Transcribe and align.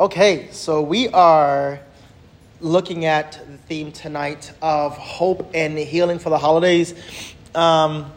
Okay, 0.00 0.46
so 0.52 0.80
we 0.80 1.08
are 1.08 1.80
looking 2.60 3.04
at 3.04 3.32
the 3.32 3.58
theme 3.58 3.90
tonight 3.90 4.52
of 4.62 4.96
hope 4.96 5.50
and 5.54 5.76
healing 5.76 6.20
for 6.20 6.30
the 6.30 6.38
holidays. 6.38 6.94
Um, 7.52 8.12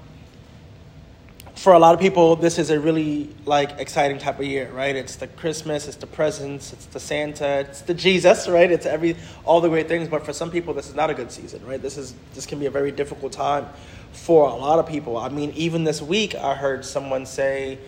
for 1.56 1.74
a 1.74 1.80
lot 1.80 1.96
of 1.96 2.00
people, 2.00 2.36
this 2.36 2.60
is 2.60 2.70
a 2.70 2.80
really 2.80 3.34
like 3.46 3.80
exciting 3.80 4.20
type 4.20 4.40
of 4.40 4.46
year, 4.46 4.70
right? 4.72 4.96
It's 4.96 5.16
the 5.16 5.26
Christmas, 5.26 5.88
it's 5.88 5.98
the 5.98 6.06
presents, 6.06 6.72
it's 6.72 6.86
the 6.86 7.00
Santa, 7.00 7.62
it's 7.62 7.82
the 7.82 7.96
Jesus, 7.96 8.48
right? 8.48 8.72
It's 8.72 8.86
every 8.86 9.16
all 9.44 9.60
the 9.60 9.70
great 9.70 9.88
things. 9.88 10.08
But 10.08 10.24
for 10.24 10.34
some 10.34 10.52
people, 10.52 10.76
this 10.76 10.88
is 10.88 10.94
not 10.94 11.10
a 11.10 11.16
good 11.16 11.32
season, 11.32 11.66
right? 11.66 11.82
This 11.82 11.98
is 11.98 12.14
this 12.36 12.46
can 12.46 12.60
be 12.60 12.68
a 12.68 12.72
very 12.72 12.92
difficult 12.92 13.32
time 13.32 13.66
for 14.12 14.48
a 14.48 14.54
lot 14.54 14.78
of 14.78 14.86
people. 14.86 15.18
I 15.18 15.30
mean, 15.30 15.50
even 15.56 15.84
this 15.84 16.00
week, 16.00 16.36
I 16.36 16.54
heard 16.54 16.86
someone 16.86 17.26
say 17.26 17.80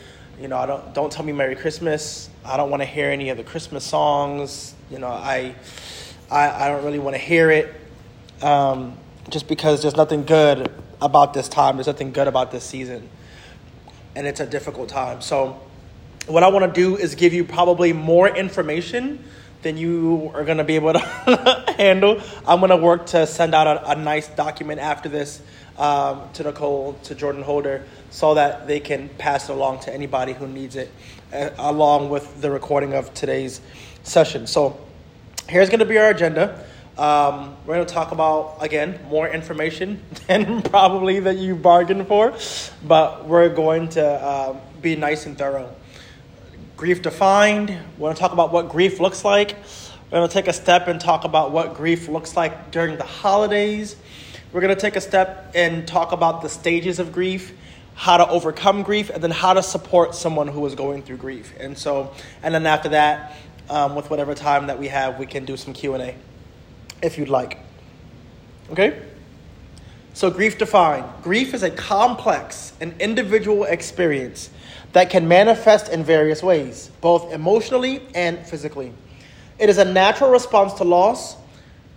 you 0.43 0.49
know, 0.49 0.57
I 0.57 0.65
don't 0.65 0.93
don't 0.93 1.09
tell 1.09 1.23
me 1.23 1.31
Merry 1.31 1.55
Christmas. 1.55 2.29
I 2.43 2.57
don't 2.57 2.69
want 2.69 2.81
to 2.81 2.85
hear 2.85 3.09
any 3.09 3.29
of 3.29 3.37
the 3.37 3.45
Christmas 3.45 3.85
songs. 3.85 4.75
You 4.91 4.99
know, 4.99 5.07
I 5.07 5.55
I, 6.29 6.65
I 6.65 6.67
don't 6.67 6.83
really 6.83 6.99
want 6.99 7.15
to 7.15 7.21
hear 7.21 7.49
it. 7.49 7.73
Um, 8.41 8.97
just 9.29 9.47
because 9.47 9.81
there's 9.81 9.95
nothing 9.95 10.25
good 10.25 10.69
about 11.01 11.33
this 11.33 11.47
time. 11.47 11.77
There's 11.77 11.87
nothing 11.87 12.11
good 12.11 12.27
about 12.27 12.51
this 12.51 12.65
season. 12.65 13.07
And 14.17 14.27
it's 14.27 14.41
a 14.41 14.45
difficult 14.45 14.89
time. 14.89 15.21
So 15.21 15.61
what 16.27 16.43
I 16.43 16.49
want 16.49 16.65
to 16.65 16.81
do 16.81 16.97
is 16.97 17.15
give 17.15 17.33
you 17.33 17.45
probably 17.45 17.93
more 17.93 18.27
information 18.27 19.23
than 19.61 19.77
you 19.77 20.29
are 20.33 20.43
going 20.43 20.57
to 20.57 20.65
be 20.65 20.75
able 20.75 20.91
to 20.91 21.73
handle. 21.77 22.21
I'm 22.45 22.59
going 22.59 22.69
to 22.69 22.75
work 22.75 23.05
to 23.07 23.25
send 23.27 23.55
out 23.55 23.67
a, 23.67 23.91
a 23.91 23.95
nice 23.95 24.27
document 24.27 24.81
after 24.81 25.07
this 25.07 25.41
um, 25.77 26.29
to 26.33 26.43
Nicole, 26.43 26.93
to 27.03 27.15
Jordan 27.15 27.43
Holder, 27.43 27.85
so 28.13 28.35
that 28.35 28.67
they 28.67 28.79
can 28.79 29.09
pass 29.17 29.49
it 29.49 29.53
along 29.53 29.79
to 29.79 29.91
anybody 29.91 30.33
who 30.33 30.47
needs 30.47 30.75
it, 30.75 30.91
uh, 31.33 31.49
along 31.57 32.11
with 32.11 32.41
the 32.41 32.51
recording 32.51 32.93
of 32.93 33.11
today's 33.15 33.59
session. 34.03 34.45
So 34.45 34.79
here's 35.49 35.67
going 35.67 35.79
to 35.79 35.85
be 35.85 35.97
our 35.97 36.11
agenda. 36.11 36.63
Um, 36.95 37.57
we're 37.65 37.73
going 37.73 37.87
to 37.87 37.91
talk 37.91 38.11
about, 38.11 38.57
again, 38.61 38.99
more 39.09 39.27
information 39.27 39.99
than 40.27 40.61
probably 40.61 41.21
that 41.21 41.37
you 41.37 41.55
bargained 41.55 42.07
for, 42.07 42.35
but 42.85 43.25
we're 43.25 43.49
going 43.49 43.89
to 43.89 44.05
uh, 44.05 44.59
be 44.79 44.95
nice 44.95 45.25
and 45.25 45.35
thorough. 45.35 45.73
Grief 46.77 47.01
defined. 47.01 47.71
We're 47.97 48.09
going 48.09 48.15
to 48.15 48.19
talk 48.19 48.33
about 48.33 48.53
what 48.53 48.69
grief 48.69 48.99
looks 48.99 49.25
like. 49.25 49.55
We're 50.11 50.19
going 50.19 50.29
to 50.29 50.33
take 50.33 50.47
a 50.47 50.53
step 50.53 50.87
and 50.87 51.01
talk 51.01 51.23
about 51.23 51.51
what 51.51 51.73
grief 51.73 52.07
looks 52.07 52.37
like 52.37 52.69
during 52.69 52.97
the 52.97 53.05
holidays. 53.05 53.95
We're 54.51 54.61
going 54.61 54.75
to 54.75 54.79
take 54.79 54.95
a 54.95 55.01
step 55.01 55.53
and 55.55 55.87
talk 55.87 56.11
about 56.11 56.43
the 56.43 56.49
stages 56.49 56.99
of 56.99 57.11
grief, 57.11 57.53
how 58.03 58.17
to 58.17 58.27
overcome 58.27 58.83
grief, 58.83 59.09
and 59.09 59.23
then 59.23 59.31
how 59.31 59.53
to 59.53 59.63
support 59.63 60.13
someone 60.13 60.49
who 60.49 60.65
is 60.65 60.75
going 60.75 61.01
through 61.03 61.15
grief. 61.15 61.53
And 61.57 61.77
so, 61.77 62.13
and 62.41 62.53
then 62.53 62.65
after 62.65 62.89
that, 62.89 63.33
um, 63.69 63.95
with 63.95 64.09
whatever 64.09 64.35
time 64.35 64.67
that 64.67 64.77
we 64.77 64.89
have, 64.89 65.17
we 65.17 65.25
can 65.25 65.45
do 65.45 65.55
some 65.55 65.71
Q 65.71 65.93
and 65.93 66.03
A, 66.03 66.15
if 67.01 67.17
you'd 67.17 67.29
like. 67.29 67.59
Okay. 68.71 69.01
So, 70.13 70.29
grief 70.29 70.57
defined. 70.57 71.05
Grief 71.23 71.53
is 71.53 71.63
a 71.63 71.71
complex 71.71 72.73
and 72.81 72.93
individual 72.99 73.63
experience 73.63 74.49
that 74.91 75.09
can 75.09 75.29
manifest 75.29 75.87
in 75.87 76.03
various 76.03 76.43
ways, 76.43 76.91
both 76.99 77.31
emotionally 77.31 78.01
and 78.13 78.37
physically. 78.45 78.91
It 79.57 79.69
is 79.69 79.77
a 79.77 79.85
natural 79.85 80.29
response 80.29 80.73
to 80.73 80.83
loss 80.83 81.37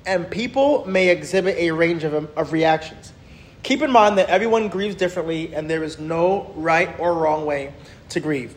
and 0.06 0.30
people 0.30 0.86
may 0.86 1.08
exhibit 1.08 1.56
a 1.58 1.72
range 1.72 2.04
of, 2.04 2.14
of 2.14 2.52
reactions. 2.52 3.12
Keep 3.66 3.82
in 3.82 3.90
mind 3.90 4.16
that 4.18 4.28
everyone 4.28 4.68
grieves 4.68 4.94
differently, 4.94 5.52
and 5.52 5.68
there 5.68 5.82
is 5.82 5.98
no 5.98 6.52
right 6.54 6.88
or 7.00 7.12
wrong 7.12 7.46
way 7.46 7.74
to 8.10 8.20
grieve. 8.20 8.54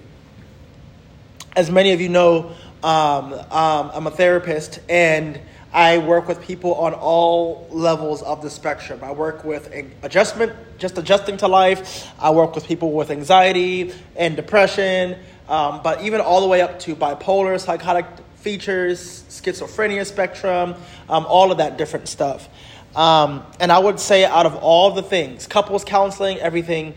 As 1.55 1.71
many 1.71 1.93
of 1.93 1.99
you 1.99 2.09
know, 2.09 2.52
um, 2.83 3.33
um, 3.33 3.89
I'm 3.91 4.05
a 4.05 4.11
therapist, 4.11 4.80
and 4.87 5.41
I 5.73 5.97
work 5.97 6.27
with 6.27 6.43
people 6.43 6.75
on 6.75 6.93
all 6.93 7.67
levels 7.71 8.21
of 8.21 8.43
the 8.43 8.52
spectrum. 8.52 8.99
I 9.03 9.11
work 9.11 9.43
with 9.43 9.73
adjustment, 10.03 10.53
just 10.77 10.95
adjusting 10.99 11.37
to 11.37 11.48
life. 11.48 12.08
I 12.19 12.30
work 12.30 12.53
with 12.53 12.67
people 12.67 12.92
with 12.92 13.09
anxiety 13.09 13.95
and 14.15 14.36
depression, 14.36 15.17
um, 15.48 15.81
but 15.81 16.03
even 16.03 16.21
all 16.21 16.42
the 16.42 16.48
way 16.48 16.61
up 16.61 16.77
to 16.81 16.95
bipolar, 16.95 17.59
psychotic 17.59 18.05
features, 18.36 19.23
schizophrenia 19.27 20.05
spectrum, 20.05 20.75
um, 21.09 21.25
all 21.25 21.52
of 21.52 21.58
that 21.58 21.80
different 21.80 22.08
stuff. 22.08 22.48
Um, 22.95 23.44
and 23.60 23.72
I 23.72 23.80
would 23.80 24.00
say, 24.00 24.26
out 24.26 24.45
of 24.45 24.55
all 24.55 24.92
the 24.92 25.04
things, 25.04 25.48
couples 25.48 25.83
counseling, 25.83 26.39
everything, 26.39 26.95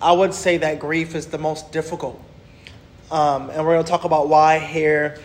I 0.00 0.12
would 0.12 0.34
say 0.34 0.58
that 0.58 0.80
grief 0.80 1.14
is 1.14 1.26
the 1.26 1.38
most 1.38 1.72
difficult. 1.72 2.20
Um, 3.10 3.50
and 3.50 3.64
we're 3.64 3.74
going 3.74 3.84
to 3.84 3.90
talk 3.90 4.04
about 4.04 4.28
why 4.28 4.58
here 4.58 5.18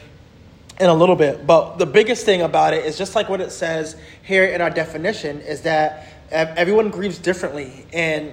in 0.80 0.90
a 0.90 0.94
little 0.94 1.16
bit. 1.16 1.46
But 1.46 1.78
the 1.78 1.86
biggest 1.86 2.26
thing 2.26 2.42
about 2.42 2.74
it 2.74 2.86
is 2.86 2.98
just 2.98 3.16
like 3.16 3.30
what 3.30 3.42
it 3.42 3.52
says 3.52 3.96
here 4.24 4.46
in 4.46 4.62
our 4.62 4.70
definition 4.70 5.42
is 5.42 5.62
that 5.62 6.08
everyone 6.32 6.90
grieves 6.90 7.18
differently. 7.18 7.86
And 7.92 8.32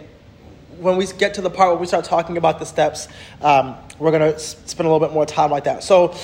when 0.79 0.97
we 0.97 1.07
get 1.07 1.35
to 1.35 1.41
the 1.41 1.51
part 1.51 1.71
where 1.71 1.79
we 1.79 1.87
start 1.87 2.05
talking 2.05 2.37
about 2.37 2.59
the 2.59 2.67
steps, 2.67 3.09
um, 3.41 3.77
we're 3.99 4.11
going 4.11 4.33
to 4.33 4.39
spend 4.39 4.87
a 4.87 4.93
little 4.93 5.07
bit 5.07 5.15
more 5.15 5.27
time 5.27 5.51
like 5.51 5.65
that. 5.65 5.83
So, 5.83 6.15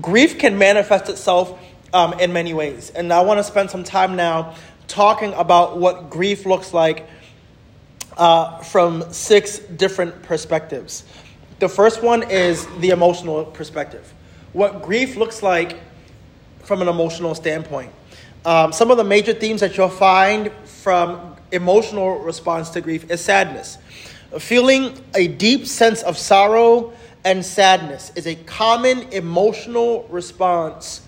grief 0.00 0.38
can 0.38 0.58
manifest 0.58 1.08
itself 1.08 1.58
um, 1.92 2.14
in 2.14 2.32
many 2.32 2.52
ways. 2.54 2.90
And 2.90 3.12
I 3.12 3.20
want 3.22 3.38
to 3.38 3.44
spend 3.44 3.70
some 3.70 3.84
time 3.84 4.16
now 4.16 4.56
talking 4.88 5.32
about 5.34 5.78
what 5.78 6.10
grief 6.10 6.46
looks 6.46 6.72
like 6.72 7.06
uh, 8.16 8.58
from 8.58 9.12
six 9.12 9.58
different 9.58 10.22
perspectives. 10.22 11.04
The 11.58 11.68
first 11.68 12.02
one 12.02 12.30
is 12.30 12.66
the 12.80 12.90
emotional 12.90 13.44
perspective. 13.44 14.12
What 14.52 14.82
grief 14.82 15.16
looks 15.16 15.42
like 15.42 15.78
from 16.62 16.82
an 16.82 16.88
emotional 16.88 17.34
standpoint. 17.34 17.92
Um, 18.44 18.72
some 18.72 18.90
of 18.90 18.96
the 18.96 19.04
major 19.04 19.32
themes 19.32 19.60
that 19.60 19.76
you'll 19.76 19.88
find 19.88 20.52
from 20.64 21.36
emotional 21.50 22.18
response 22.18 22.70
to 22.70 22.80
grief 22.80 23.10
is 23.10 23.20
sadness. 23.20 23.78
Feeling 24.38 24.98
a 25.14 25.28
deep 25.28 25.66
sense 25.66 26.02
of 26.02 26.18
sorrow 26.18 26.92
and 27.24 27.44
sadness 27.44 28.12
is 28.16 28.26
a 28.26 28.34
common 28.34 29.00
emotional 29.12 30.06
response 30.10 31.00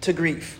to 0.00 0.12
grief. 0.12 0.58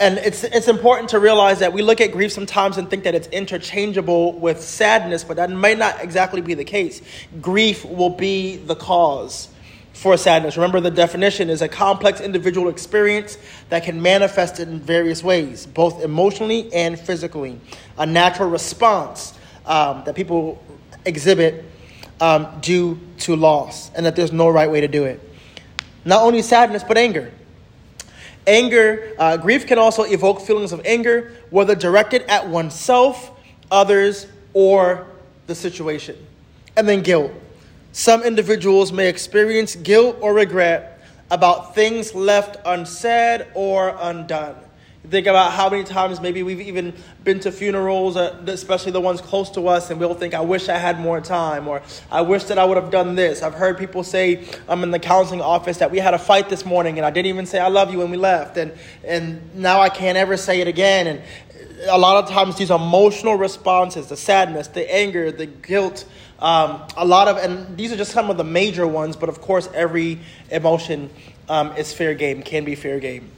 And 0.00 0.18
it's, 0.18 0.42
it's 0.42 0.66
important 0.66 1.10
to 1.10 1.20
realize 1.20 1.60
that 1.60 1.72
we 1.72 1.82
look 1.82 2.00
at 2.00 2.10
grief 2.10 2.32
sometimes 2.32 2.78
and 2.78 2.90
think 2.90 3.04
that 3.04 3.14
it's 3.14 3.28
interchangeable 3.28 4.32
with 4.32 4.60
sadness, 4.60 5.22
but 5.22 5.36
that 5.36 5.50
may 5.50 5.76
not 5.76 6.02
exactly 6.02 6.40
be 6.40 6.54
the 6.54 6.64
case. 6.64 7.00
Grief 7.40 7.84
will 7.84 8.10
be 8.10 8.56
the 8.56 8.74
cause 8.74 9.48
for 9.92 10.16
sadness. 10.16 10.56
Remember, 10.56 10.80
the 10.80 10.90
definition 10.90 11.48
is 11.48 11.62
a 11.62 11.68
complex 11.68 12.20
individual 12.20 12.68
experience 12.68 13.38
that 13.68 13.84
can 13.84 14.02
manifest 14.02 14.58
in 14.58 14.80
various 14.80 15.22
ways, 15.22 15.64
both 15.64 16.02
emotionally 16.02 16.72
and 16.72 16.98
physically. 16.98 17.60
A 17.96 18.04
natural 18.04 18.50
response 18.50 19.32
um, 19.64 20.02
that 20.04 20.16
people 20.16 20.60
exhibit 21.04 21.64
um, 22.20 22.48
due 22.60 22.98
to 23.18 23.36
loss, 23.36 23.92
and 23.94 24.04
that 24.06 24.16
there's 24.16 24.32
no 24.32 24.48
right 24.48 24.70
way 24.70 24.80
to 24.80 24.88
do 24.88 25.04
it. 25.04 25.20
Not 26.04 26.22
only 26.22 26.42
sadness, 26.42 26.82
but 26.82 26.98
anger. 26.98 27.32
Anger, 28.46 29.12
uh, 29.18 29.36
grief 29.36 29.66
can 29.66 29.78
also 29.78 30.02
evoke 30.02 30.40
feelings 30.40 30.72
of 30.72 30.84
anger, 30.84 31.32
whether 31.50 31.74
directed 31.74 32.22
at 32.22 32.48
oneself, 32.48 33.30
others, 33.70 34.26
or 34.52 35.06
the 35.46 35.54
situation. 35.54 36.16
And 36.76 36.88
then 36.88 37.02
guilt. 37.02 37.32
Some 37.92 38.22
individuals 38.22 38.92
may 38.92 39.08
experience 39.08 39.76
guilt 39.76 40.16
or 40.20 40.34
regret 40.34 41.00
about 41.30 41.74
things 41.74 42.14
left 42.14 42.56
unsaid 42.66 43.46
or 43.54 43.96
undone. 44.00 44.56
Think 45.08 45.26
about 45.26 45.52
how 45.52 45.68
many 45.68 45.84
times 45.84 46.20
maybe 46.20 46.42
we've 46.42 46.62
even 46.62 46.94
been 47.22 47.38
to 47.40 47.52
funerals, 47.52 48.16
uh, 48.16 48.42
especially 48.46 48.92
the 48.92 49.00
ones 49.00 49.20
close 49.20 49.50
to 49.50 49.68
us, 49.68 49.90
and 49.90 50.00
we'll 50.00 50.14
think, 50.14 50.32
I 50.32 50.40
wish 50.40 50.68
I 50.68 50.78
had 50.78 50.98
more 50.98 51.20
time, 51.20 51.68
or 51.68 51.82
I 52.10 52.22
wish 52.22 52.44
that 52.44 52.58
I 52.58 52.64
would 52.64 52.78
have 52.78 52.90
done 52.90 53.14
this. 53.14 53.42
I've 53.42 53.54
heard 53.54 53.76
people 53.76 54.02
say 54.02 54.46
I'm 54.66 54.78
um, 54.78 54.82
in 54.84 54.90
the 54.90 54.98
counseling 54.98 55.42
office 55.42 55.78
that 55.78 55.90
we 55.90 55.98
had 55.98 56.14
a 56.14 56.18
fight 56.18 56.48
this 56.48 56.64
morning, 56.64 56.98
and 56.98 57.04
I 57.04 57.10
didn't 57.10 57.26
even 57.26 57.44
say 57.44 57.60
I 57.60 57.68
love 57.68 57.92
you 57.92 57.98
when 57.98 58.10
we 58.10 58.16
left, 58.16 58.56
and, 58.56 58.72
and 59.04 59.54
now 59.54 59.80
I 59.80 59.90
can't 59.90 60.16
ever 60.16 60.38
say 60.38 60.62
it 60.62 60.68
again. 60.68 61.06
And 61.06 61.22
a 61.88 61.98
lot 61.98 62.24
of 62.24 62.30
times, 62.30 62.56
these 62.56 62.70
emotional 62.70 63.36
responses 63.36 64.08
the 64.08 64.16
sadness, 64.16 64.68
the 64.68 64.90
anger, 64.92 65.30
the 65.30 65.46
guilt 65.46 66.06
um, 66.38 66.82
a 66.96 67.04
lot 67.04 67.28
of, 67.28 67.38
and 67.38 67.76
these 67.76 67.92
are 67.92 67.96
just 67.96 68.12
some 68.12 68.28
of 68.28 68.36
the 68.36 68.44
major 68.44 68.86
ones, 68.86 69.16
but 69.16 69.28
of 69.28 69.40
course, 69.40 69.68
every 69.72 70.20
emotion 70.50 71.10
um, 71.48 71.72
is 71.76 71.92
fair 71.92 72.14
game, 72.14 72.42
can 72.42 72.64
be 72.64 72.74
fair 72.74 73.00
game. 73.00 73.30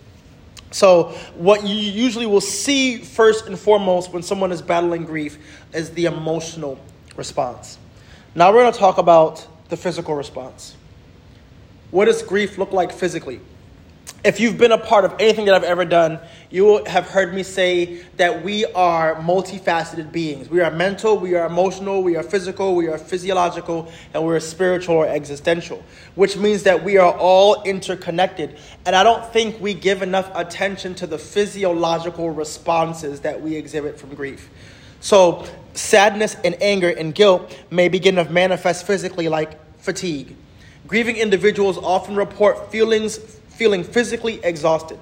So, 0.77 1.05
what 1.37 1.67
you 1.67 1.75
usually 1.75 2.27
will 2.27 2.43
see 2.43 2.99
first 2.99 3.47
and 3.47 3.59
foremost 3.59 4.13
when 4.13 4.23
someone 4.23 4.53
is 4.53 4.61
battling 4.61 5.07
grief 5.07 5.39
is 5.73 5.93
the 5.93 6.05
emotional 6.05 6.79
response. 7.17 7.79
Now, 8.35 8.53
we're 8.53 8.61
going 8.61 8.75
to 8.75 8.79
talk 8.79 8.99
about 8.99 9.47
the 9.71 9.79
physical 9.79 10.15
response. 10.15 10.77
What 11.91 12.05
does 12.05 12.21
grief 12.21 12.59
look 12.59 12.73
like 12.73 12.93
physically? 12.93 13.41
If 14.23 14.39
you've 14.39 14.59
been 14.59 14.71
a 14.71 14.77
part 14.77 15.07
of 15.07 15.15
anything 15.19 15.47
that 15.47 15.55
I've 15.55 15.65
ever 15.65 15.87
done, 15.87 16.21
you 16.51 16.85
have 16.85 17.09
heard 17.09 17.35
me 17.35 17.43
say 17.43 18.03
that 18.17 18.45
we 18.45 18.65
are 18.67 19.17
multifaceted 19.17 20.13
beings. 20.13 20.49
We 20.49 20.61
are 20.61 20.71
mental, 20.71 21.19
we 21.19 21.35
are 21.35 21.47
emotional, 21.47 22.03
we 22.03 22.17
are 22.17 22.23
physical, 22.23 22.77
we 22.77 22.89
are 22.89 22.99
physiological, 22.99 23.91
and 24.15 24.25
we're 24.25 24.39
spiritual 24.41 24.97
or 24.97 25.09
existential, 25.09 25.83
which 26.15 26.37
means 26.37 26.63
that 26.63 26.85
we 26.85 26.99
are 26.99 27.13
all 27.13 27.63
interconnected. 27.65 28.57
And 28.85 28.95
I 28.95 29.03
don't 29.03 29.25
think 29.33 29.61
we 29.61 29.75
give 29.75 30.03
enough 30.03 30.31
attention 30.35 30.95
to 30.97 31.07
the 31.07 31.19
physiological 31.19 32.31
responses 32.31 33.21
that 33.21 33.41
we 33.41 33.57
exhibit 33.57 33.99
from 33.99 34.15
grief. 34.15 34.49
So, 35.01 35.45
sadness 35.75 36.37
and 36.45 36.57
anger 36.63 36.91
and 36.91 37.15
guilt 37.15 37.57
may 37.71 37.89
begin 37.89 38.17
to 38.17 38.25
manifest 38.25 38.87
physically 38.87 39.29
like 39.29 39.59
fatigue. 39.79 40.37
Grieving 40.87 41.17
individuals 41.17 41.77
often 41.79 42.15
report 42.15 42.71
feelings 42.71 43.19
feeling 43.57 43.83
physically 43.83 44.39
exhausted. 44.45 44.99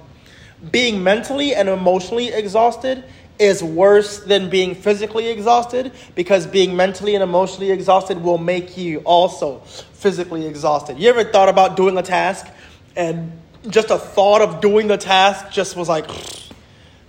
Being 0.71 1.03
mentally 1.03 1.55
and 1.55 1.69
emotionally 1.69 2.29
exhausted 2.29 3.05
is 3.39 3.63
worse 3.63 4.21
than 4.21 4.49
being 4.49 4.75
physically 4.75 5.29
exhausted 5.29 5.93
because 6.15 6.47
being 6.47 6.77
mentally 6.77 7.15
and 7.15 7.23
emotionally 7.23 7.73
exhausted 7.73 8.23
will 8.23 8.39
make 8.39 8.77
you 8.77 8.99
also 9.01 9.59
physically 9.59 10.47
exhausted. 10.47 10.99
You 10.99 11.09
ever 11.09 11.25
thought 11.25 11.49
about 11.49 11.77
doing 11.77 11.97
a 11.99 12.03
task 12.03 12.47
and 12.95 13.33
just 13.69 13.91
a 13.91 13.99
thought 13.99 14.41
of 14.41 14.61
doing 14.61 14.87
the 14.87 14.97
task 14.97 15.51
just 15.51 15.77
was 15.77 15.89
like, 15.89 16.09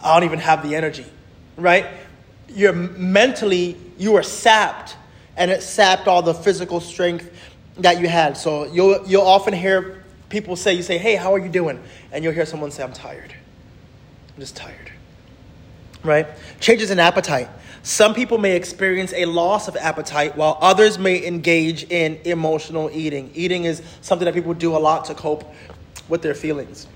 I 0.01 0.13
don't 0.13 0.23
even 0.23 0.39
have 0.39 0.67
the 0.67 0.75
energy, 0.75 1.05
right? 1.57 1.85
You're 2.47 2.73
mentally, 2.73 3.77
you 3.97 4.15
are 4.15 4.23
sapped 4.23 4.95
and 5.37 5.51
it 5.51 5.61
sapped 5.61 6.07
all 6.07 6.21
the 6.21 6.33
physical 6.33 6.79
strength 6.79 7.29
that 7.77 7.99
you 7.99 8.07
had. 8.07 8.37
So 8.37 8.65
you'll, 8.65 9.05
you'll 9.07 9.21
often 9.21 9.53
hear 9.53 10.03
people 10.29 10.55
say, 10.55 10.73
you 10.73 10.83
say, 10.83 10.97
hey, 10.97 11.15
how 11.15 11.33
are 11.33 11.39
you 11.39 11.49
doing? 11.49 11.83
And 12.11 12.23
you'll 12.23 12.33
hear 12.33 12.45
someone 12.45 12.71
say, 12.71 12.83
I'm 12.83 12.93
tired. 12.93 13.35
I'm 14.35 14.41
just 14.41 14.55
tired. 14.55 14.91
Right? 16.03 16.27
Changes 16.59 16.91
in 16.91 16.99
appetite. 16.99 17.49
Some 17.83 18.13
people 18.13 18.37
may 18.37 18.55
experience 18.55 19.13
a 19.13 19.25
loss 19.25 19.67
of 19.67 19.75
appetite 19.75 20.35
while 20.35 20.57
others 20.59 20.97
may 20.97 21.25
engage 21.25 21.83
in 21.85 22.19
emotional 22.25 22.89
eating. 22.91 23.31
Eating 23.33 23.65
is 23.65 23.81
something 24.01 24.25
that 24.25 24.33
people 24.33 24.53
do 24.53 24.75
a 24.75 24.79
lot 24.79 25.05
to 25.05 25.13
cope 25.13 25.53
with 26.09 26.21
their 26.21 26.33
feelings. 26.33 26.87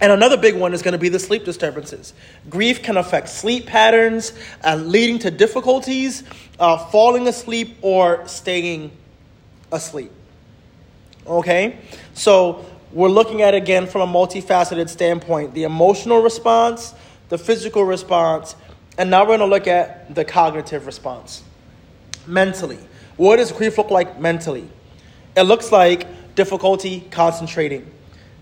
And 0.00 0.12
another 0.12 0.38
big 0.38 0.56
one 0.56 0.72
is 0.72 0.80
going 0.80 0.92
to 0.92 0.98
be 0.98 1.10
the 1.10 1.18
sleep 1.18 1.44
disturbances. 1.44 2.14
Grief 2.48 2.82
can 2.82 2.96
affect 2.96 3.28
sleep 3.28 3.66
patterns, 3.66 4.32
uh, 4.64 4.76
leading 4.76 5.18
to 5.20 5.30
difficulties 5.30 6.24
uh, 6.58 6.78
falling 6.86 7.28
asleep 7.28 7.76
or 7.82 8.26
staying 8.26 8.92
asleep. 9.72 10.12
Okay? 11.26 11.78
So 12.14 12.64
we're 12.92 13.08
looking 13.08 13.42
at 13.42 13.54
again 13.54 13.86
from 13.86 14.02
a 14.02 14.12
multifaceted 14.12 14.88
standpoint 14.88 15.54
the 15.54 15.64
emotional 15.64 16.22
response, 16.22 16.94
the 17.28 17.38
physical 17.38 17.84
response, 17.84 18.56
and 18.98 19.10
now 19.10 19.22
we're 19.22 19.38
going 19.38 19.40
to 19.40 19.46
look 19.46 19.66
at 19.66 20.14
the 20.14 20.24
cognitive 20.24 20.86
response. 20.86 21.42
Mentally. 22.26 22.78
What 23.16 23.36
does 23.36 23.52
grief 23.52 23.78
look 23.78 23.90
like 23.90 24.20
mentally? 24.20 24.68
It 25.36 25.42
looks 25.42 25.70
like 25.70 26.34
difficulty 26.34 27.06
concentrating. 27.10 27.90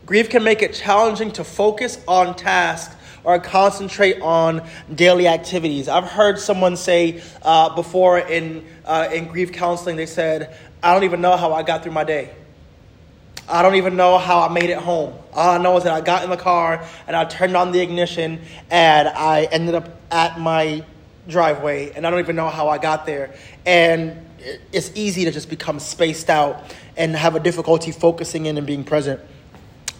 Grief 0.06 0.30
can 0.30 0.42
make 0.42 0.62
it 0.62 0.72
challenging 0.72 1.32
to 1.32 1.44
focus 1.44 2.02
on 2.08 2.34
tasks 2.34 2.96
or 3.24 3.38
concentrate 3.38 4.20
on 4.22 4.66
daily 4.94 5.28
activities. 5.28 5.88
I've 5.88 6.04
heard 6.04 6.38
someone 6.38 6.76
say 6.76 7.22
uh, 7.42 7.74
before 7.74 8.18
in, 8.18 8.64
uh, 8.86 9.10
in 9.12 9.26
grief 9.26 9.52
counseling, 9.52 9.96
they 9.96 10.06
said, 10.06 10.56
I 10.82 10.94
don't 10.94 11.04
even 11.04 11.20
know 11.20 11.36
how 11.36 11.52
I 11.52 11.62
got 11.62 11.82
through 11.82 11.92
my 11.92 12.04
day. 12.04 12.30
I 13.48 13.62
don't 13.62 13.76
even 13.76 13.96
know 13.96 14.18
how 14.18 14.40
I 14.40 14.52
made 14.52 14.68
it 14.68 14.78
home. 14.78 15.14
All 15.32 15.50
I 15.50 15.58
know 15.58 15.76
is 15.78 15.84
that 15.84 15.92
I 15.92 16.02
got 16.02 16.22
in 16.22 16.30
the 16.30 16.36
car 16.36 16.84
and 17.06 17.16
I 17.16 17.24
turned 17.24 17.56
on 17.56 17.72
the 17.72 17.80
ignition 17.80 18.40
and 18.70 19.08
I 19.08 19.44
ended 19.44 19.74
up 19.74 19.88
at 20.10 20.38
my 20.38 20.84
driveway 21.28 21.92
and 21.92 22.06
I 22.06 22.10
don't 22.10 22.20
even 22.20 22.36
know 22.36 22.50
how 22.50 22.68
I 22.68 22.76
got 22.76 23.06
there. 23.06 23.34
And 23.64 24.26
it's 24.72 24.92
easy 24.94 25.24
to 25.24 25.30
just 25.30 25.48
become 25.48 25.78
spaced 25.78 26.28
out 26.28 26.62
and 26.96 27.16
have 27.16 27.36
a 27.36 27.40
difficulty 27.40 27.90
focusing 27.90 28.46
in 28.46 28.58
and 28.58 28.66
being 28.66 28.84
present. 28.84 29.20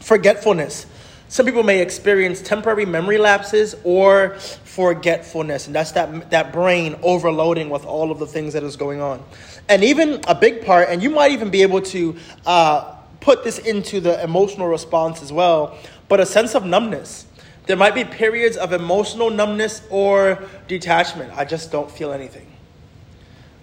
Forgetfulness. 0.00 0.86
Some 1.28 1.44
people 1.44 1.62
may 1.62 1.80
experience 1.82 2.40
temporary 2.40 2.86
memory 2.86 3.18
lapses 3.18 3.76
or 3.84 4.38
forgetfulness, 4.38 5.66
and 5.66 5.76
that's 5.76 5.92
that, 5.92 6.30
that 6.30 6.54
brain 6.54 6.98
overloading 7.02 7.68
with 7.68 7.84
all 7.84 8.10
of 8.10 8.18
the 8.18 8.26
things 8.26 8.54
that 8.54 8.62
is 8.62 8.76
going 8.76 9.02
on. 9.02 9.22
And 9.68 9.84
even 9.84 10.22
a 10.26 10.34
big 10.34 10.64
part, 10.64 10.88
and 10.88 11.02
you 11.02 11.10
might 11.10 11.32
even 11.32 11.50
be 11.50 11.60
able 11.60 11.82
to 11.82 12.16
uh, 12.46 12.97
put 13.20 13.44
this 13.44 13.58
into 13.58 14.00
the 14.00 14.22
emotional 14.22 14.68
response 14.68 15.22
as 15.22 15.32
well, 15.32 15.76
but 16.08 16.20
a 16.20 16.26
sense 16.26 16.54
of 16.54 16.64
numbness. 16.64 17.26
There 17.66 17.76
might 17.76 17.94
be 17.94 18.04
periods 18.04 18.56
of 18.56 18.72
emotional 18.72 19.28
numbness 19.30 19.82
or 19.90 20.42
detachment. 20.68 21.32
I 21.36 21.44
just 21.44 21.70
don't 21.70 21.90
feel 21.90 22.12
anything. 22.12 22.46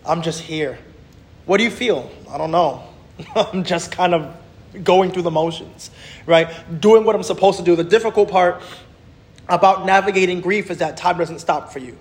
I'm 0.06 0.22
just 0.22 0.42
here. 0.42 0.78
What 1.46 1.58
do 1.58 1.64
you 1.64 1.72
feel? 1.72 2.12
I 2.30 2.38
don't 2.38 2.52
know. 2.52 2.84
I'm 3.36 3.64
just 3.64 3.92
kind 3.92 4.14
of 4.14 4.36
going 4.84 5.12
through 5.12 5.24
the 5.24 5.32
motions, 5.32 5.90
right? 6.26 6.50
Doing 6.82 7.04
what 7.04 7.16
I'm 7.16 7.24
supposed 7.24 7.58
to 7.60 7.64
do. 7.64 7.76
The 7.76 7.84
difficult 7.84 8.30
part 8.30 8.62
about 9.48 9.86
navigating 9.86 10.42
grief 10.42 10.70
is 10.70 10.80
that 10.80 10.98
time 10.98 11.18
doesn't 11.18 11.40
stop 11.40 11.72
for 11.72 11.80
you, 11.80 11.98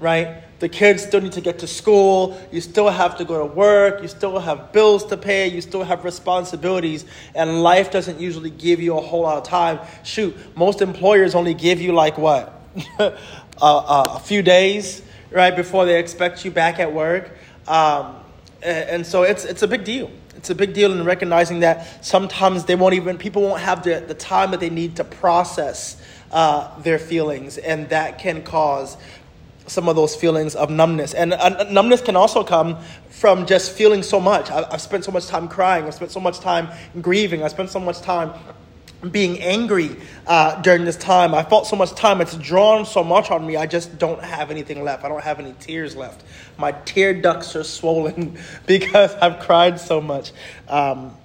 right? 0.00 0.42
The 0.60 0.68
kids 0.68 1.02
still 1.02 1.20
need 1.20 1.32
to 1.32 1.40
get 1.40 1.60
to 1.60 1.66
school. 1.66 2.38
You 2.50 2.60
still 2.60 2.88
have 2.88 3.16
to 3.18 3.24
go 3.24 3.46
to 3.46 3.54
work. 3.54 4.02
You 4.02 4.08
still 4.08 4.38
have 4.38 4.72
bills 4.72 5.06
to 5.06 5.16
pay. 5.16 5.48
You 5.48 5.60
still 5.60 5.82
have 5.82 6.04
responsibilities. 6.04 7.04
And 7.34 7.62
life 7.62 7.90
doesn't 7.90 8.20
usually 8.20 8.50
give 8.50 8.80
you 8.80 8.96
a 8.96 9.00
whole 9.00 9.22
lot 9.22 9.38
of 9.38 9.44
time. 9.44 9.78
Shoot, 10.02 10.36
most 10.56 10.82
employers 10.82 11.34
only 11.34 11.54
give 11.54 11.80
you 11.80 11.92
like 11.92 12.18
what? 12.18 12.60
uh, 12.98 13.14
a 13.60 14.20
few 14.20 14.42
days, 14.42 15.02
right, 15.30 15.54
before 15.54 15.86
they 15.86 15.98
expect 15.98 16.44
you 16.44 16.50
back 16.50 16.78
at 16.78 16.92
work. 16.92 17.36
Um, 17.66 18.16
and, 18.62 18.90
and 18.90 19.06
so 19.06 19.22
it's, 19.22 19.44
it's 19.44 19.62
a 19.62 19.68
big 19.68 19.84
deal. 19.84 20.10
It's 20.36 20.50
a 20.50 20.54
big 20.54 20.74
deal 20.74 20.92
in 20.92 21.04
recognizing 21.04 21.60
that 21.60 22.04
sometimes 22.04 22.64
they 22.64 22.74
won't 22.74 22.94
even, 22.94 23.18
people 23.18 23.42
won't 23.42 23.60
have 23.60 23.82
the, 23.82 24.04
the 24.06 24.14
time 24.14 24.52
that 24.52 24.60
they 24.60 24.70
need 24.70 24.96
to 24.96 25.04
process 25.04 26.00
uh, 26.30 26.78
their 26.80 26.98
feelings, 26.98 27.58
and 27.58 27.88
that 27.88 28.18
can 28.18 28.42
cause 28.42 28.96
some 29.70 29.88
of 29.88 29.94
those 29.94 30.16
feelings 30.16 30.56
of 30.56 30.68
numbness. 30.68 31.14
And 31.14 31.32
uh, 31.32 31.64
numbness 31.70 32.00
can 32.00 32.16
also 32.16 32.42
come 32.42 32.78
from 33.08 33.46
just 33.46 33.70
feeling 33.72 34.02
so 34.02 34.18
much. 34.18 34.50
I, 34.50 34.68
have 34.68 34.80
spent 34.80 35.04
so 35.04 35.12
much 35.12 35.28
time 35.28 35.46
crying. 35.46 35.84
I've 35.84 35.94
spent 35.94 36.10
so 36.10 36.18
much 36.18 36.40
time 36.40 36.68
grieving. 37.00 37.44
I 37.44 37.48
spent 37.48 37.70
so 37.70 37.78
much 37.78 38.00
time 38.00 38.32
being 39.12 39.40
angry 39.40 39.96
uh, 40.26 40.60
during 40.60 40.84
this 40.84 40.96
time. 40.96 41.34
I 41.34 41.44
felt 41.44 41.68
so 41.68 41.76
much 41.76 41.92
time. 41.92 42.20
It's 42.20 42.36
drawn 42.36 42.84
so 42.84 43.04
much 43.04 43.30
on 43.30 43.46
me. 43.46 43.56
I 43.56 43.66
just 43.66 43.96
don't 43.96 44.22
have 44.22 44.50
anything 44.50 44.82
left. 44.82 45.04
I 45.04 45.08
don't 45.08 45.22
have 45.22 45.38
any 45.38 45.54
tears 45.60 45.94
left. 45.94 46.24
My 46.58 46.72
tear 46.72 47.14
ducts 47.14 47.54
are 47.54 47.64
swollen 47.64 48.38
because 48.66 49.14
I've 49.14 49.38
cried 49.38 49.78
so 49.78 50.00
much. 50.00 50.32
Um, 50.68 51.16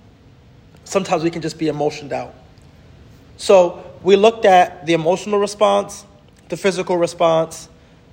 sometimes 0.84 1.24
we 1.24 1.32
can 1.32 1.42
just 1.42 1.58
be 1.58 1.68
emotioned 1.68 2.14
out. 2.14 2.36
So 3.38 3.84
we 4.04 4.16
looked 4.16 4.46
at 4.46 4.86
the 4.86 4.94
emotional 4.94 5.40
response, 5.40 6.06
the 6.50 6.58
physical 6.58 6.96
response, 6.96 7.70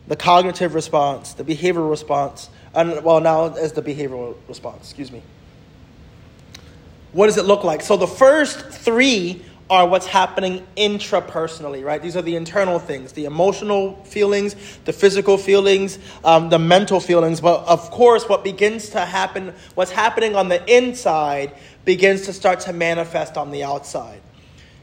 the 0.09 0.17
cognitive 0.17 0.75
response, 0.75 1.35
the 1.35 1.45
behavioral 1.45 1.89
response, 1.89 2.51
and 2.75 3.05
well, 3.05 3.21
now 3.21 3.55
as 3.55 3.73
the 3.73 3.83
behavioral 3.83 4.37
response, 4.49 4.85
excuse 4.85 5.13
me. 5.13 5.23
What 7.13 7.27
does 7.27 7.37
it 7.37 7.45
look 7.45 7.63
like? 7.63 7.83
So 7.83 7.97
the 7.97 8.07
first 8.07 8.59
three 8.59 9.45
are 9.69 9.87
what's 9.87 10.07
happening 10.07 10.67
intrapersonally, 10.77 11.85
right? 11.85 12.03
These 12.03 12.17
are 12.17 12.23
the 12.23 12.37
internal 12.37 12.79
things, 12.79 13.13
the 13.13 13.27
emotional 13.27 13.97
feelings, 14.05 14.57
the 14.85 14.93
physical 14.93 15.39
feelings, 15.39 15.99
um, 16.25 16.51
the 16.51 16.59
mental 16.59 17.01
feelings. 17.01 17.41
But 17.41 17.65
of 17.67 17.91
course, 17.91 18.29
what 18.29 18.45
begins 18.45 18.91
to 18.91 19.01
happen, 19.01 19.55
what's 19.75 19.91
happening 19.91 20.37
on 20.37 20.49
the 20.49 20.63
inside, 20.75 21.55
begins 21.85 22.23
to 22.23 22.33
start 22.33 22.61
to 22.61 22.73
manifest 22.73 23.37
on 23.37 23.51
the 23.51 23.65
outside. 23.65 24.21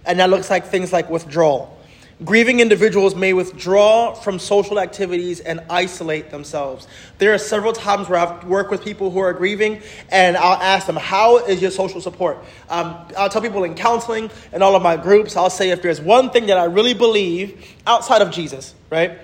And 0.06 0.20
that 0.20 0.30
looks 0.30 0.50
like 0.50 0.66
things 0.66 0.94
like 0.94 1.10
withdrawal 1.10 1.79
Grieving 2.26 2.60
individuals 2.60 3.16
may 3.16 3.32
withdraw 3.32 4.14
from 4.14 4.40
social 4.40 4.78
activities 4.78 5.40
and 5.40 5.62
isolate 5.70 6.32
themselves. 6.32 6.86
There 7.18 7.34
are 7.34 7.38
several 7.38 7.72
times 7.72 8.10
where 8.10 8.20
I've 8.20 8.44
worked 8.44 8.72
with 8.72 8.84
people 8.84 9.10
who 9.10 9.20
are 9.20 9.32
grieving, 9.32 9.82
and 10.10 10.36
I'll 10.36 10.62
ask 10.62 10.86
them, 10.86 10.98
How 10.98 11.38
is 11.38 11.62
your 11.62 11.72
social 11.72 12.02
support? 12.02 12.44
Um, 12.70 12.98
I'll 13.18 13.30
tell 13.30 13.42
people 13.42 13.64
in 13.64 13.74
counseling 13.74 14.30
and 14.52 14.62
all 14.62 14.76
of 14.76 14.84
my 14.84 14.98
groups, 14.98 15.38
I'll 15.38 15.50
say, 15.50 15.70
If 15.70 15.82
there's 15.82 16.02
one 16.02 16.30
thing 16.30 16.48
that 16.48 16.58
I 16.58 16.66
really 16.66 16.94
believe 16.94 17.66
outside 17.88 18.22
of 18.22 18.32
Jesus, 18.32 18.76
right, 18.90 19.18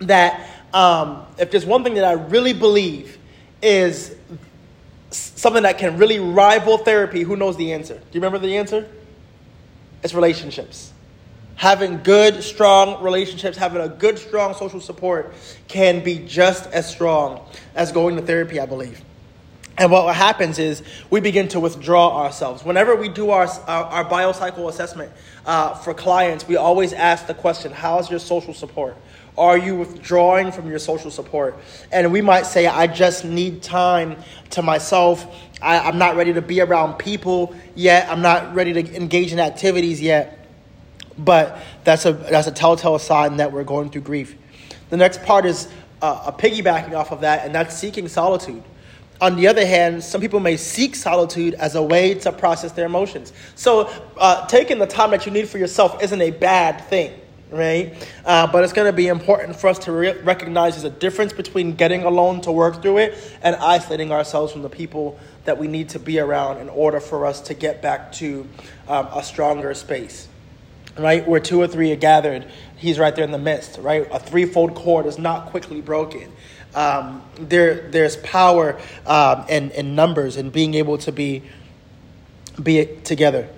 that 0.00 0.50
um, 0.74 1.24
if 1.38 1.52
there's 1.52 1.64
one 1.64 1.84
thing 1.84 1.94
that 1.94 2.04
I 2.04 2.14
really 2.14 2.54
believe 2.54 3.18
is 3.62 4.16
something 5.12 5.62
that 5.62 5.78
can 5.78 5.96
really 5.96 6.18
rival 6.18 6.78
therapy, 6.78 7.22
who 7.22 7.36
knows 7.36 7.56
the 7.56 7.72
answer? 7.72 7.94
Do 7.94 8.04
you 8.10 8.20
remember 8.20 8.40
the 8.40 8.56
answer? 8.56 8.90
It's 10.02 10.12
relationships 10.12 10.92
having 11.56 12.02
good, 12.02 12.42
strong 12.42 13.02
relationships, 13.02 13.56
having 13.56 13.82
a 13.82 13.88
good, 13.88 14.18
strong 14.18 14.54
social 14.54 14.80
support 14.80 15.34
can 15.68 16.04
be 16.04 16.18
just 16.18 16.70
as 16.70 16.88
strong 16.88 17.40
as 17.74 17.90
going 17.92 18.16
to 18.16 18.22
therapy, 18.22 18.60
I 18.60 18.66
believe. 18.66 19.02
And 19.78 19.90
what 19.90 20.14
happens 20.14 20.58
is 20.58 20.82
we 21.10 21.20
begin 21.20 21.48
to 21.48 21.60
withdraw 21.60 22.22
ourselves. 22.22 22.64
Whenever 22.64 22.96
we 22.96 23.08
do 23.08 23.30
our, 23.30 23.46
our, 23.66 23.84
our 23.84 24.04
biopsych 24.04 24.56
assessment 24.68 25.12
uh, 25.44 25.74
for 25.74 25.92
clients, 25.92 26.48
we 26.48 26.56
always 26.56 26.92
ask 26.92 27.26
the 27.26 27.34
question 27.34 27.72
How's 27.72 28.10
your 28.10 28.20
social 28.20 28.54
support? 28.54 28.96
Are 29.36 29.58
you 29.58 29.76
withdrawing 29.76 30.50
from 30.50 30.68
your 30.68 30.78
social 30.78 31.10
support? 31.10 31.58
And 31.92 32.10
we 32.10 32.22
might 32.22 32.46
say, 32.46 32.66
I 32.66 32.86
just 32.86 33.24
need 33.26 33.62
time 33.62 34.16
to 34.50 34.62
myself. 34.62 35.26
I, 35.60 35.78
I'm 35.78 35.98
not 35.98 36.16
ready 36.16 36.32
to 36.32 36.42
be 36.42 36.62
around 36.62 36.94
people 36.94 37.54
yet. 37.74 38.08
I'm 38.08 38.22
not 38.22 38.54
ready 38.54 38.72
to 38.72 38.96
engage 38.96 39.34
in 39.34 39.40
activities 39.40 40.00
yet. 40.00 40.35
But 41.18 41.58
that's 41.84 42.04
a, 42.04 42.12
that's 42.12 42.46
a 42.46 42.52
telltale 42.52 42.98
sign 42.98 43.38
that 43.38 43.52
we're 43.52 43.64
going 43.64 43.90
through 43.90 44.02
grief. 44.02 44.36
The 44.90 44.96
next 44.96 45.22
part 45.22 45.46
is 45.46 45.68
uh, 46.02 46.24
a 46.26 46.32
piggybacking 46.32 46.94
off 46.94 47.12
of 47.12 47.22
that, 47.22 47.44
and 47.44 47.54
that's 47.54 47.76
seeking 47.76 48.08
solitude. 48.08 48.62
On 49.20 49.36
the 49.36 49.48
other 49.48 49.64
hand, 49.64 50.04
some 50.04 50.20
people 50.20 50.40
may 50.40 50.58
seek 50.58 50.94
solitude 50.94 51.54
as 51.54 51.74
a 51.74 51.82
way 51.82 52.14
to 52.14 52.32
process 52.32 52.72
their 52.72 52.84
emotions. 52.84 53.32
So, 53.54 53.90
uh, 54.18 54.46
taking 54.46 54.78
the 54.78 54.86
time 54.86 55.10
that 55.12 55.24
you 55.24 55.32
need 55.32 55.48
for 55.48 55.56
yourself 55.56 56.02
isn't 56.02 56.20
a 56.20 56.32
bad 56.32 56.82
thing, 56.82 57.18
right? 57.50 57.94
Uh, 58.26 58.46
but 58.46 58.62
it's 58.62 58.74
going 58.74 58.86
to 58.86 58.92
be 58.92 59.08
important 59.08 59.56
for 59.56 59.68
us 59.68 59.78
to 59.80 59.92
re- 59.92 60.20
recognize 60.20 60.74
there's 60.74 60.92
a 60.92 60.98
difference 60.98 61.32
between 61.32 61.76
getting 61.76 62.02
alone 62.02 62.42
to 62.42 62.52
work 62.52 62.82
through 62.82 62.98
it 62.98 63.14
and 63.42 63.56
isolating 63.56 64.12
ourselves 64.12 64.52
from 64.52 64.60
the 64.60 64.68
people 64.68 65.18
that 65.46 65.56
we 65.56 65.66
need 65.66 65.88
to 65.90 65.98
be 65.98 66.18
around 66.18 66.58
in 66.58 66.68
order 66.68 67.00
for 67.00 67.24
us 67.24 67.40
to 67.40 67.54
get 67.54 67.80
back 67.80 68.12
to 68.12 68.46
um, 68.86 69.08
a 69.14 69.22
stronger 69.22 69.72
space, 69.72 70.28
right? 70.98 71.26
Where 71.26 71.40
two 71.40 71.60
or 71.60 71.66
three 71.66 71.92
are 71.92 71.96
gathered, 71.96 72.46
he's 72.76 72.98
right 72.98 73.14
there 73.14 73.24
in 73.24 73.32
the 73.32 73.38
midst, 73.38 73.78
right? 73.78 74.06
A 74.10 74.18
threefold 74.18 74.74
cord 74.74 75.06
is 75.06 75.18
not 75.18 75.46
quickly 75.46 75.80
broken 75.80 76.32
um, 76.76 77.22
there 77.40 77.90
there's 77.90 78.16
power 78.18 78.78
um, 79.06 79.46
in, 79.48 79.70
in 79.70 79.96
numbers 79.96 80.36
and 80.36 80.52
being 80.52 80.74
able 80.74 80.98
to 80.98 81.10
be 81.10 81.42
be 82.62 82.86
together. 83.02 83.48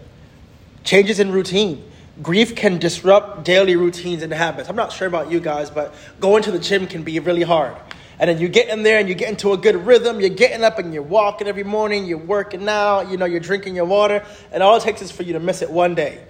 Changes 0.84 1.20
in 1.20 1.32
routine. 1.32 1.84
Grief 2.22 2.56
can 2.56 2.78
disrupt 2.78 3.44
daily 3.44 3.76
routines 3.76 4.22
and 4.22 4.32
habits. 4.32 4.68
I'm 4.68 4.76
not 4.76 4.92
sure 4.92 5.06
about 5.06 5.30
you 5.30 5.38
guys, 5.38 5.70
but 5.70 5.94
going 6.18 6.42
to 6.44 6.50
the 6.50 6.58
gym 6.58 6.86
can 6.86 7.02
be 7.02 7.18
really 7.20 7.42
hard. 7.42 7.76
And 8.18 8.28
then 8.28 8.40
you 8.40 8.48
get 8.48 8.68
in 8.68 8.82
there 8.82 8.98
and 8.98 9.08
you 9.08 9.14
get 9.14 9.28
into 9.28 9.52
a 9.52 9.56
good 9.56 9.86
rhythm. 9.86 10.18
You're 10.18 10.30
getting 10.30 10.64
up 10.64 10.80
and 10.80 10.92
you're 10.92 11.04
walking 11.04 11.46
every 11.46 11.62
morning. 11.62 12.06
You're 12.06 12.18
working 12.18 12.68
out. 12.68 13.08
You 13.08 13.16
know, 13.16 13.26
you're 13.26 13.38
drinking 13.38 13.76
your 13.76 13.84
water. 13.84 14.26
And 14.50 14.60
all 14.60 14.76
it 14.76 14.82
takes 14.82 15.02
is 15.02 15.12
for 15.12 15.22
you 15.22 15.34
to 15.34 15.40
miss 15.40 15.62
it 15.62 15.70
one 15.70 15.94
day 15.94 16.24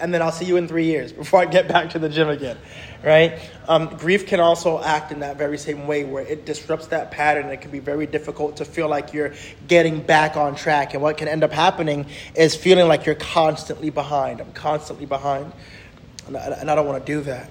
and 0.00 0.12
then 0.12 0.22
I'll 0.22 0.32
see 0.32 0.44
you 0.44 0.56
in 0.56 0.66
three 0.66 0.86
years 0.86 1.12
before 1.12 1.40
I 1.40 1.44
get 1.44 1.68
back 1.68 1.90
to 1.90 1.98
the 1.98 2.08
gym 2.08 2.28
again, 2.28 2.56
right? 3.04 3.38
Um, 3.68 3.96
grief 3.96 4.26
can 4.26 4.40
also 4.40 4.82
act 4.82 5.12
in 5.12 5.20
that 5.20 5.36
very 5.36 5.58
same 5.58 5.86
way 5.86 6.04
where 6.04 6.24
it 6.24 6.46
disrupts 6.46 6.88
that 6.88 7.10
pattern. 7.10 7.46
It 7.46 7.60
can 7.60 7.70
be 7.70 7.78
very 7.78 8.06
difficult 8.06 8.56
to 8.56 8.64
feel 8.64 8.88
like 8.88 9.12
you're 9.12 9.34
getting 9.68 10.00
back 10.00 10.36
on 10.36 10.54
track. 10.54 10.94
And 10.94 11.02
what 11.02 11.18
can 11.18 11.28
end 11.28 11.44
up 11.44 11.52
happening 11.52 12.06
is 12.34 12.56
feeling 12.56 12.88
like 12.88 13.06
you're 13.06 13.14
constantly 13.14 13.90
behind. 13.90 14.40
I'm 14.40 14.52
constantly 14.52 15.06
behind, 15.06 15.52
and 16.26 16.36
I, 16.36 16.40
and 16.40 16.70
I 16.70 16.74
don't 16.74 16.86
want 16.86 17.04
to 17.04 17.12
do 17.12 17.20
that. 17.22 17.50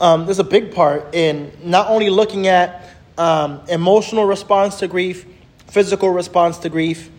Um, 0.00 0.24
there's 0.24 0.40
a 0.40 0.44
big 0.44 0.74
part 0.74 1.14
in 1.14 1.52
not 1.62 1.88
only 1.88 2.10
looking 2.10 2.48
at 2.48 2.90
um, 3.16 3.60
emotional 3.68 4.24
response 4.24 4.80
to 4.80 4.88
grief, 4.88 5.24
physical 5.68 6.10
response 6.10 6.58
to 6.58 6.68
grief, 6.68 7.10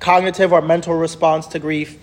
cognitive 0.00 0.52
or 0.52 0.60
mental 0.60 0.94
response 0.94 1.46
to 1.48 1.58
grief, 1.58 1.98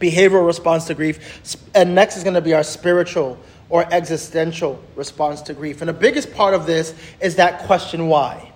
behavioral 0.00 0.46
response 0.46 0.86
to 0.86 0.94
grief. 0.94 1.56
And 1.74 1.94
next 1.94 2.16
is 2.16 2.24
going 2.24 2.34
to 2.34 2.40
be 2.40 2.54
our 2.54 2.64
spiritual 2.64 3.38
or 3.68 3.86
existential 3.92 4.82
response 4.96 5.42
to 5.42 5.54
grief. 5.54 5.80
And 5.80 5.88
the 5.88 5.94
biggest 5.94 6.32
part 6.32 6.54
of 6.54 6.66
this 6.66 6.94
is 7.20 7.36
that 7.36 7.60
question 7.60 8.08
why? 8.08 8.50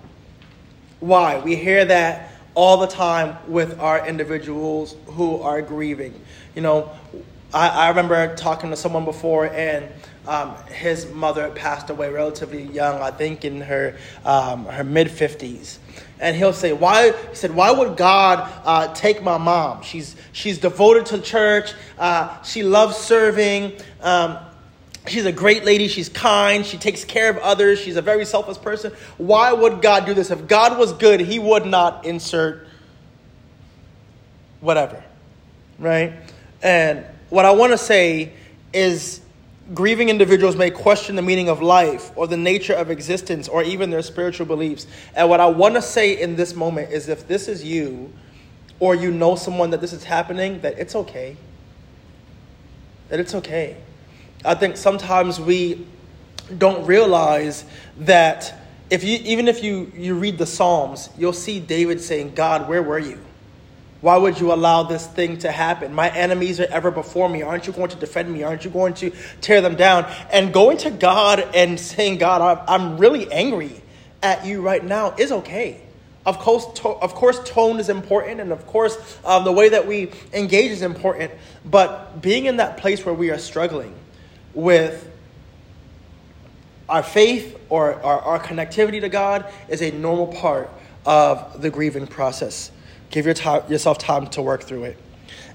Why? 1.01 1.39
We 1.39 1.55
hear 1.55 1.85
that 1.85 2.33
all 2.55 2.79
the 2.79 2.87
time 2.87 3.37
with 3.47 3.79
our 3.79 4.07
individuals 4.07 4.97
who 5.07 5.41
are 5.43 5.61
grieving. 5.61 6.21
You 6.55 6.63
know, 6.63 6.91
I, 7.53 7.69
I 7.69 7.89
remember 7.89 8.35
talking 8.37 8.71
to 8.71 8.77
someone 8.77 9.05
before 9.05 9.47
and 9.47 9.89
um, 10.27 10.57
his 10.69 11.11
mother 11.11 11.51
passed 11.51 11.91
away 11.91 12.11
relatively 12.11 12.63
young, 12.63 13.01
I 13.01 13.11
think 13.11 13.45
in 13.45 13.61
her, 13.61 13.97
um, 14.25 14.67
her 14.67 14.85
mid 14.85 15.09
50s 15.09 15.79
and 16.21 16.37
he'll 16.37 16.53
say, 16.53 16.73
"Why?" 16.73 17.13
He 17.13 17.35
said, 17.35 17.55
"Why 17.55 17.71
would 17.71 17.97
God 17.97 18.51
uh, 18.65 18.95
take 18.95 19.23
my 19.23 19.39
mom? 19.39 19.83
She's 19.83 20.17
she's 20.33 20.59
devoted 20.59 21.07
to 21.07 21.21
church. 21.21 21.73
Uh, 21.99 22.43
she 22.43 22.63
loves 22.63 22.97
serving. 22.97 23.73
Um, 24.01 24.39
she's 25.07 25.27
a 25.27 25.33
great 25.33 25.65
lady. 25.65 25.89
She's 25.89 26.09
kind. 26.09 26.65
She 26.65 26.79
takes 26.79 27.05
care 27.05 27.31
of 27.31 27.39
others. 27.39 27.79
She's 27.79 27.97
a 27.97 28.03
very 28.03 28.25
selfless 28.25 28.59
person. 28.59 28.93
Why 29.19 29.53
would 29.53 29.83
God 29.83 30.07
do 30.07 30.15
this? 30.15 30.31
If 30.31 30.47
God 30.47 30.79
was 30.79 30.93
good, 30.93 31.21
He 31.21 31.39
would 31.39 31.67
not 31.67 32.07
insert 32.07 32.67
whatever, 34.61 35.03
right? 35.79 36.13
And 36.63 37.05
what 37.29 37.45
I 37.45 37.51
want 37.53 37.73
to 37.73 37.79
say 37.79 38.33
is 38.73 39.21
Grieving 39.73 40.11
individuals 40.11 40.57
may 40.57 40.71
question 40.71 41.17
the 41.17 41.23
meaning 41.23 41.49
of 41.49 41.63
life 41.63 42.11
or 42.17 42.27
the 42.27 42.37
nature 42.37 42.75
of 42.75 42.91
existence 42.91 43.49
or 43.49 43.63
even 43.63 43.89
their 43.89 44.03
spiritual 44.03 44.45
beliefs. 44.45 44.87
And 45.15 45.31
what 45.31 45.41
I 45.41 45.47
want 45.47 45.75
to 45.77 45.83
say 45.83 46.21
in 46.21 46.37
this 46.37 46.55
moment 46.55 46.93
is 46.93 47.09
if 47.09 47.27
this 47.27 47.49
is 47.49 47.65
you 47.65 48.13
or 48.79 48.95
you 48.95 49.11
know 49.11 49.37
someone 49.37 49.71
that 49.71 49.81
this 49.81 49.95
is 49.95 50.05
happening, 50.05 50.61
that 50.61 50.79
it's 50.79 50.95
okay. 50.95 51.37
That 53.09 53.21
it's 53.21 53.35
okay. 53.37 53.79
I 54.45 54.55
think 54.55 54.77
sometimes 54.77 55.41
we 55.41 55.87
don't 56.59 56.85
realize 56.87 57.65
that 58.01 58.55
if 58.91 59.03
you 59.03 59.19
even 59.25 59.49
if 59.49 59.65
you, 59.65 59.91
you 59.97 60.15
read 60.15 60.37
the 60.37 60.47
Psalms, 60.47 61.09
you'll 61.17 61.33
see 61.33 61.59
David 61.59 62.01
saying, 62.03 62.35
God, 62.35 62.69
where 62.69 62.83
were 62.83 62.99
you? 62.99 63.19
Why 64.05 64.19
would 64.19 64.39
you 64.39 64.53
allow 64.53 64.83
this 64.83 65.07
thing 65.07 65.39
to 65.39 65.51
happen? 65.51 65.95
My 65.95 66.11
enemies 66.11 66.61
are 66.61 66.67
ever 66.71 66.91
before 66.91 67.27
me. 67.27 67.41
Aren't 67.41 67.67
you 67.67 67.73
going 67.73 67.89
to 67.89 67.97
defend 67.97 68.31
me? 68.31 68.43
Aren't 68.43 68.63
you 68.63 68.71
going 68.71 68.93
to 68.97 69.11
tear 69.41 69.63
them 69.63 69.77
down? 69.77 70.05
And 70.31 70.53
going 70.53 70.77
to 70.79 70.91
God 70.91 71.41
and 71.55 71.81
saying, 71.81 72.19
God, 72.19 72.63
I'm 72.69 72.99
really 72.99 73.33
angry 73.33 73.81
at 74.23 74.45
you 74.45 74.61
right 74.61 74.85
now 74.85 75.15
is 75.17 75.33
okay. 75.33 75.81
Of 76.27 76.39
course, 76.39 76.67
to, 76.81 76.89
of 76.91 77.15
course, 77.15 77.41
tone 77.49 77.81
is 77.81 77.89
important, 77.89 78.43
and 78.43 78.53
of 78.53 78.67
course, 78.67 78.95
um, 79.25 79.45
the 79.45 79.53
way 79.53 79.71
that 79.71 79.87
we 79.87 80.13
engage 80.35 80.71
is 80.71 80.83
important. 80.83 81.33
But 81.65 82.21
being 82.21 82.45
in 82.45 82.59
that 82.59 82.77
place 82.77 83.07
where 83.07 83.15
we 83.15 83.31
are 83.31 83.39
struggling 83.39 83.95
with 84.53 85.11
our 86.91 87.03
faith 87.03 87.59
or 87.71 87.95
our, 88.03 88.21
our 88.21 88.39
connectivity 88.39 89.01
to 89.01 89.09
God 89.09 89.51
is 89.71 89.81
a 89.81 89.93
normal 89.93 90.27
part 90.27 90.69
of 91.07 91.63
the 91.63 91.71
grieving 91.71 92.07
process. 92.07 92.71
Give 93.15 93.27
your 93.27 93.37
yourself 93.69 93.99
time 93.99 94.27
to 94.31 94.43
work 94.43 94.65
through 94.65 94.83
it. 94.83 94.97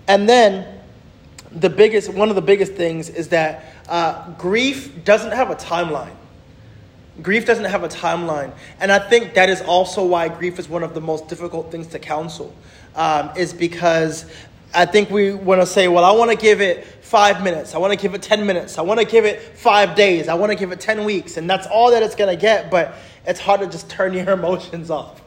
And 0.08 0.30
then, 0.30 0.80
the 1.52 1.70
biggest, 1.70 2.08
one 2.14 2.30
of 2.30 2.36
the 2.36 2.42
biggest 2.42 2.72
things 2.72 3.10
is 3.10 3.28
that 3.30 3.66
uh, 3.90 4.32
grief 4.38 5.04
doesn't 5.04 5.34
have 5.34 5.50
a 5.50 5.56
timeline. 5.56 6.14
Grief 7.22 7.46
doesn't 7.46 7.66
have 7.66 7.84
a 7.84 7.90
timeline. 7.90 8.54
And 8.80 8.94
I 8.94 9.00
think 9.00 9.34
that 9.34 9.50
is 9.50 9.60
also 9.60 10.06
why 10.06 10.30
grief 10.30 10.58
is 10.58 10.70
one 10.70 10.84
of 10.84 10.94
the 10.94 11.02
most 11.02 11.28
difficult 11.28 11.70
things 11.70 11.88
to 11.88 12.00
counsel, 12.00 12.56
um, 12.96 13.32
is 13.36 13.52
because 13.52 14.24
I 14.74 14.86
think 14.86 15.10
we 15.10 15.34
want 15.34 15.60
to 15.62 15.68
say, 15.68 15.90
well, 15.90 16.06
I 16.06 16.14
want 16.14 16.32
to 16.32 16.38
give 16.38 16.62
it 16.62 16.86
five 17.02 17.44
minutes. 17.44 17.76
I 17.76 17.78
want 17.80 17.92
to 17.92 18.00
give 18.00 18.14
it 18.14 18.22
10 18.22 18.46
minutes. 18.46 18.78
I 18.78 18.84
want 18.84 19.02
to 19.02 19.06
give 19.06 19.26
it 19.26 19.42
five 19.42 19.96
days. 19.96 20.30
I 20.30 20.36
want 20.36 20.54
to 20.54 20.58
give 20.58 20.72
it 20.72 20.80
10 20.80 21.04
weeks. 21.04 21.36
And 21.36 21.50
that's 21.50 21.68
all 21.68 21.92
that 21.92 22.04
it's 22.04 22.16
going 22.16 22.34
to 22.34 22.42
get. 22.42 22.72
But 22.72 22.94
it's 23.26 23.42
hard 23.42 23.60
to 23.60 23.68
just 23.68 23.90
turn 23.90 24.14
your 24.14 24.30
emotions 24.30 24.90
off. 24.90 25.24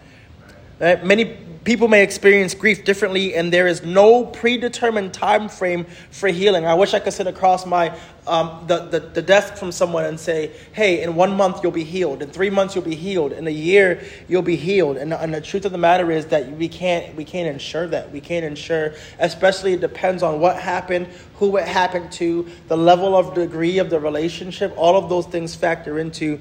Right? 0.83 1.05
Many 1.05 1.37
people 1.63 1.87
may 1.87 2.03
experience 2.03 2.55
grief 2.55 2.85
differently, 2.85 3.37
and 3.37 3.53
there 3.53 3.69
is 3.69 3.85
no 3.85 4.25
predetermined 4.25 5.15
time 5.15 5.49
frame 5.49 5.85
for 6.11 6.29
healing. 6.29 6.67
I 6.67 6.75
wish 6.75 6.93
I 6.93 6.99
could 6.99 7.13
sit 7.13 7.29
across 7.29 7.65
my 7.65 7.97
um, 8.27 8.65
the, 8.67 8.87
the, 8.87 9.01
the 9.01 9.23
desk 9.23 9.55
from 9.55 9.71
someone 9.71 10.05
and 10.05 10.19
say, 10.19 10.51
"Hey, 10.73 11.05
in 11.05 11.15
one 11.15 11.37
month 11.37 11.63
you'll 11.63 11.71
be 11.71 11.85
healed. 11.85 12.21
In 12.21 12.31
three 12.31 12.51
months 12.51 12.75
you'll 12.75 12.85
be 12.85 12.97
healed. 12.97 13.31
In 13.31 13.47
a 13.47 13.51
year 13.51 14.03
you'll 14.27 14.43
be 14.43 14.57
healed." 14.57 14.97
And, 14.97 15.13
and 15.15 15.33
the 15.33 15.41
truth 15.41 15.65
of 15.65 15.71
the 15.71 15.79
matter 15.79 16.11
is 16.11 16.27
that 16.27 16.51
we 16.51 16.67
can't 16.67 17.15
we 17.15 17.25
can't 17.25 17.47
ensure 17.47 17.87
that. 17.87 18.11
We 18.11 18.21
can't 18.21 18.45
ensure, 18.45 18.95
especially 19.21 19.75
it 19.75 19.81
depends 19.81 20.25
on 20.25 20.41
what 20.41 20.57
happened, 20.57 21.07
who 21.37 21.57
it 21.59 21.69
happened 21.69 22.11
to, 22.13 22.49
the 22.67 22.77
level 22.77 23.17
of 23.17 23.35
degree 23.35 23.79
of 23.79 23.89
the 23.89 24.01
relationship. 24.01 24.75
All 24.77 24.97
of 24.97 25.09
those 25.09 25.27
things 25.27 25.55
factor 25.55 26.01
into 26.01 26.41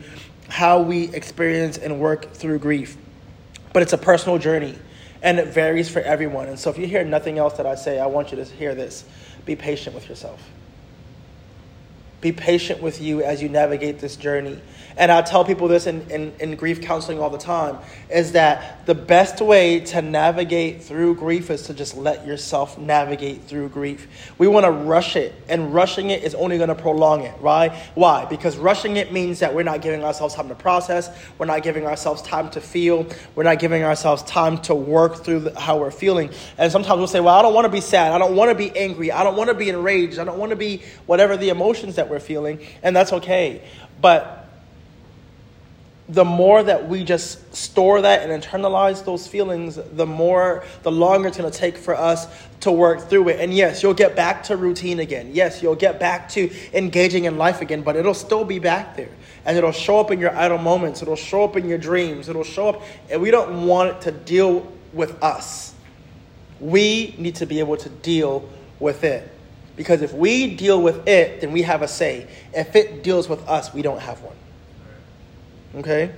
how 0.49 0.81
we 0.81 1.13
experience 1.13 1.77
and 1.77 1.99
work 1.99 2.33
through 2.33 2.57
grief. 2.57 2.97
But 3.73 3.83
it's 3.83 3.93
a 3.93 3.97
personal 3.97 4.37
journey 4.37 4.77
and 5.21 5.39
it 5.39 5.49
varies 5.49 5.89
for 5.89 5.99
everyone. 5.99 6.47
And 6.47 6.59
so 6.59 6.69
if 6.69 6.77
you 6.77 6.87
hear 6.87 7.03
nothing 7.03 7.37
else 7.37 7.57
that 7.57 7.65
I 7.65 7.75
say, 7.75 7.99
I 7.99 8.07
want 8.07 8.31
you 8.31 8.37
to 8.37 8.45
hear 8.45 8.75
this. 8.75 9.03
Be 9.45 9.55
patient 9.55 9.95
with 9.95 10.09
yourself. 10.09 10.41
be 12.21 12.31
patient 12.31 12.81
with 12.81 13.01
you 13.01 13.23
as 13.23 13.41
you 13.41 13.49
navigate 13.49 13.99
this 13.99 14.15
journey. 14.15 14.61
And 14.97 15.11
I 15.11 15.21
tell 15.21 15.45
people 15.45 15.67
this 15.67 15.87
in, 15.87 16.09
in, 16.09 16.33
in, 16.39 16.55
grief 16.55 16.81
counseling 16.81 17.19
all 17.19 17.29
the 17.29 17.37
time 17.37 17.77
is 18.09 18.33
that 18.33 18.85
the 18.85 18.95
best 18.95 19.41
way 19.41 19.79
to 19.79 20.01
navigate 20.01 20.83
through 20.83 21.15
grief 21.15 21.49
is 21.49 21.63
to 21.63 21.73
just 21.73 21.95
let 21.95 22.27
yourself 22.27 22.77
navigate 22.77 23.43
through 23.43 23.69
grief. 23.69 24.07
We 24.37 24.47
want 24.47 24.65
to 24.65 24.71
rush 24.71 25.15
it, 25.15 25.33
and 25.47 25.73
rushing 25.73 26.09
it 26.09 26.23
is 26.23 26.35
only 26.35 26.57
going 26.57 26.69
to 26.69 26.75
prolong 26.75 27.21
it, 27.21 27.39
right? 27.39 27.71
Why? 27.95 28.25
Because 28.25 28.57
rushing 28.57 28.97
it 28.97 29.13
means 29.13 29.39
that 29.39 29.53
we're 29.53 29.63
not 29.63 29.81
giving 29.81 30.03
ourselves 30.03 30.35
time 30.35 30.49
to 30.49 30.55
process, 30.55 31.09
we're 31.37 31.45
not 31.45 31.63
giving 31.63 31.85
ourselves 31.85 32.21
time 32.21 32.49
to 32.51 32.61
feel, 32.61 33.07
we're 33.35 33.43
not 33.43 33.59
giving 33.59 33.83
ourselves 33.83 34.23
time 34.23 34.57
to 34.63 34.75
work 34.75 35.23
through 35.23 35.39
the, 35.39 35.59
how 35.59 35.79
we're 35.79 35.91
feeling. 35.91 36.29
And 36.57 36.71
sometimes 36.71 36.97
we'll 36.97 37.07
say, 37.07 37.19
Well, 37.19 37.35
I 37.35 37.41
don't 37.41 37.53
want 37.53 37.65
to 37.65 37.71
be 37.71 37.81
sad, 37.81 38.11
I 38.11 38.17
don't 38.17 38.35
want 38.35 38.49
to 38.49 38.55
be 38.55 38.75
angry, 38.77 39.11
I 39.11 39.23
don't 39.23 39.37
want 39.37 39.49
to 39.49 39.55
be 39.55 39.69
enraged, 39.69 40.19
I 40.19 40.23
don't 40.23 40.37
want 40.39 40.49
to 40.49 40.55
be 40.55 40.83
whatever 41.05 41.37
the 41.37 41.49
emotions 41.49 41.95
that 41.95 42.09
we're 42.09 42.19
feeling, 42.19 42.59
and 42.83 42.95
that's 42.95 43.13
okay. 43.13 43.61
But 44.01 44.40
the 46.11 46.25
more 46.25 46.61
that 46.61 46.89
we 46.89 47.05
just 47.05 47.55
store 47.55 48.01
that 48.01 48.29
and 48.29 48.43
internalize 48.43 49.05
those 49.05 49.27
feelings, 49.27 49.79
the 49.93 50.05
more, 50.05 50.65
the 50.83 50.91
longer 50.91 51.29
it's 51.29 51.37
going 51.37 51.49
to 51.49 51.57
take 51.57 51.77
for 51.77 51.95
us 51.95 52.27
to 52.59 52.71
work 52.71 53.09
through 53.09 53.29
it. 53.29 53.39
And 53.39 53.53
yes, 53.53 53.81
you'll 53.81 53.93
get 53.93 54.13
back 54.13 54.43
to 54.43 54.57
routine 54.57 54.99
again. 54.99 55.31
Yes, 55.33 55.63
you'll 55.63 55.75
get 55.75 56.01
back 56.01 56.27
to 56.29 56.51
engaging 56.73 57.23
in 57.25 57.37
life 57.37 57.61
again, 57.61 57.81
but 57.81 57.95
it'll 57.95 58.13
still 58.13 58.43
be 58.43 58.59
back 58.59 58.97
there. 58.97 59.09
And 59.45 59.57
it'll 59.57 59.71
show 59.71 60.01
up 60.01 60.11
in 60.11 60.19
your 60.19 60.35
idle 60.35 60.57
moments. 60.57 61.01
It'll 61.01 61.15
show 61.15 61.45
up 61.45 61.55
in 61.55 61.69
your 61.69 61.77
dreams. 61.77 62.27
It'll 62.27 62.43
show 62.43 62.67
up, 62.67 62.81
and 63.09 63.21
we 63.21 63.31
don't 63.31 63.65
want 63.65 63.91
it 63.91 64.01
to 64.01 64.11
deal 64.11 64.69
with 64.91 65.23
us. 65.23 65.73
We 66.59 67.15
need 67.17 67.35
to 67.35 67.45
be 67.45 67.59
able 67.59 67.77
to 67.77 67.89
deal 67.89 68.49
with 68.81 69.05
it. 69.05 69.31
Because 69.77 70.01
if 70.01 70.13
we 70.13 70.57
deal 70.57 70.81
with 70.81 71.07
it, 71.07 71.39
then 71.39 71.53
we 71.53 71.61
have 71.61 71.81
a 71.81 71.87
say. 71.87 72.27
If 72.53 72.75
it 72.75 73.01
deals 73.01 73.29
with 73.29 73.47
us, 73.47 73.73
we 73.73 73.81
don't 73.81 74.01
have 74.01 74.21
one. 74.21 74.35
Okay? 75.75 76.11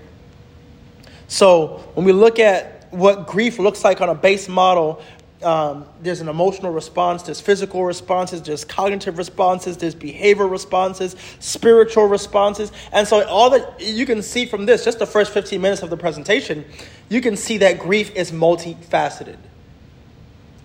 So 1.27 1.83
when 1.95 2.05
we 2.05 2.11
look 2.11 2.39
at 2.39 2.87
what 2.91 3.27
grief 3.27 3.59
looks 3.59 3.83
like 3.83 4.01
on 4.01 4.09
a 4.09 4.15
base 4.15 4.47
model, 4.47 5.01
um, 5.43 5.85
there's 6.01 6.21
an 6.21 6.29
emotional 6.29 6.71
response, 6.71 7.23
there's 7.23 7.41
physical 7.41 7.83
responses, 7.83 8.41
there's 8.41 8.63
cognitive 8.63 9.17
responses, 9.17 9.77
there's 9.77 9.95
behavioral 9.95 10.49
responses, 10.49 11.15
spiritual 11.39 12.05
responses. 12.05 12.71
And 12.91 13.07
so, 13.07 13.25
all 13.27 13.49
that 13.49 13.81
you 13.81 14.05
can 14.05 14.21
see 14.21 14.45
from 14.45 14.65
this, 14.65 14.85
just 14.85 14.99
the 14.99 15.05
first 15.05 15.33
15 15.33 15.59
minutes 15.61 15.81
of 15.81 15.89
the 15.89 15.97
presentation, 15.97 16.65
you 17.09 17.21
can 17.21 17.35
see 17.35 17.57
that 17.59 17.79
grief 17.79 18.15
is 18.15 18.31
multifaceted. 18.31 19.37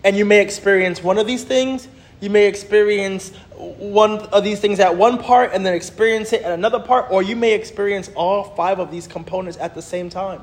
And 0.05 0.17
you 0.17 0.25
may 0.25 0.41
experience 0.41 1.03
one 1.03 1.19
of 1.19 1.27
these 1.27 1.45
things, 1.45 1.89
you 2.21 2.31
may 2.31 2.47
experience 2.47 3.33
one 3.57 4.19
of 4.19 4.45
these 4.45 4.61
things 4.61 4.81
at 4.81 4.97
one 4.97 5.19
part 5.19 5.53
and 5.53 5.65
then 5.65 5.75
experience 5.75 6.33
it 6.33 6.43
at 6.43 6.53
another 6.53 6.81
part, 6.81 7.11
or 7.11 7.23
you 7.23 7.37
may 7.37 7.55
experience 7.55 8.11
all 8.15 8.45
five 8.55 8.79
of 8.79 8.91
these 8.91 9.07
components 9.07 9.59
at 9.59 9.75
the 9.75 9.83
same 9.83 10.11
time. 10.11 10.41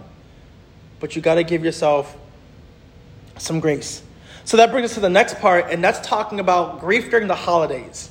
But 1.00 1.16
you 1.16 1.22
got 1.22 1.36
to 1.36 1.44
give 1.44 1.64
yourself 1.64 2.16
some 3.38 3.60
grace. 3.60 4.02
So 4.46 4.58
that 4.58 4.72
brings 4.72 4.92
us 4.92 4.94
to 4.96 5.00
the 5.00 5.10
next 5.10 5.40
part, 5.40 5.66
and 5.70 5.84
that's 5.84 6.06
talking 6.08 6.40
about 6.40 6.80
grief 6.80 7.10
during 7.10 7.28
the 7.28 7.36
holidays. 7.36 8.10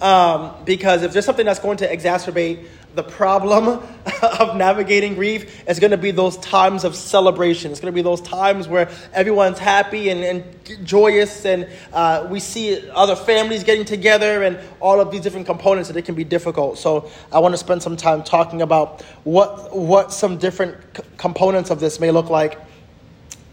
Um, 0.00 0.54
because 0.64 1.02
if 1.02 1.12
there's 1.12 1.24
something 1.24 1.46
that's 1.46 1.58
going 1.58 1.78
to 1.78 1.88
exacerbate 1.88 2.66
the 2.96 3.02
problem 3.02 3.82
of 4.40 4.56
navigating 4.56 5.14
grief 5.14 5.62
it's 5.68 5.78
going 5.78 5.90
to 5.90 5.98
be 5.98 6.10
those 6.10 6.36
times 6.38 6.82
of 6.82 6.96
celebration. 6.96 7.70
It's 7.70 7.80
going 7.80 7.92
to 7.92 7.94
be 7.94 8.02
those 8.02 8.22
times 8.22 8.66
where 8.66 8.90
everyone's 9.12 9.58
happy 9.58 10.08
and, 10.08 10.20
and 10.20 10.86
joyous, 10.86 11.44
and 11.44 11.68
uh, 11.92 12.26
we 12.30 12.40
see 12.40 12.88
other 12.90 13.14
families 13.14 13.64
getting 13.64 13.84
together 13.84 14.42
and 14.42 14.58
all 14.80 15.00
of 15.00 15.10
these 15.10 15.20
different 15.20 15.46
components, 15.46 15.88
that 15.88 15.96
it 15.96 16.04
can 16.04 16.14
be 16.14 16.24
difficult. 16.24 16.78
So, 16.78 17.10
I 17.30 17.38
want 17.38 17.52
to 17.52 17.58
spend 17.58 17.82
some 17.82 17.96
time 17.96 18.22
talking 18.22 18.62
about 18.62 19.02
what, 19.24 19.76
what 19.76 20.12
some 20.12 20.38
different 20.38 20.76
c- 20.96 21.02
components 21.16 21.70
of 21.70 21.80
this 21.80 22.00
may 22.00 22.10
look 22.10 22.30
like 22.30 22.58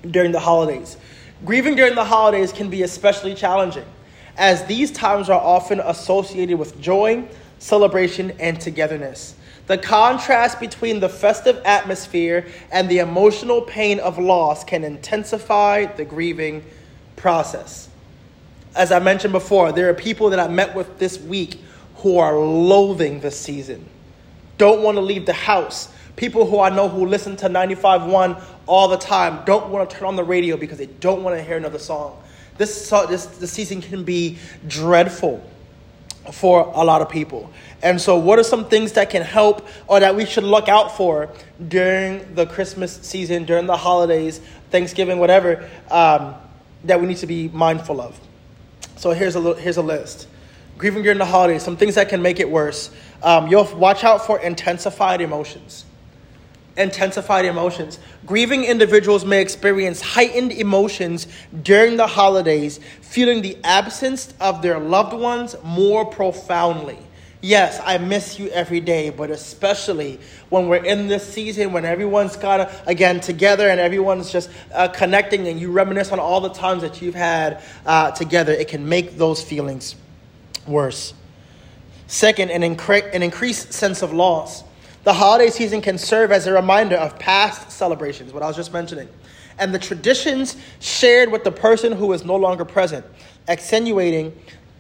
during 0.10 0.32
the 0.32 0.40
holidays. 0.40 0.98
Grieving 1.46 1.76
during 1.76 1.96
the 1.96 2.06
holidays 2.06 2.54
can 2.54 2.70
be 2.70 2.84
especially 2.84 3.36
challenging, 3.36 3.86
as 4.38 4.66
these 4.66 4.92
times 4.92 5.30
are 5.30 5.40
often 5.40 5.80
associated 5.80 6.58
with 6.58 6.80
joy 6.80 7.28
celebration, 7.64 8.32
and 8.40 8.60
togetherness. 8.60 9.36
The 9.68 9.78
contrast 9.78 10.60
between 10.60 11.00
the 11.00 11.08
festive 11.08 11.62
atmosphere 11.64 12.46
and 12.70 12.90
the 12.90 13.00
emotional 13.00 13.62
pain 13.62 14.00
of 14.00 14.20
loss 14.20 14.66
can 14.66 14.84
intensify 14.84 15.86
the 15.86 16.04
grieving 16.04 16.66
process. 17.16 17.88
As 18.76 18.92
I 18.92 19.00
mentioned 19.00 19.32
before, 19.32 19.72
there 19.72 19.90
are 19.90 19.94
people 19.94 20.32
that 20.32 20.40
I 20.40 20.50
met 20.50 20.76
with 20.76 21.00
this 21.00 21.18
week 21.22 21.62
who 21.98 22.18
are 22.18 22.38
loathing 22.38 23.22
this 23.22 23.40
season, 23.40 23.88
don't 24.58 24.82
want 24.82 24.98
to 24.98 25.02
leave 25.02 25.26
the 25.26 25.34
house. 25.34 25.90
People 26.18 26.46
who 26.46 26.60
I 26.60 26.70
know 26.70 26.90
who 26.90 27.06
listen 27.06 27.38
to 27.38 27.48
95.1 27.48 28.44
all 28.68 28.88
the 28.90 28.98
time 28.98 29.44
don't 29.46 29.70
want 29.70 29.90
to 29.90 29.96
turn 29.96 30.08
on 30.10 30.16
the 30.18 30.24
radio 30.24 30.58
because 30.58 30.78
they 30.78 30.86
don't 30.86 31.24
want 31.24 31.38
to 31.38 31.42
hear 31.42 31.56
another 31.56 31.80
song. 31.80 32.22
This, 32.58 32.90
this, 32.90 33.26
this 33.26 33.52
season 33.52 33.82
can 33.82 34.04
be 34.04 34.38
dreadful 34.68 35.44
for 36.32 36.72
a 36.74 36.84
lot 36.84 37.02
of 37.02 37.10
people. 37.10 37.52
And 37.82 38.00
so, 38.00 38.18
what 38.18 38.40
are 38.40 38.44
some 38.44 38.66
things 38.66 38.94
that 38.94 39.10
can 39.10 39.24
help 39.24 39.68
or 39.88 40.00
that 40.00 40.16
we 40.16 40.26
should 40.26 40.44
look 40.44 40.70
out 40.70 40.96
for 40.96 41.30
during 41.68 42.36
the 42.36 42.46
Christmas 42.46 42.98
season, 43.02 43.46
during 43.46 43.66
the 43.66 43.76
holidays, 43.76 44.40
Thanksgiving, 44.72 45.20
whatever, 45.20 45.70
um, 45.92 46.36
that 46.86 47.02
we 47.02 47.08
need 47.08 47.18
to 47.18 47.28
be 47.28 47.50
mindful 47.50 48.00
of? 48.00 48.20
So, 48.96 49.12
here's 49.12 49.36
a, 49.36 49.56
here's 49.56 49.78
a 49.78 49.82
list. 49.82 50.28
Grieving 50.78 51.04
during 51.04 51.18
the 51.18 51.26
holidays, 51.26 51.64
some 51.64 51.78
things 51.78 51.96
that 51.96 52.10
can 52.10 52.22
make 52.22 52.40
it 52.40 52.50
worse. 52.50 52.90
Um, 53.22 53.48
you'll 53.48 53.74
watch 53.76 54.04
out 54.04 54.26
for 54.26 54.40
intensified 54.40 55.22
emotions 55.22 55.86
intensified 56.78 57.46
emotions. 57.46 58.00
Grieving 58.26 58.64
individuals 58.64 59.26
may 59.26 59.42
experience 59.42 60.02
heightened 60.02 60.52
emotions 60.52 61.28
during 61.62 61.98
the 61.98 62.08
holidays, 62.08 62.80
feeling 63.02 63.42
the 63.42 63.58
absence 63.64 64.34
of 64.40 64.62
their 64.62 64.80
loved 64.80 65.14
ones 65.14 65.56
more 65.64 66.06
profoundly. 66.06 66.98
Yes, 67.42 67.82
I 67.84 67.98
miss 67.98 68.40
you 68.40 68.48
every 68.48 68.80
day, 68.80 69.10
but 69.10 69.30
especially 69.30 70.18
when 70.48 70.70
we're 70.70 70.86
in 70.86 71.10
this 71.10 71.28
season 71.28 71.74
when 71.74 71.84
everyone's 71.84 72.38
got 72.38 72.72
again 72.88 73.20
together 73.20 73.68
and 73.68 73.82
everyone's 73.82 74.32
just 74.32 74.50
uh, 74.74 74.88
connecting 74.88 75.50
and 75.50 75.60
you 75.60 75.70
reminisce 75.70 76.14
on 76.14 76.22
all 76.22 76.40
the 76.40 76.54
times 76.54 76.84
that 76.84 77.02
you've 77.02 77.16
had 77.16 77.62
uh, 77.86 78.12
together, 78.12 78.54
it 78.54 78.70
can 78.70 78.88
make 78.88 79.18
those 79.18 79.44
feelings 79.44 79.96
worse. 80.66 81.14
Second, 82.08 82.50
an, 82.50 82.62
incre- 82.62 83.14
an 83.14 83.24
increased 83.24 83.74
sense 83.74 84.02
of 84.02 84.14
loss. 84.14 84.64
The 85.04 85.14
holiday 85.14 85.50
season 85.50 85.82
can 85.82 85.98
serve 85.98 86.32
as 86.32 86.48
a 86.48 86.54
reminder 86.54 86.96
of 86.96 87.20
past 87.20 87.72
celebrations, 87.72 88.32
what 88.32 88.42
I 88.42 88.48
was 88.48 88.56
just 88.56 88.72
mentioning, 88.72 89.10
and 89.60 89.74
the 89.74 89.80
traditions 89.80 90.56
shared 90.80 91.32
with 91.32 91.44
the 91.44 91.52
person 91.52 91.92
who 91.92 92.14
is 92.14 92.24
no 92.24 92.36
longer 92.36 92.64
present, 92.64 93.06
accentuating 93.48 94.34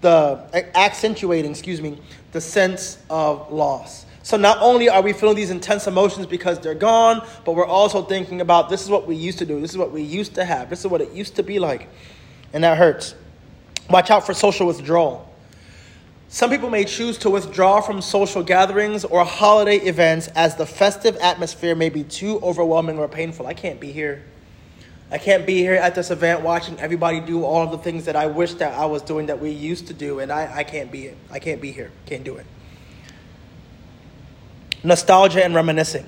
the 0.03 0.45
accentuating, 0.75 1.49
excuse 1.49 1.81
me, 1.81 1.97
the 2.33 2.41
sense 2.41 2.99
of 3.09 3.51
loss. 3.51 4.05
So 4.21 4.37
not 4.37 4.57
only 4.61 4.87
are 4.89 5.01
we 5.01 5.13
feeling 5.13 5.35
these 5.35 5.49
intense 5.49 5.87
emotions 5.87 6.25
because 6.25 6.59
they're 6.59 6.75
gone, 6.75 7.25
but 7.43 7.55
we're 7.55 7.65
also 7.65 8.03
thinking 8.03 8.41
about 8.41 8.69
this 8.69 8.83
is 8.83 8.89
what 8.89 9.07
we 9.07 9.15
used 9.15 9.39
to 9.39 9.45
do, 9.45 9.59
this 9.59 9.71
is 9.71 9.77
what 9.77 9.91
we 9.91 10.01
used 10.01 10.35
to 10.35 10.45
have, 10.45 10.69
this 10.69 10.79
is 10.81 10.87
what 10.87 11.01
it 11.01 11.11
used 11.11 11.35
to 11.37 11.43
be 11.43 11.57
like, 11.57 11.89
and 12.53 12.63
that 12.63 12.77
hurts. 12.77 13.15
Watch 13.89 14.11
out 14.11 14.25
for 14.25 14.33
social 14.33 14.67
withdrawal. 14.67 15.32
Some 16.33 16.49
people 16.49 16.71
may 16.71 16.83
choose 16.83 17.19
to 17.19 17.29
withdraw 17.29 17.79
from 17.79 18.01
social 18.01 18.41
gatherings 18.41 19.05
or 19.05 19.23
holiday 19.23 19.77
events 19.77 20.29
as 20.29 20.55
the 20.55 20.65
festive 20.65 21.15
atmosphere 21.17 21.75
may 21.75 21.89
be 21.89 22.03
too 22.03 22.39
overwhelming 22.41 22.97
or 22.97 23.07
painful. 23.07 23.45
I 23.45 23.53
can't 23.53 23.79
be 23.79 23.91
here. 23.91 24.23
I 25.11 25.19
can't 25.19 25.45
be 25.45 25.59
here 25.59 25.75
at 25.75 25.93
this 25.93 26.09
event 26.09 26.41
watching 26.41 26.79
everybody 26.79 27.19
do 27.19 27.43
all 27.43 27.61
of 27.61 27.69
the 27.69 27.77
things 27.77 28.05
that 28.05 28.15
I 28.15 28.25
wish 28.25 28.55
that 28.55 28.73
I 28.73 28.87
was 28.87 29.03
doing 29.03 29.27
that 29.27 29.39
we 29.39 29.51
used 29.51 29.85
to 29.89 29.93
do, 29.93 30.21
and 30.21 30.31
I, 30.31 30.51
I 30.51 30.63
can't 30.63 30.91
be 30.91 31.05
it. 31.05 31.17
I 31.29 31.37
can't 31.37 31.61
be 31.61 31.71
here. 31.71 31.91
Can't 32.07 32.23
do 32.23 32.37
it. 32.37 32.47
Nostalgia 34.83 35.45
and 35.45 35.53
reminiscing. 35.53 36.07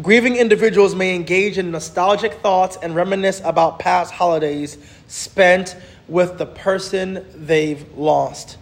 Grieving 0.00 0.36
individuals 0.36 0.94
may 0.94 1.16
engage 1.16 1.58
in 1.58 1.72
nostalgic 1.72 2.34
thoughts 2.34 2.78
and 2.80 2.94
reminisce 2.94 3.42
about 3.44 3.80
past 3.80 4.14
holidays 4.14 4.78
spent 5.08 5.76
with 6.06 6.38
the 6.38 6.46
person 6.46 7.26
they've 7.34 7.84
lost. 7.98 8.58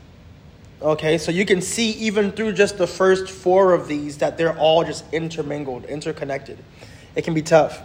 Okay, 0.85 1.17
so 1.17 1.33
you 1.33 1.47
can 1.47 1.63
see 1.63 1.93
even 1.93 2.31
through 2.31 2.53
just 2.53 2.77
the 2.77 2.87
first 2.87 3.31
four 3.31 3.73
of 3.73 3.89
these 3.89 4.19
that 4.19 4.37
they're 4.37 4.55
all 4.59 4.85
just 4.85 5.11
intermingled, 5.15 5.87
interconnected. 5.87 6.59
It 7.17 7.25
can 7.25 7.33
be 7.33 7.41
tough. 7.41 7.81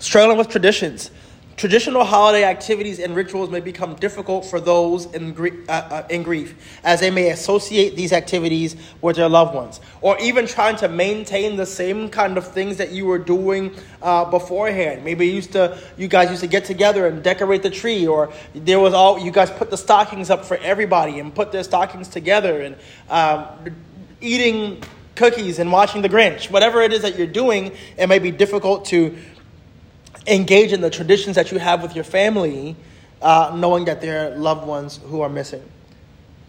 Struggling 0.00 0.36
with 0.36 0.50
traditions. 0.50 1.10
Traditional 1.56 2.04
holiday 2.04 2.44
activities 2.44 2.98
and 2.98 3.16
rituals 3.16 3.48
may 3.48 3.60
become 3.60 3.94
difficult 3.94 4.44
for 4.44 4.60
those 4.60 5.06
in, 5.14 5.34
uh, 5.66 5.72
uh, 5.72 6.06
in 6.10 6.22
grief, 6.22 6.54
as 6.84 7.00
they 7.00 7.10
may 7.10 7.30
associate 7.30 7.96
these 7.96 8.12
activities 8.12 8.76
with 9.00 9.16
their 9.16 9.30
loved 9.30 9.54
ones, 9.54 9.80
or 10.02 10.18
even 10.20 10.46
trying 10.46 10.76
to 10.76 10.88
maintain 10.88 11.56
the 11.56 11.64
same 11.64 12.10
kind 12.10 12.36
of 12.36 12.46
things 12.46 12.76
that 12.76 12.92
you 12.92 13.06
were 13.06 13.18
doing 13.18 13.74
uh, 14.02 14.26
beforehand. 14.26 15.02
Maybe 15.02 15.28
you 15.28 15.32
used 15.32 15.52
to, 15.52 15.78
you 15.96 16.08
guys 16.08 16.28
used 16.28 16.42
to 16.42 16.46
get 16.46 16.66
together 16.66 17.06
and 17.06 17.22
decorate 17.22 17.62
the 17.62 17.70
tree, 17.70 18.06
or 18.06 18.30
there 18.54 18.78
was 18.78 18.92
all 18.92 19.18
you 19.18 19.30
guys 19.30 19.50
put 19.50 19.70
the 19.70 19.78
stockings 19.78 20.28
up 20.28 20.44
for 20.44 20.58
everybody 20.58 21.20
and 21.20 21.34
put 21.34 21.52
their 21.52 21.64
stockings 21.64 22.08
together, 22.08 22.60
and 22.60 22.76
um, 23.08 23.46
eating 24.20 24.82
cookies 25.14 25.58
and 25.58 25.72
watching 25.72 26.02
The 26.02 26.10
Grinch. 26.10 26.50
Whatever 26.50 26.82
it 26.82 26.92
is 26.92 27.00
that 27.00 27.16
you're 27.16 27.26
doing, 27.26 27.72
it 27.96 28.08
may 28.08 28.18
be 28.18 28.30
difficult 28.30 28.84
to 28.86 29.16
engage 30.26 30.72
in 30.72 30.80
the 30.80 30.90
traditions 30.90 31.36
that 31.36 31.52
you 31.52 31.58
have 31.58 31.82
with 31.82 31.94
your 31.94 32.04
family, 32.04 32.76
uh, 33.22 33.54
knowing 33.56 33.84
that 33.86 34.00
there 34.00 34.32
are 34.32 34.36
loved 34.36 34.66
ones 34.66 35.00
who 35.06 35.20
are 35.20 35.28
missing. 35.28 35.62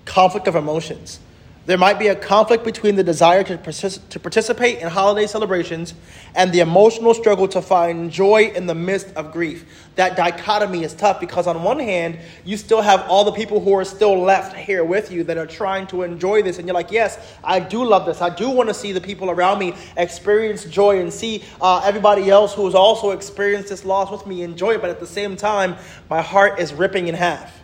Conflict 0.05 0.47
of 0.47 0.55
emotions. 0.55 1.19
There 1.67 1.77
might 1.77 1.99
be 1.99 2.07
a 2.07 2.15
conflict 2.15 2.63
between 2.63 2.95
the 2.95 3.03
desire 3.03 3.43
to, 3.43 3.57
to 3.57 4.19
participate 4.21 4.79
in 4.79 4.87
holiday 4.87 5.27
celebrations 5.27 5.95
and 6.33 6.49
the 6.53 6.61
emotional 6.61 7.13
struggle 7.13 7.45
to 7.49 7.61
find 7.61 8.09
joy 8.09 8.53
in 8.55 8.67
the 8.67 8.73
midst 8.73 9.13
of 9.17 9.33
grief. 9.33 9.65
That 9.95 10.15
dichotomy 10.15 10.85
is 10.85 10.93
tough 10.93 11.19
because, 11.19 11.45
on 11.45 11.61
one 11.63 11.79
hand, 11.79 12.19
you 12.45 12.55
still 12.55 12.79
have 12.79 13.01
all 13.09 13.25
the 13.25 13.33
people 13.33 13.59
who 13.59 13.73
are 13.73 13.83
still 13.83 14.17
left 14.17 14.55
here 14.55 14.85
with 14.85 15.11
you 15.11 15.25
that 15.25 15.37
are 15.37 15.45
trying 15.45 15.87
to 15.87 16.03
enjoy 16.03 16.41
this. 16.41 16.57
And 16.57 16.69
you're 16.69 16.73
like, 16.73 16.89
yes, 16.89 17.19
I 17.43 17.59
do 17.59 17.83
love 17.83 18.05
this. 18.05 18.21
I 18.21 18.33
do 18.33 18.49
want 18.49 18.69
to 18.69 18.73
see 18.73 18.93
the 18.93 19.01
people 19.01 19.29
around 19.29 19.59
me 19.59 19.73
experience 19.97 20.63
joy 20.63 21.01
and 21.01 21.11
see 21.11 21.43
uh, 21.59 21.81
everybody 21.83 22.29
else 22.29 22.53
who 22.53 22.63
has 22.63 22.75
also 22.75 23.11
experienced 23.11 23.67
this 23.67 23.83
loss 23.83 24.09
with 24.09 24.25
me 24.25 24.41
enjoy 24.41 24.75
it. 24.75 24.81
But 24.81 24.89
at 24.89 25.01
the 25.01 25.05
same 25.05 25.35
time, 25.35 25.75
my 26.09 26.21
heart 26.21 26.59
is 26.59 26.73
ripping 26.73 27.09
in 27.09 27.15
half. 27.15 27.59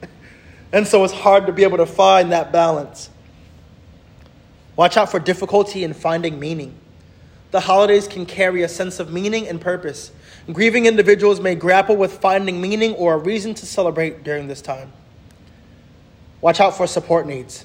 and 0.72 0.86
so 0.86 1.02
it's 1.02 1.12
hard 1.12 1.46
to 1.46 1.52
be 1.52 1.64
able 1.64 1.78
to 1.78 1.86
find 1.86 2.30
that 2.30 2.52
balance. 2.52 3.10
Watch 4.76 4.96
out 4.96 5.10
for 5.10 5.20
difficulty 5.20 5.84
in 5.84 5.94
finding 5.94 6.40
meaning. 6.40 6.74
The 7.52 7.60
holidays 7.60 8.08
can 8.08 8.26
carry 8.26 8.62
a 8.62 8.68
sense 8.68 8.98
of 8.98 9.12
meaning 9.12 9.46
and 9.46 9.60
purpose. 9.60 10.10
Grieving 10.52 10.86
individuals 10.86 11.40
may 11.40 11.54
grapple 11.54 11.96
with 11.96 12.18
finding 12.18 12.60
meaning 12.60 12.94
or 12.94 13.14
a 13.14 13.18
reason 13.18 13.54
to 13.54 13.66
celebrate 13.66 14.24
during 14.24 14.48
this 14.48 14.60
time. 14.60 14.92
Watch 16.40 16.60
out 16.60 16.76
for 16.76 16.86
support 16.86 17.26
needs. 17.26 17.64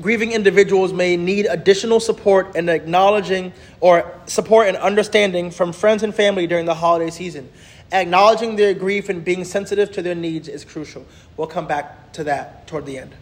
Grieving 0.00 0.32
individuals 0.32 0.92
may 0.92 1.16
need 1.16 1.46
additional 1.46 2.00
support 2.00 2.54
and 2.54 2.68
acknowledging 2.68 3.54
or 3.80 4.12
support 4.26 4.68
and 4.68 4.76
understanding 4.76 5.50
from 5.50 5.72
friends 5.72 6.02
and 6.02 6.14
family 6.14 6.46
during 6.46 6.66
the 6.66 6.74
holiday 6.74 7.10
season. 7.10 7.48
Acknowledging 7.92 8.56
their 8.56 8.74
grief 8.74 9.08
and 9.08 9.24
being 9.24 9.44
sensitive 9.44 9.90
to 9.92 10.02
their 10.02 10.14
needs 10.14 10.48
is 10.48 10.64
crucial. 10.64 11.06
We'll 11.36 11.46
come 11.46 11.66
back 11.66 12.12
to 12.12 12.24
that 12.24 12.66
toward 12.66 12.84
the 12.84 12.98
end. 12.98 13.14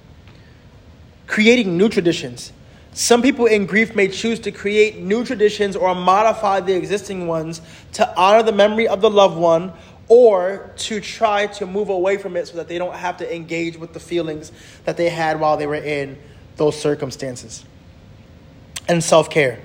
Creating 1.28 1.78
new 1.78 1.88
traditions. 1.88 2.52
Some 2.94 3.22
people 3.22 3.46
in 3.46 3.66
grief 3.66 3.96
may 3.96 4.06
choose 4.06 4.38
to 4.40 4.52
create 4.52 5.00
new 5.00 5.24
traditions 5.24 5.74
or 5.74 5.92
modify 5.96 6.60
the 6.60 6.76
existing 6.76 7.26
ones 7.26 7.60
to 7.94 8.16
honor 8.16 8.44
the 8.44 8.52
memory 8.52 8.86
of 8.86 9.00
the 9.00 9.10
loved 9.10 9.36
one 9.36 9.72
or 10.06 10.70
to 10.76 11.00
try 11.00 11.48
to 11.48 11.66
move 11.66 11.88
away 11.88 12.18
from 12.18 12.36
it 12.36 12.46
so 12.46 12.56
that 12.56 12.68
they 12.68 12.78
don't 12.78 12.94
have 12.94 13.16
to 13.16 13.34
engage 13.34 13.76
with 13.76 13.92
the 13.94 14.00
feelings 14.00 14.52
that 14.84 14.96
they 14.96 15.08
had 15.08 15.40
while 15.40 15.56
they 15.56 15.66
were 15.66 15.74
in 15.74 16.16
those 16.56 16.80
circumstances. 16.80 17.64
And 18.88 19.02
self 19.02 19.28
care. 19.28 19.60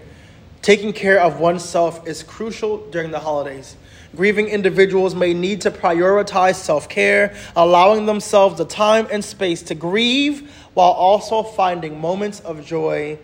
Taking 0.63 0.91
care 0.91 1.19
of 1.19 1.39
oneself 1.39 2.07
is 2.07 2.23
crucial 2.23 2.89
during 2.89 3.11
the 3.11 3.19
holidays. 3.19 3.77
Grieving 4.15 4.47
individuals 4.47 5.13
may 5.13 5.35
need 5.35 5.61
to 5.61 5.71
prioritize 5.71 6.55
self 6.55 6.89
care, 6.89 7.35
allowing 7.55 8.07
themselves 8.07 8.57
the 8.57 8.65
time 8.65 9.07
and 9.11 9.23
space 9.23 9.61
to 9.63 9.75
grieve 9.75 10.51
while 10.79 10.91
also 10.91 11.43
finding 11.43 11.99
moments 11.99 12.39
of 12.39 12.65
joy 12.65 13.19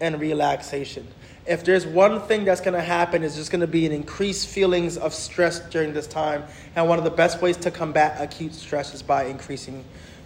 and 0.00 0.20
relaxation. 0.20 1.06
If 1.46 1.64
there's 1.64 1.86
one 1.86 2.20
thing 2.22 2.44
that's 2.44 2.60
going 2.60 2.74
to 2.74 2.82
happen, 2.82 3.22
it's 3.22 3.36
just 3.36 3.52
going 3.52 3.60
to 3.60 3.68
be 3.68 3.86
an 3.86 3.92
increased 3.92 4.48
feelings 4.48 4.96
of 4.96 5.14
stress 5.14 5.60
during 5.68 5.92
this 5.92 6.08
time. 6.08 6.42
And 6.74 6.88
one 6.88 6.98
of 6.98 7.04
the 7.04 7.12
best 7.12 7.40
ways 7.40 7.56
to 7.58 7.70
combat 7.70 8.20
acute 8.20 8.54
stress 8.54 8.92
is 8.92 9.04
by 9.04 9.26
increasing 9.26 9.84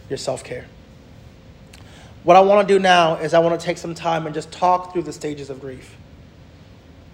your 0.09 0.17
self 0.17 0.43
care. 0.43 0.65
What 2.25 2.39
I 2.39 2.41
want 2.41 2.67
to 2.67 2.75
do 2.75 2.81
now 2.81 3.17
is 3.17 3.35
I 3.35 3.41
want 3.41 3.61
to 3.61 3.63
take 3.63 3.77
some 3.77 3.95
time 3.95 4.25
and 4.25 4.35
just 4.35 4.51
talk 4.51 4.95
through 4.95 5.03
the 5.03 5.13
stages 5.13 5.51
of 5.51 5.61
grief. 5.61 5.95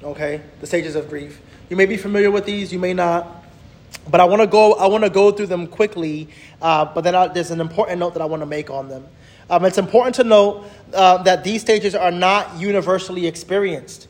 Okay? 0.04 0.42
The 0.60 0.68
stages 0.68 0.94
of 0.94 1.08
grief. 1.08 1.40
You 1.70 1.74
may 1.74 1.86
be 1.86 1.96
familiar 1.96 2.30
with 2.30 2.46
these, 2.46 2.72
you 2.72 2.78
may 2.78 2.94
not. 2.94 3.44
But 4.08 4.20
I 4.20 4.26
want 4.26 4.42
to 4.42 4.46
go. 4.46 4.74
I 4.74 4.86
want 4.86 5.02
to 5.02 5.10
go 5.10 5.32
through 5.32 5.48
them 5.48 5.66
quickly. 5.66 6.28
Uh, 6.62 6.84
but 6.84 7.00
then 7.00 7.16
I, 7.16 7.26
there's 7.26 7.50
an 7.50 7.60
important 7.60 7.98
note 7.98 8.12
that 8.14 8.22
I 8.22 8.26
want 8.26 8.42
to 8.42 8.46
make 8.46 8.70
on 8.70 8.88
them. 8.88 9.08
Um, 9.48 9.64
it's 9.64 9.78
important 9.78 10.16
to 10.16 10.24
note 10.24 10.64
uh, 10.92 11.22
that 11.22 11.44
these 11.44 11.60
stages 11.60 11.94
are 11.94 12.10
not 12.10 12.58
universally 12.58 13.28
experienced, 13.28 14.08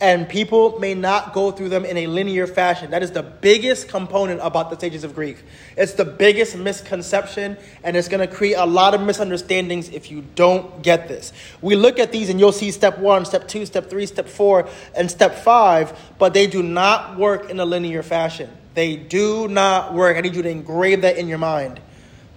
and 0.00 0.26
people 0.26 0.78
may 0.78 0.94
not 0.94 1.34
go 1.34 1.50
through 1.50 1.68
them 1.68 1.84
in 1.84 1.98
a 1.98 2.06
linear 2.06 2.46
fashion. 2.46 2.92
That 2.92 3.02
is 3.02 3.10
the 3.10 3.22
biggest 3.22 3.88
component 3.88 4.40
about 4.42 4.70
the 4.70 4.76
stages 4.76 5.04
of 5.04 5.14
grief. 5.14 5.42
It's 5.76 5.92
the 5.92 6.06
biggest 6.06 6.56
misconception, 6.56 7.58
and 7.84 7.98
it's 7.98 8.08
going 8.08 8.26
to 8.26 8.34
create 8.34 8.54
a 8.54 8.64
lot 8.64 8.94
of 8.94 9.02
misunderstandings 9.02 9.90
if 9.90 10.10
you 10.10 10.24
don't 10.34 10.82
get 10.82 11.06
this. 11.06 11.34
We 11.60 11.76
look 11.76 11.98
at 11.98 12.10
these, 12.10 12.30
and 12.30 12.40
you'll 12.40 12.52
see 12.52 12.70
step 12.70 12.98
one, 12.98 13.26
step 13.26 13.46
two, 13.46 13.66
step 13.66 13.90
three, 13.90 14.06
step 14.06 14.26
four, 14.26 14.68
and 14.96 15.10
step 15.10 15.34
five, 15.34 15.98
but 16.18 16.32
they 16.32 16.46
do 16.46 16.62
not 16.62 17.18
work 17.18 17.50
in 17.50 17.60
a 17.60 17.64
linear 17.66 18.02
fashion. 18.02 18.48
They 18.72 18.96
do 18.96 19.48
not 19.48 19.92
work. 19.92 20.16
I 20.16 20.20
need 20.22 20.34
you 20.34 20.42
to 20.42 20.48
engrave 20.48 21.02
that 21.02 21.18
in 21.18 21.28
your 21.28 21.38
mind. 21.38 21.80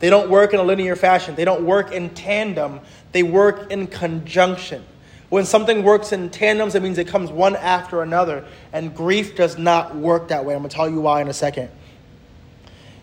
They 0.02 0.10
don't 0.10 0.30
work 0.30 0.54
in 0.54 0.60
a 0.60 0.64
linear 0.64 0.96
fashion. 0.96 1.36
They 1.36 1.46
don't 1.46 1.64
work 1.64 1.92
in 1.92 2.10
tandem. 2.10 2.82
They 3.12 3.22
work 3.22 3.72
in 3.72 3.86
conjunction. 3.88 4.84
When 5.30 5.46
something 5.46 5.84
works 5.84 6.12
in 6.12 6.32
tandems, 6.32 6.74
it 6.74 6.82
means 6.82 6.98
it 6.98 7.08
comes 7.08 7.32
one 7.32 7.56
after 7.56 8.02
another. 8.02 8.44
And 8.74 8.94
grief 8.96 9.36
does 9.36 9.60
not 9.60 9.96
work 9.96 10.30
that 10.30 10.44
way. 10.44 10.56
I'm 10.56 10.62
going 10.62 10.70
to 10.70 10.76
tell 10.76 10.90
you 10.90 11.02
why 11.02 11.22
in 11.22 11.28
a 11.28 11.34
second. 11.34 11.70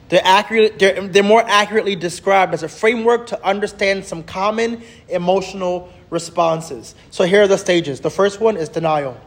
They're, 0.09 0.21
accurate, 0.25 0.79
they're, 0.79 1.07
they're 1.07 1.23
more 1.23 1.45
accurately 1.47 1.95
described 1.95 2.53
as 2.53 2.65
a 2.65 2.69
framework 2.69 3.29
to 3.29 3.47
understand 3.47 4.05
some 4.05 4.25
common 4.25 4.83
emotional 5.09 5.93
responses. 6.11 6.97
So 7.11 7.25
here 7.25 7.43
are 7.43 7.49
the 7.49 7.59
stages. 7.59 8.01
The 8.01 8.11
first 8.11 8.41
one 8.41 8.57
is 8.57 8.69
denial. 8.69 9.19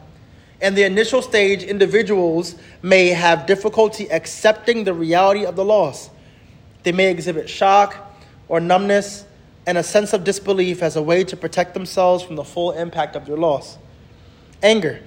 In 0.60 0.74
the 0.74 0.82
initial 0.82 1.22
stage, 1.22 1.62
individuals 1.62 2.56
may 2.82 3.08
have 3.08 3.46
difficulty 3.46 4.10
accepting 4.10 4.84
the 4.84 4.92
reality 4.92 5.46
of 5.46 5.56
the 5.56 5.64
loss. 5.64 6.10
They 6.82 6.92
may 6.92 7.10
exhibit 7.10 7.48
shock 7.48 7.96
or 8.48 8.60
numbness 8.60 9.24
and 9.66 9.78
a 9.78 9.82
sense 9.82 10.12
of 10.12 10.24
disbelief 10.24 10.82
as 10.82 10.96
a 10.96 11.02
way 11.02 11.24
to 11.24 11.36
protect 11.36 11.74
themselves 11.74 12.22
from 12.24 12.36
the 12.36 12.44
full 12.44 12.72
impact 12.72 13.16
of 13.16 13.26
their 13.26 13.36
loss. 13.36 13.78
Anger. 14.62 15.00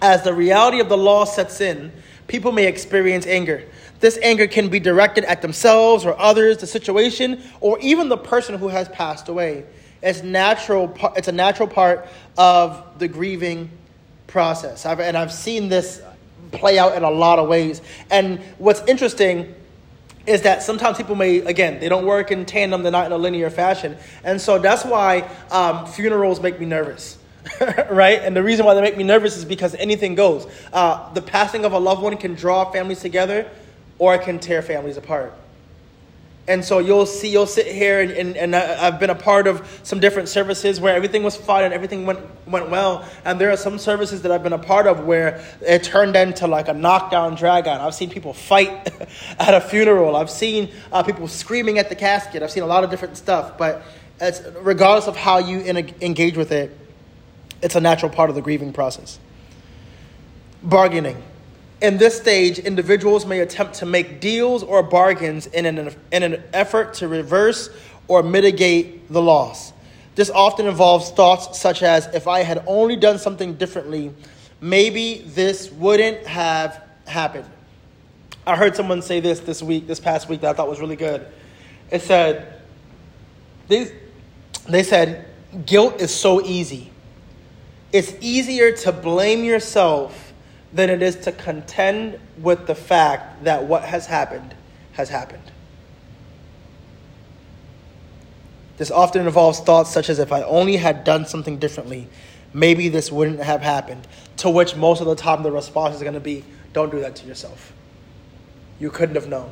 As 0.00 0.22
the 0.22 0.34
reality 0.34 0.80
of 0.80 0.88
the 0.88 0.96
loss 0.96 1.36
sets 1.36 1.60
in, 1.60 1.92
people 2.26 2.52
may 2.52 2.66
experience 2.66 3.26
anger. 3.26 3.64
This 4.00 4.18
anger 4.22 4.46
can 4.46 4.68
be 4.68 4.80
directed 4.80 5.24
at 5.24 5.40
themselves 5.40 6.04
or 6.04 6.18
others, 6.18 6.58
the 6.58 6.66
situation, 6.66 7.42
or 7.60 7.78
even 7.80 8.08
the 8.08 8.16
person 8.16 8.58
who 8.58 8.68
has 8.68 8.88
passed 8.88 9.28
away. 9.28 9.64
It's 10.02 10.22
natural. 10.22 10.94
It's 11.16 11.28
a 11.28 11.32
natural 11.32 11.68
part 11.68 12.06
of 12.36 12.98
the 12.98 13.08
grieving 13.08 13.70
process, 14.26 14.84
I've, 14.84 15.00
and 15.00 15.16
I've 15.16 15.32
seen 15.32 15.68
this 15.68 16.02
play 16.52 16.78
out 16.78 16.96
in 16.96 17.02
a 17.02 17.10
lot 17.10 17.38
of 17.38 17.48
ways. 17.48 17.80
And 18.10 18.40
what's 18.58 18.82
interesting 18.88 19.54
is 20.26 20.42
that 20.42 20.62
sometimes 20.62 20.96
people 20.96 21.14
may 21.14 21.38
again 21.38 21.80
they 21.80 21.88
don't 21.88 22.06
work 22.06 22.30
in 22.30 22.46
tandem 22.46 22.82
they're 22.82 22.92
not 22.92 23.06
in 23.06 23.12
a 23.12 23.18
linear 23.18 23.50
fashion. 23.50 23.96
And 24.22 24.40
so 24.40 24.58
that's 24.58 24.84
why 24.84 25.28
um, 25.50 25.86
funerals 25.86 26.40
make 26.40 26.58
me 26.58 26.66
nervous 26.66 27.18
right? 27.90 28.20
And 28.22 28.34
the 28.34 28.42
reason 28.42 28.64
why 28.64 28.74
they 28.74 28.80
make 28.80 28.96
me 28.96 29.04
nervous 29.04 29.36
is 29.36 29.44
because 29.44 29.74
anything 29.74 30.14
goes. 30.14 30.46
Uh, 30.72 31.12
the 31.12 31.22
passing 31.22 31.64
of 31.64 31.72
a 31.72 31.78
loved 31.78 32.02
one 32.02 32.16
can 32.16 32.34
draw 32.34 32.70
families 32.70 33.00
together 33.00 33.48
or 33.98 34.14
it 34.14 34.22
can 34.22 34.38
tear 34.38 34.62
families 34.62 34.96
apart 34.96 35.34
and 36.46 36.62
so 36.62 36.78
you'll 36.78 37.06
see, 37.06 37.30
you'll 37.30 37.46
sit 37.46 37.66
here, 37.66 38.00
and, 38.00 38.10
and, 38.12 38.36
and, 38.36 38.54
I've 38.54 39.00
been 39.00 39.08
a 39.08 39.14
part 39.14 39.46
of 39.46 39.80
some 39.82 39.98
different 39.98 40.28
services 40.28 40.78
where 40.78 40.94
everything 40.94 41.22
was 41.22 41.34
fine 41.34 41.64
and 41.64 41.72
everything 41.72 42.04
went, 42.04 42.20
went 42.46 42.68
well. 42.68 43.08
And 43.24 43.40
there 43.40 43.50
are 43.50 43.56
some 43.56 43.78
services 43.78 44.20
that 44.22 44.30
I've 44.30 44.42
been 44.42 44.52
a 44.52 44.58
part 44.58 44.86
of 44.86 45.04
where 45.06 45.42
it 45.62 45.84
turned 45.84 46.16
into 46.16 46.46
like 46.46 46.68
a 46.68 46.74
knockdown, 46.74 47.34
drag 47.34 47.66
out. 47.66 47.80
I've 47.80 47.94
seen 47.94 48.10
people 48.10 48.34
fight 48.34 48.68
at 49.38 49.54
a 49.54 49.60
funeral. 49.60 50.16
I've 50.16 50.28
seen 50.28 50.70
uh, 50.92 51.02
people 51.02 51.28
screaming 51.28 51.78
at 51.78 51.88
the 51.88 51.96
casket. 51.96 52.42
I've 52.42 52.50
seen 52.50 52.62
a 52.62 52.66
lot 52.66 52.84
of 52.84 52.90
different 52.90 53.16
stuff. 53.16 53.56
But 53.56 53.82
it's, 54.20 54.42
regardless 54.60 55.08
of 55.08 55.16
how 55.16 55.38
you 55.38 55.60
in, 55.60 55.78
engage 56.02 56.36
with 56.36 56.52
it, 56.52 56.76
it's 57.62 57.74
a 57.74 57.80
natural 57.80 58.12
part 58.12 58.28
of 58.28 58.36
the 58.36 58.42
grieving 58.42 58.74
process. 58.74 59.18
Bargaining. 60.62 61.22
In 61.84 61.98
this 61.98 62.16
stage, 62.16 62.58
individuals 62.58 63.26
may 63.26 63.40
attempt 63.40 63.74
to 63.74 63.84
make 63.84 64.18
deals 64.18 64.62
or 64.62 64.82
bargains 64.82 65.46
in 65.48 65.66
an, 65.66 65.94
in 66.10 66.22
an 66.22 66.42
effort 66.54 66.94
to 66.94 67.08
reverse 67.08 67.68
or 68.08 68.22
mitigate 68.22 69.12
the 69.12 69.20
loss. 69.20 69.74
This 70.14 70.30
often 70.30 70.66
involves 70.66 71.10
thoughts 71.10 71.60
such 71.60 71.82
as 71.82 72.06
if 72.14 72.26
I 72.26 72.42
had 72.42 72.64
only 72.66 72.96
done 72.96 73.18
something 73.18 73.56
differently, 73.56 74.14
maybe 74.62 75.24
this 75.26 75.70
wouldn't 75.72 76.26
have 76.26 76.82
happened. 77.06 77.44
I 78.46 78.56
heard 78.56 78.74
someone 78.74 79.02
say 79.02 79.20
this 79.20 79.40
this 79.40 79.62
week, 79.62 79.86
this 79.86 80.00
past 80.00 80.26
week, 80.26 80.40
that 80.40 80.48
I 80.48 80.52
thought 80.54 80.70
was 80.70 80.80
really 80.80 80.96
good. 80.96 81.26
It 81.90 82.00
said, 82.00 82.62
they, 83.68 83.92
they 84.66 84.84
said, 84.84 85.26
guilt 85.66 86.00
is 86.00 86.14
so 86.14 86.40
easy. 86.40 86.90
It's 87.92 88.14
easier 88.22 88.72
to 88.72 88.90
blame 88.90 89.44
yourself 89.44 90.23
than 90.74 90.90
it 90.90 91.02
is 91.02 91.16
to 91.16 91.32
contend 91.32 92.18
with 92.38 92.66
the 92.66 92.74
fact 92.74 93.44
that 93.44 93.64
what 93.64 93.84
has 93.84 94.06
happened 94.06 94.54
has 94.92 95.08
happened. 95.08 95.52
This 98.76 98.90
often 98.90 99.24
involves 99.24 99.60
thoughts 99.60 99.90
such 99.90 100.10
as 100.10 100.18
if 100.18 100.32
I 100.32 100.42
only 100.42 100.76
had 100.76 101.04
done 101.04 101.26
something 101.26 101.58
differently, 101.58 102.08
maybe 102.52 102.88
this 102.88 103.12
wouldn't 103.12 103.38
have 103.38 103.62
happened. 103.62 104.06
To 104.38 104.50
which 104.50 104.74
most 104.74 105.00
of 105.00 105.06
the 105.06 105.14
time 105.14 105.44
the 105.44 105.52
response 105.52 105.94
is 105.94 106.02
going 106.02 106.14
to 106.14 106.20
be, 106.20 106.44
don't 106.72 106.90
do 106.90 107.00
that 107.00 107.14
to 107.16 107.26
yourself. 107.26 107.72
You 108.80 108.90
couldn't 108.90 109.14
have 109.14 109.28
known. 109.28 109.50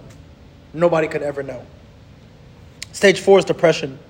Nobody 0.74 1.06
could 1.06 1.22
ever 1.22 1.44
know. 1.44 1.64
Stage 2.90 3.20
four 3.20 3.38
is 3.38 3.44
depression. 3.44 4.00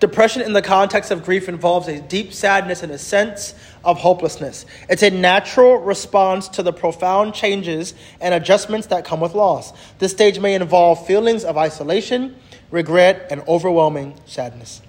Depression 0.00 0.42
in 0.42 0.52
the 0.52 0.62
context 0.62 1.10
of 1.10 1.24
grief 1.24 1.48
involves 1.48 1.88
a 1.88 2.00
deep 2.00 2.32
sadness 2.32 2.84
and 2.84 2.92
a 2.92 2.98
sense 2.98 3.54
of 3.84 3.98
hopelessness. 3.98 4.64
It's 4.88 5.02
a 5.02 5.10
natural 5.10 5.78
response 5.78 6.46
to 6.50 6.62
the 6.62 6.72
profound 6.72 7.34
changes 7.34 7.94
and 8.20 8.32
adjustments 8.32 8.86
that 8.88 9.04
come 9.04 9.20
with 9.20 9.34
loss. 9.34 9.72
This 9.98 10.12
stage 10.12 10.38
may 10.38 10.54
involve 10.54 11.04
feelings 11.04 11.44
of 11.44 11.56
isolation, 11.56 12.36
regret, 12.70 13.26
and 13.30 13.42
overwhelming 13.48 14.14
sadness. 14.24 14.82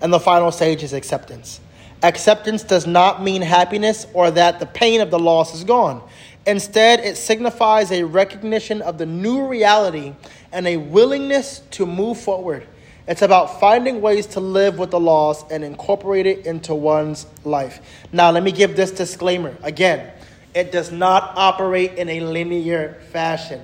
And 0.00 0.12
the 0.12 0.20
final 0.20 0.50
stage 0.50 0.82
is 0.82 0.92
acceptance. 0.92 1.60
Acceptance 2.02 2.64
does 2.64 2.86
not 2.86 3.22
mean 3.22 3.42
happiness 3.42 4.06
or 4.12 4.30
that 4.32 4.58
the 4.58 4.66
pain 4.66 5.00
of 5.00 5.10
the 5.10 5.18
loss 5.18 5.54
is 5.54 5.62
gone. 5.62 6.02
Instead, 6.46 7.00
it 7.00 7.16
signifies 7.16 7.90
a 7.90 8.02
recognition 8.02 8.82
of 8.82 8.98
the 8.98 9.06
new 9.06 9.46
reality 9.46 10.14
and 10.52 10.66
a 10.66 10.76
willingness 10.76 11.60
to 11.70 11.86
move 11.86 12.18
forward. 12.18 12.66
It's 13.08 13.22
about 13.22 13.60
finding 13.60 14.00
ways 14.00 14.26
to 14.28 14.40
live 14.40 14.78
with 14.78 14.90
the 14.90 14.98
loss 14.98 15.48
and 15.50 15.62
incorporate 15.62 16.26
it 16.26 16.44
into 16.44 16.74
one's 16.74 17.26
life. 17.44 17.80
Now, 18.12 18.32
let 18.32 18.42
me 18.42 18.50
give 18.50 18.74
this 18.74 18.90
disclaimer. 18.90 19.56
Again, 19.62 20.10
it 20.54 20.72
does 20.72 20.90
not 20.90 21.32
operate 21.36 21.94
in 21.94 22.08
a 22.08 22.20
linear 22.20 23.00
fashion. 23.12 23.62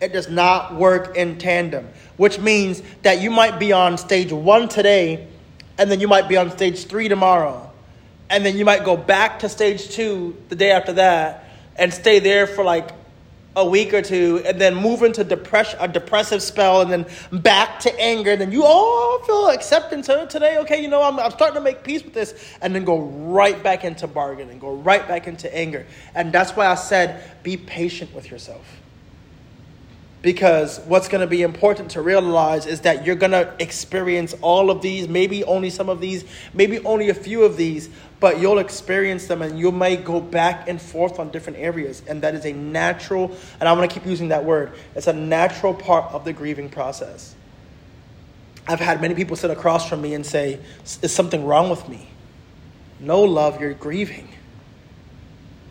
It 0.00 0.12
does 0.12 0.28
not 0.28 0.74
work 0.74 1.16
in 1.16 1.38
tandem, 1.38 1.88
which 2.16 2.38
means 2.38 2.82
that 3.02 3.20
you 3.20 3.30
might 3.30 3.58
be 3.58 3.72
on 3.72 3.96
stage 3.96 4.32
one 4.32 4.68
today, 4.68 5.26
and 5.78 5.90
then 5.90 6.00
you 6.00 6.08
might 6.08 6.28
be 6.28 6.36
on 6.36 6.50
stage 6.50 6.86
three 6.86 7.08
tomorrow. 7.08 7.70
And 8.28 8.44
then 8.44 8.58
you 8.58 8.64
might 8.64 8.84
go 8.84 8.96
back 8.96 9.38
to 9.38 9.48
stage 9.48 9.90
two 9.90 10.36
the 10.48 10.56
day 10.56 10.70
after 10.70 10.94
that 10.94 11.44
and 11.76 11.94
stay 11.94 12.18
there 12.18 12.46
for 12.46 12.64
like 12.64 12.90
a 13.54 13.66
week 13.66 13.92
or 13.92 14.00
two 14.00 14.42
and 14.46 14.58
then 14.60 14.74
move 14.74 15.02
into 15.02 15.22
depression, 15.22 15.78
a 15.80 15.86
depressive 15.86 16.42
spell 16.42 16.80
and 16.80 16.90
then 16.90 17.06
back 17.40 17.80
to 17.80 18.00
anger. 18.00 18.32
And 18.32 18.40
then 18.40 18.52
you 18.52 18.64
all 18.64 19.18
feel 19.20 19.48
acceptance 19.48 20.06
today. 20.06 20.58
Okay, 20.58 20.80
you 20.80 20.88
know, 20.88 21.02
I'm, 21.02 21.18
I'm 21.18 21.30
starting 21.30 21.56
to 21.56 21.60
make 21.60 21.82
peace 21.82 22.02
with 22.02 22.14
this. 22.14 22.34
And 22.62 22.74
then 22.74 22.84
go 22.84 23.00
right 23.00 23.62
back 23.62 23.84
into 23.84 24.06
bargaining, 24.06 24.58
go 24.58 24.74
right 24.74 25.06
back 25.06 25.26
into 25.26 25.54
anger. 25.54 25.86
And 26.14 26.32
that's 26.32 26.52
why 26.52 26.66
I 26.66 26.76
said 26.76 27.22
be 27.42 27.56
patient 27.56 28.14
with 28.14 28.30
yourself. 28.30 28.64
Because 30.22 30.78
what's 30.86 31.08
going 31.08 31.20
to 31.20 31.26
be 31.26 31.42
important 31.42 31.90
to 31.92 32.00
realize 32.00 32.64
is 32.66 32.82
that 32.82 33.04
you're 33.04 33.16
going 33.16 33.32
to 33.32 33.52
experience 33.58 34.34
all 34.40 34.70
of 34.70 34.80
these, 34.80 35.08
maybe 35.08 35.42
only 35.44 35.68
some 35.68 35.88
of 35.88 36.00
these, 36.00 36.24
maybe 36.54 36.78
only 36.84 37.08
a 37.08 37.14
few 37.14 37.42
of 37.42 37.56
these, 37.56 37.90
but 38.22 38.38
you'll 38.38 38.60
experience 38.60 39.26
them 39.26 39.42
and 39.42 39.58
you 39.58 39.72
may 39.72 39.96
go 39.96 40.20
back 40.20 40.68
and 40.68 40.80
forth 40.80 41.18
on 41.18 41.32
different 41.32 41.58
areas. 41.58 42.04
And 42.06 42.22
that 42.22 42.36
is 42.36 42.46
a 42.46 42.52
natural, 42.52 43.36
and 43.58 43.68
I'm 43.68 43.76
going 43.76 43.88
to 43.88 43.92
keep 43.92 44.06
using 44.06 44.28
that 44.28 44.44
word, 44.44 44.72
it's 44.94 45.08
a 45.08 45.12
natural 45.12 45.74
part 45.74 46.14
of 46.14 46.24
the 46.24 46.32
grieving 46.32 46.70
process. 46.70 47.34
I've 48.68 48.78
had 48.78 49.00
many 49.00 49.16
people 49.16 49.34
sit 49.34 49.50
across 49.50 49.88
from 49.88 50.00
me 50.00 50.14
and 50.14 50.24
say, 50.24 50.60
Is 51.02 51.12
something 51.12 51.44
wrong 51.44 51.68
with 51.68 51.88
me? 51.88 52.08
No, 53.00 53.22
love, 53.22 53.60
you're 53.60 53.74
grieving. 53.74 54.28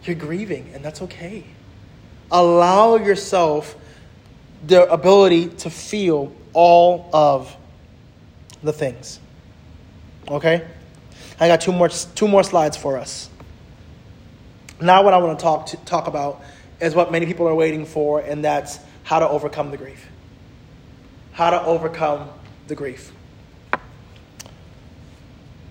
You're 0.03 0.17
grieving, 0.17 0.71
and 0.73 0.83
that's 0.83 1.01
okay. 1.03 1.45
Allow 2.29 2.97
yourself 2.97 3.77
the 4.67 4.91
ability 4.91 5.47
to 5.47 5.69
feel 5.69 6.33
all 6.51 7.09
of 7.13 7.55
the 8.61 8.73
things. 8.73 9.21
Okay? 10.27 10.67
I 11.41 11.47
got 11.47 11.59
two 11.59 11.73
more, 11.73 11.89
two 11.89 12.27
more 12.27 12.43
slides 12.43 12.77
for 12.77 12.97
us. 12.97 13.29
Now, 14.79 15.03
what 15.03 15.13
I 15.13 15.17
want 15.17 15.37
to 15.37 15.43
talk, 15.43 15.65
to 15.67 15.77
talk 15.77 16.07
about 16.07 16.41
is 16.79 16.95
what 16.95 17.11
many 17.11 17.25
people 17.25 17.47
are 17.47 17.55
waiting 17.55 17.85
for, 17.85 18.21
and 18.21 18.45
that's 18.45 18.79
how 19.03 19.19
to 19.19 19.27
overcome 19.27 19.71
the 19.71 19.77
grief. 19.77 20.07
How 21.33 21.49
to 21.49 21.61
overcome 21.63 22.29
the 22.67 22.75
grief. 22.75 23.11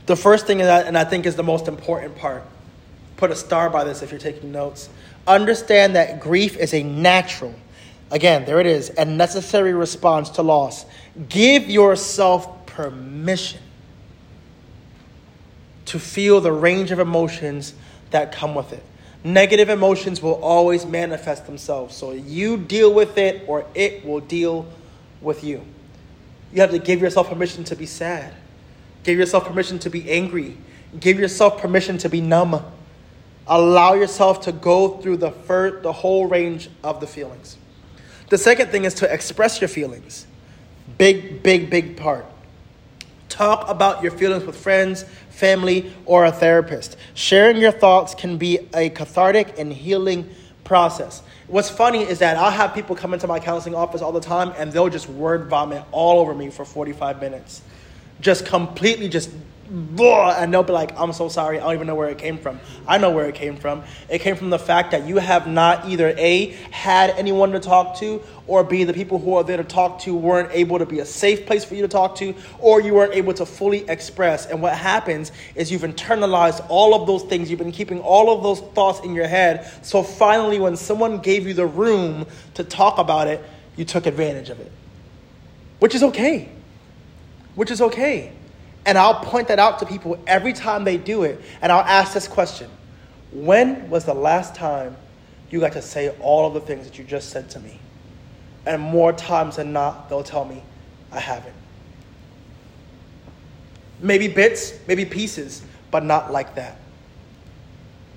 The 0.04 0.16
first 0.16 0.46
thing, 0.46 0.59
that, 0.59 0.87
and 0.87 0.98
I 0.98 1.04
think 1.04 1.24
is 1.24 1.37
the 1.37 1.42
most 1.42 1.68
important 1.68 2.16
part, 2.16 2.44
put 3.16 3.30
a 3.30 3.37
star 3.37 3.70
by 3.70 3.85
this 3.85 4.02
if 4.02 4.11
you're 4.11 4.20
taking 4.20 4.52
notes. 4.52 4.90
Understand 5.26 5.96
that 5.96 6.20
grief 6.20 6.59
is 6.59 6.74
a 6.74 6.83
natural 6.83 7.54
Again, 8.11 8.44
there 8.44 8.59
it 8.59 8.66
is, 8.66 8.90
a 8.98 9.04
necessary 9.04 9.72
response 9.72 10.30
to 10.30 10.42
loss. 10.42 10.85
Give 11.28 11.68
yourself 11.70 12.66
permission 12.66 13.61
to 15.90 15.98
feel 15.98 16.40
the 16.40 16.53
range 16.53 16.92
of 16.92 17.00
emotions 17.00 17.74
that 18.11 18.31
come 18.31 18.55
with 18.55 18.72
it. 18.72 18.83
Negative 19.24 19.68
emotions 19.68 20.22
will 20.22 20.35
always 20.42 20.87
manifest 20.87 21.46
themselves. 21.46 21.96
So 21.96 22.12
you 22.12 22.57
deal 22.57 22.94
with 22.94 23.18
it 23.18 23.42
or 23.48 23.66
it 23.74 24.05
will 24.05 24.20
deal 24.20 24.66
with 25.20 25.42
you. 25.42 25.64
You 26.53 26.61
have 26.61 26.70
to 26.70 26.79
give 26.79 27.00
yourself 27.00 27.29
permission 27.29 27.64
to 27.64 27.76
be 27.76 27.87
sad. 27.87 28.33
Give 29.03 29.18
yourself 29.18 29.46
permission 29.46 29.81
to 29.81 29.90
be 29.90 30.09
angry. 30.09 30.57
Give 30.98 31.18
yourself 31.18 31.61
permission 31.61 31.98
to 31.98 32.09
be 32.09 32.20
numb. 32.20 32.64
Allow 33.48 33.94
yourself 33.94 34.42
to 34.42 34.53
go 34.53 34.98
through 34.98 35.16
the, 35.16 35.31
the 35.83 35.92
whole 35.92 36.26
range 36.26 36.70
of 36.85 37.00
the 37.00 37.07
feelings. 37.09 37.57
The 38.29 38.38
second 38.38 38.68
thing 38.68 38.85
is 38.85 38.94
to 38.94 39.12
express 39.12 39.61
your 39.61 39.68
feelings. 39.68 40.24
Big, 40.98 41.42
big, 41.42 41.68
big 41.68 41.96
part. 41.96 42.26
Talk 43.29 43.68
about 43.68 44.03
your 44.03 44.12
feelings 44.12 44.44
with 44.44 44.57
friends, 44.57 45.05
family, 45.40 45.92
or 46.05 46.26
a 46.26 46.33
therapist. 46.33 46.96
Sharing 47.14 47.57
your 47.57 47.72
thoughts 47.72 48.14
can 48.14 48.37
be 48.37 48.68
a 48.74 48.90
cathartic 48.90 49.59
and 49.59 49.72
healing 49.72 50.29
process. 50.62 51.22
What's 51.48 51.68
funny 51.68 52.03
is 52.03 52.20
that 52.20 52.37
I'll 52.37 52.53
have 52.53 52.74
people 52.74 52.94
come 52.94 53.12
into 53.12 53.26
my 53.26 53.40
counseling 53.40 53.74
office 53.74 54.03
all 54.03 54.12
the 54.12 54.20
time 54.20 54.53
and 54.57 54.72
they'll 54.72 54.88
just 54.88 55.09
word 55.09 55.48
vomit 55.48 55.83
all 55.90 56.20
over 56.20 56.33
me 56.33 56.50
for 56.50 56.64
45 56.64 57.20
minutes. 57.20 57.62
Just 58.20 58.46
completely 58.46 59.09
just 59.09 59.31
and 59.70 60.52
they'll 60.52 60.62
be 60.64 60.72
like, 60.72 60.98
I'm 60.98 61.12
so 61.12 61.28
sorry, 61.28 61.59
I 61.59 61.62
don't 61.62 61.74
even 61.74 61.87
know 61.87 61.94
where 61.94 62.09
it 62.09 62.18
came 62.18 62.38
from. 62.38 62.59
I 62.88 62.98
know 62.98 63.11
where 63.11 63.28
it 63.28 63.37
came 63.37 63.56
from. 63.56 63.85
It 64.09 64.18
came 64.20 64.35
from 64.35 64.50
the 64.50 64.59
fact 64.59 64.90
that 64.90 65.06
you 65.06 65.18
have 65.18 65.46
not 65.46 65.88
either 65.88 66.12
A, 66.16 66.46
had 66.72 67.11
anyone 67.11 67.52
to 67.52 67.61
talk 67.61 67.96
to, 67.98 68.20
or 68.48 68.64
B, 68.64 68.83
the 68.83 68.92
people 68.92 69.20
who 69.20 69.35
are 69.35 69.44
there 69.44 69.59
to 69.59 69.64
talk 69.64 70.00
to 70.00 70.14
weren't 70.14 70.50
able 70.52 70.80
to 70.80 70.87
be 70.87 70.98
a 70.98 71.04
safe 71.04 71.46
place 71.46 71.64
for 71.64 71.76
you 71.76 71.83
to 71.83 71.88
talk 71.88 72.16
to, 72.16 72.35
or 72.59 72.80
you 72.80 72.94
weren't 72.94 73.14
able 73.14 73.33
to 73.35 73.46
fully 73.46 73.88
express. 73.88 74.46
And 74.46 74.61
what 74.61 74.76
happens 74.76 75.30
is 75.54 75.70
you've 75.70 75.83
internalized 75.83 76.66
all 76.68 76.94
of 76.94 77.06
those 77.06 77.22
things, 77.22 77.48
you've 77.48 77.61
been 77.61 77.70
keeping 77.70 78.00
all 78.00 78.37
of 78.37 78.42
those 78.42 78.61
thoughts 78.74 79.00
in 79.00 79.14
your 79.14 79.28
head. 79.28 79.70
So 79.83 80.02
finally, 80.02 80.59
when 80.59 80.76
someone 80.76 81.18
gave 81.18 81.46
you 81.46 81.54
the 81.54 81.66
room 81.66 82.26
to 82.54 82.64
talk 82.64 82.98
about 82.98 83.28
it, 83.28 83.40
you 83.76 83.85
took 83.85 84.06
advantage 84.06 84.50
of 84.50 84.59
it. 84.59 84.72
Which 85.78 85.94
is 85.94 86.02
okay. 86.02 86.48
Which 87.54 87.70
is 87.70 87.80
okay. 87.80 88.33
And 88.86 88.96
I'll 88.96 89.20
point 89.20 89.48
that 89.48 89.58
out 89.58 89.78
to 89.80 89.86
people 89.86 90.18
every 90.26 90.52
time 90.52 90.84
they 90.84 90.96
do 90.96 91.22
it. 91.24 91.40
And 91.60 91.70
I'll 91.70 91.84
ask 91.84 92.14
this 92.14 92.26
question 92.28 92.70
When 93.32 93.90
was 93.90 94.04
the 94.04 94.14
last 94.14 94.54
time 94.54 94.96
you 95.50 95.60
got 95.60 95.72
to 95.72 95.82
say 95.82 96.10
all 96.20 96.46
of 96.46 96.54
the 96.54 96.60
things 96.60 96.86
that 96.86 96.98
you 96.98 97.04
just 97.04 97.30
said 97.30 97.50
to 97.50 97.60
me? 97.60 97.78
And 98.66 98.80
more 98.80 99.12
times 99.12 99.56
than 99.56 99.72
not, 99.72 100.08
they'll 100.08 100.22
tell 100.22 100.44
me, 100.44 100.62
I 101.12 101.20
haven't. 101.20 101.54
Maybe 104.00 104.28
bits, 104.28 104.78
maybe 104.86 105.04
pieces, 105.04 105.62
but 105.90 106.04
not 106.04 106.32
like 106.32 106.54
that. 106.54 106.78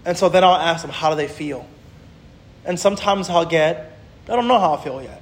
And 0.06 0.17
so 0.17 0.30
then 0.30 0.43
I'll 0.43 0.56
ask 0.56 0.82
them, 0.82 0.91
how 0.91 1.10
do 1.10 1.15
they 1.15 1.28
feel? 1.28 1.65
And 2.65 2.80
sometimes 2.80 3.30
I'll 3.30 3.45
get, 3.45 3.97
I 4.28 4.36
don't 4.36 4.47
know 4.47 4.60
how 4.60 4.73
I 4.73 4.84
feel 4.84 5.02
yet. 5.02 5.21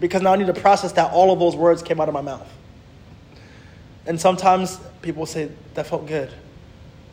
Because 0.00 0.22
now 0.22 0.32
I 0.32 0.36
need 0.36 0.46
to 0.48 0.54
process 0.54 0.92
that 0.92 1.12
all 1.12 1.32
of 1.32 1.38
those 1.38 1.56
words 1.56 1.82
came 1.82 2.00
out 2.00 2.08
of 2.08 2.14
my 2.14 2.20
mouth. 2.20 2.48
And 4.06 4.20
sometimes 4.20 4.78
people 5.02 5.26
say, 5.26 5.50
that 5.74 5.86
felt 5.86 6.06
good. 6.06 6.30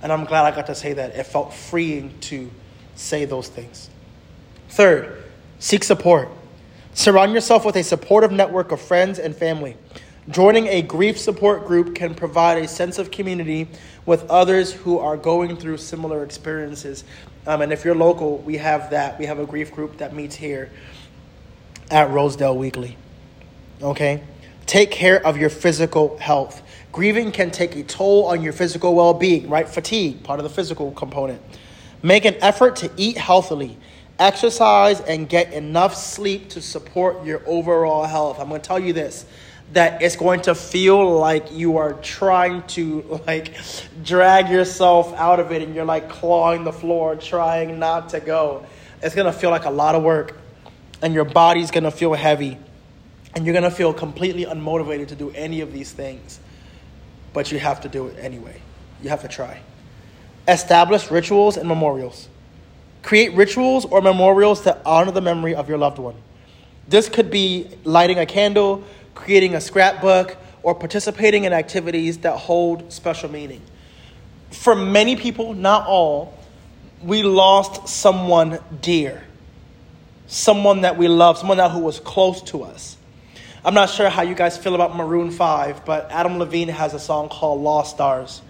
And 0.01 0.12
I'm 0.12 0.25
glad 0.25 0.45
I 0.45 0.56
got 0.56 0.67
to 0.67 0.75
say 0.75 0.93
that. 0.93 1.15
It 1.15 1.23
felt 1.23 1.53
freeing 1.53 2.17
to 2.21 2.51
say 2.95 3.25
those 3.25 3.47
things. 3.47 3.89
Third, 4.69 5.23
seek 5.60 5.84
support. 5.84 6.29
Surround 6.93 7.34
yourself 7.34 7.65
with 7.65 7.75
a 7.75 7.84
supportive 7.84 8.32
network 8.32 8.71
of 8.71 8.82
friends 8.82 9.17
and 9.17 9.36
family. 9.36 9.77
Joining 10.29 10.67
a 10.67 10.82
grief 10.82 11.17
support 11.17 11.65
group 11.65 11.95
can 11.95 12.15
provide 12.15 12.63
a 12.63 12.67
sense 12.67 12.97
of 12.97 13.12
community 13.12 13.67
with 14.06 14.29
others 14.29 14.71
who 14.71 14.99
are 14.99 15.17
going 15.17 15.58
through 15.58 15.77
similar 15.77 16.23
experiences. 16.23 17.03
Um, 17.45 17.62
and 17.62 17.73
if 17.73 17.84
you're 17.84 17.95
local, 17.95 18.38
we 18.39 18.58
have 18.58 18.91
that. 18.91 19.19
We 19.19 19.25
have 19.25 19.39
a 19.39 19.45
grief 19.45 19.71
group 19.73 19.97
that 19.97 20.13
meets 20.13 20.36
here 20.36 20.71
at 21.91 22.10
Rosedale 22.10 22.58
Weekly. 22.58 22.97
Okay? 23.82 24.23
Take 24.65 24.91
care 24.91 25.26
of 25.26 25.38
your 25.38 25.49
physical 25.49 26.17
health. 26.17 26.62
Grieving 26.91 27.32
can 27.32 27.52
take 27.52 27.76
a 27.76 27.84
toll 27.84 28.26
on 28.26 28.41
your 28.41 28.54
physical 28.54 28.95
well 28.95 29.13
being, 29.13 29.49
right? 29.49 29.67
Fatigue, 29.67 30.23
part 30.23 30.39
of 30.39 30.43
the 30.43 30.49
physical 30.49 30.91
component. 30.91 31.41
Make 32.02 32.26
an 32.26 32.36
effort 32.41 32.78
to 32.78 32.91
eat 32.97 33.17
healthily, 33.17 33.78
exercise, 34.19 34.99
and 35.02 35.28
get 35.28 35.54
enough 35.54 35.95
sleep 35.95 36.49
to 36.49 36.62
support 36.62 37.26
your 37.26 37.41
overall 37.45 38.06
health. 38.06 38.39
I'm 38.39 38.49
going 38.49 38.62
to 38.62 38.67
tell 38.67 38.80
you 38.80 38.93
this 38.93 39.26
that 39.71 40.02
it's 40.02 40.15
going 40.15 40.41
to 40.41 40.54
feel 40.54 41.17
like 41.17 41.52
you 41.52 41.78
are 41.78 41.93
trying 41.93 42.63
to 42.67 43.19
like 43.28 43.56
drag 44.04 44.49
yourself 44.49 45.13
out 45.13 45.39
of 45.39 45.52
it 45.52 45.62
and 45.62 45.76
you're 45.76 45.86
like 45.86 46.10
clawing 46.10 46.63
the 46.63 46.73
floor 46.73 47.15
trying 47.15 47.80
not 47.80 48.10
to 48.10 48.19
go 48.19 48.65
it's 49.02 49.15
going 49.15 49.32
to 49.32 49.38
feel 49.38 49.49
like 49.49 49.65
a 49.65 49.69
lot 49.69 49.95
of 49.95 50.04
work 50.04 50.38
and 51.02 51.13
your 51.13 51.26
body's 51.26 51.71
going 51.71 51.84
to 51.84 51.91
feel 51.91 52.13
heavy 52.13 52.58
and 53.36 53.46
you're 53.46 53.54
going 53.54 53.63
to 53.63 53.72
feel 53.72 53.93
completely 53.93 54.46
unmotivated 54.46 55.08
to 55.08 55.15
do 55.15 55.32
any 55.32 55.62
of 55.62 55.72
these 55.74 55.91
things 55.91 56.39
but 57.34 57.52
you 57.52 57.58
have 57.58 57.82
to 57.82 57.89
do 57.89 58.06
it 58.06 58.15
anyway. 58.19 58.62
You 59.02 59.10
have 59.10 59.24
to 59.24 59.28
try. 59.28 59.60
Establish 60.48 61.10
rituals 61.10 61.58
and 61.58 61.67
memorials. 61.67 62.30
Create 63.02 63.34
rituals 63.34 63.86
or 63.86 64.02
memorials 64.02 64.65
that 64.65 64.84
honor 64.86 65.12
the 65.12 65.19
memory 65.19 65.56
of 65.56 65.67
your 65.67 65.80
loved 65.80 65.98
one. 65.98 66.13
This 66.88 67.10
could 67.10 67.32
be 67.32 67.69
lighting 67.84 68.19
a 68.19 68.28
candle 68.28 68.84
creating 69.15 69.56
a 69.56 69.62
scrapbook, 69.62 70.38
or 70.63 70.74
participating 70.74 71.43
in 71.43 71.54
activities 71.54 72.19
that 72.19 72.38
hold 72.38 72.91
special 72.91 73.30
meaning. 73.30 73.62
For 74.52 74.76
many 74.76 75.15
people, 75.15 75.54
not 75.54 75.88
all, 75.88 76.38
we 77.02 77.22
lost 77.24 77.88
someone 77.89 78.60
dear, 78.82 79.24
someone 80.28 80.82
that 80.82 80.98
we 80.98 81.08
love, 81.08 81.38
someone 81.38 81.58
that 81.58 81.72
who 81.72 81.80
was 81.80 82.00
close 82.00 82.41
to 82.43 82.63
us. 82.63 82.98
I'm 83.65 83.73
not 83.73 83.89
sure 83.89 84.10
how 84.10 84.23
you 84.23 84.36
guys 84.36 84.58
feel 84.58 84.76
about 84.76 84.95
Maroon 84.95 85.32
5, 85.32 85.86
but 85.86 86.12
Adam 86.12 86.38
Levine 86.38 86.67
has 86.67 86.93
a 86.93 86.99
song 86.99 87.30
called 87.30 87.62
Lost 87.62 87.95
Stars. 87.95 88.41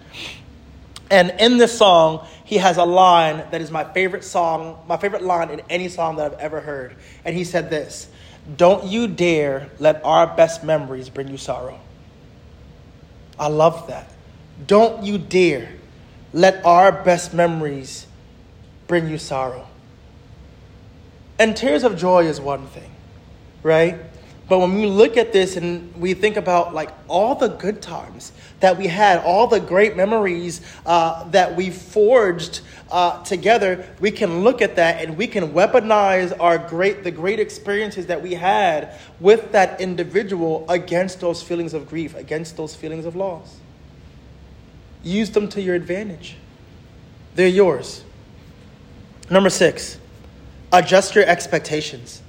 And 1.08 1.34
in 1.38 1.56
this 1.58 1.76
song, 1.76 2.26
he 2.44 2.56
has 2.56 2.78
a 2.78 2.84
line 2.84 3.44
that 3.52 3.60
is 3.60 3.70
my 3.70 3.84
favorite 3.84 4.24
song, 4.24 4.82
my 4.88 4.96
favorite 4.96 5.22
line 5.22 5.50
in 5.50 5.60
any 5.70 5.88
song 5.88 6.16
that 6.16 6.32
I've 6.32 6.40
ever 6.40 6.60
heard. 6.60 6.96
And 7.24 7.36
he 7.36 7.44
said 7.44 7.70
this 7.70 8.08
don't 8.56 8.84
you 8.84 9.06
dare 9.06 9.70
let 9.78 10.04
our 10.04 10.26
best 10.26 10.64
memories 10.64 11.08
bring 11.08 11.28
you 11.28 11.36
sorrow. 11.36 11.80
I 13.38 13.48
love 13.48 13.86
that. 13.86 14.10
Don't 14.66 15.04
you 15.04 15.18
dare 15.18 15.68
let 16.32 16.64
our 16.64 16.90
best 16.90 17.32
memories 17.32 18.06
bring 18.86 19.08
you 19.08 19.18
sorrow. 19.18 19.66
And 21.38 21.56
tears 21.56 21.84
of 21.84 21.96
joy 21.96 22.26
is 22.26 22.40
one 22.40 22.66
thing, 22.66 22.90
right? 23.62 23.96
But 24.46 24.58
when 24.58 24.74
we 24.74 24.86
look 24.86 25.16
at 25.16 25.32
this 25.32 25.56
and 25.56 25.94
we 25.96 26.12
think 26.12 26.36
about 26.36 26.74
like 26.74 26.90
all 27.08 27.34
the 27.34 27.48
good 27.48 27.80
times 27.80 28.32
that 28.60 28.76
we 28.76 28.86
had, 28.86 29.20
all 29.20 29.46
the 29.46 29.60
great 29.60 29.96
memories 29.96 30.60
uh, 30.84 31.24
that 31.30 31.56
we 31.56 31.70
forged 31.70 32.60
uh, 32.90 33.22
together, 33.24 33.86
we 34.00 34.10
can 34.10 34.42
look 34.42 34.60
at 34.60 34.76
that 34.76 35.02
and 35.02 35.16
we 35.16 35.26
can 35.26 35.52
weaponize 35.52 36.38
our 36.38 36.58
great, 36.58 37.04
the 37.04 37.10
great 37.10 37.40
experiences 37.40 38.06
that 38.06 38.20
we 38.22 38.34
had 38.34 38.98
with 39.18 39.52
that 39.52 39.80
individual 39.80 40.66
against 40.68 41.20
those 41.20 41.42
feelings 41.42 41.72
of 41.72 41.88
grief, 41.88 42.14
against 42.14 42.56
those 42.58 42.74
feelings 42.74 43.06
of 43.06 43.16
loss. 43.16 43.56
Use 45.02 45.30
them 45.30 45.48
to 45.48 45.62
your 45.62 45.74
advantage. 45.74 46.36
They're 47.34 47.48
yours. 47.48 48.04
Number 49.30 49.50
six, 49.50 49.98
adjust 50.70 51.14
your 51.14 51.24
expectations. 51.24 52.20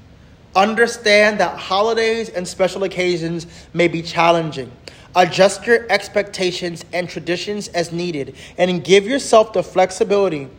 Understand 0.55 1.39
that 1.39 1.57
holidays 1.57 2.29
and 2.29 2.47
special 2.47 2.83
occasions 2.83 3.45
may 3.73 3.87
be 3.87 4.01
challenging. 4.01 4.71
Adjust 5.15 5.65
your 5.65 5.85
expectations 5.89 6.85
and 6.93 7.09
traditions 7.09 7.67
as 7.69 7.91
needed, 7.91 8.35
and 8.57 8.83
give 8.83 9.05
yourself 9.05 9.53
the 9.53 9.63
flexibility 9.63 10.49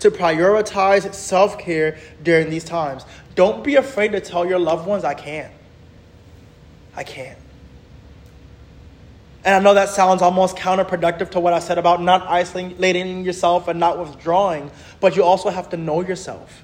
to 0.00 0.10
prioritize 0.10 1.12
self 1.14 1.58
care 1.58 1.98
during 2.22 2.50
these 2.50 2.64
times. 2.64 3.04
Don't 3.34 3.64
be 3.64 3.76
afraid 3.76 4.12
to 4.12 4.20
tell 4.20 4.46
your 4.46 4.58
loved 4.58 4.86
ones, 4.86 5.04
I 5.04 5.14
can't. 5.14 5.52
I 6.96 7.04
can't. 7.04 7.38
And 9.44 9.54
I 9.54 9.58
know 9.58 9.74
that 9.74 9.90
sounds 9.90 10.22
almost 10.22 10.56
counterproductive 10.56 11.30
to 11.32 11.40
what 11.40 11.52
I 11.52 11.58
said 11.58 11.76
about 11.76 12.00
not 12.00 12.26
isolating 12.26 13.24
yourself 13.24 13.68
and 13.68 13.78
not 13.78 13.98
withdrawing, 13.98 14.70
but 15.00 15.16
you 15.16 15.22
also 15.22 15.50
have 15.50 15.68
to 15.70 15.76
know 15.76 16.00
yourself. 16.00 16.62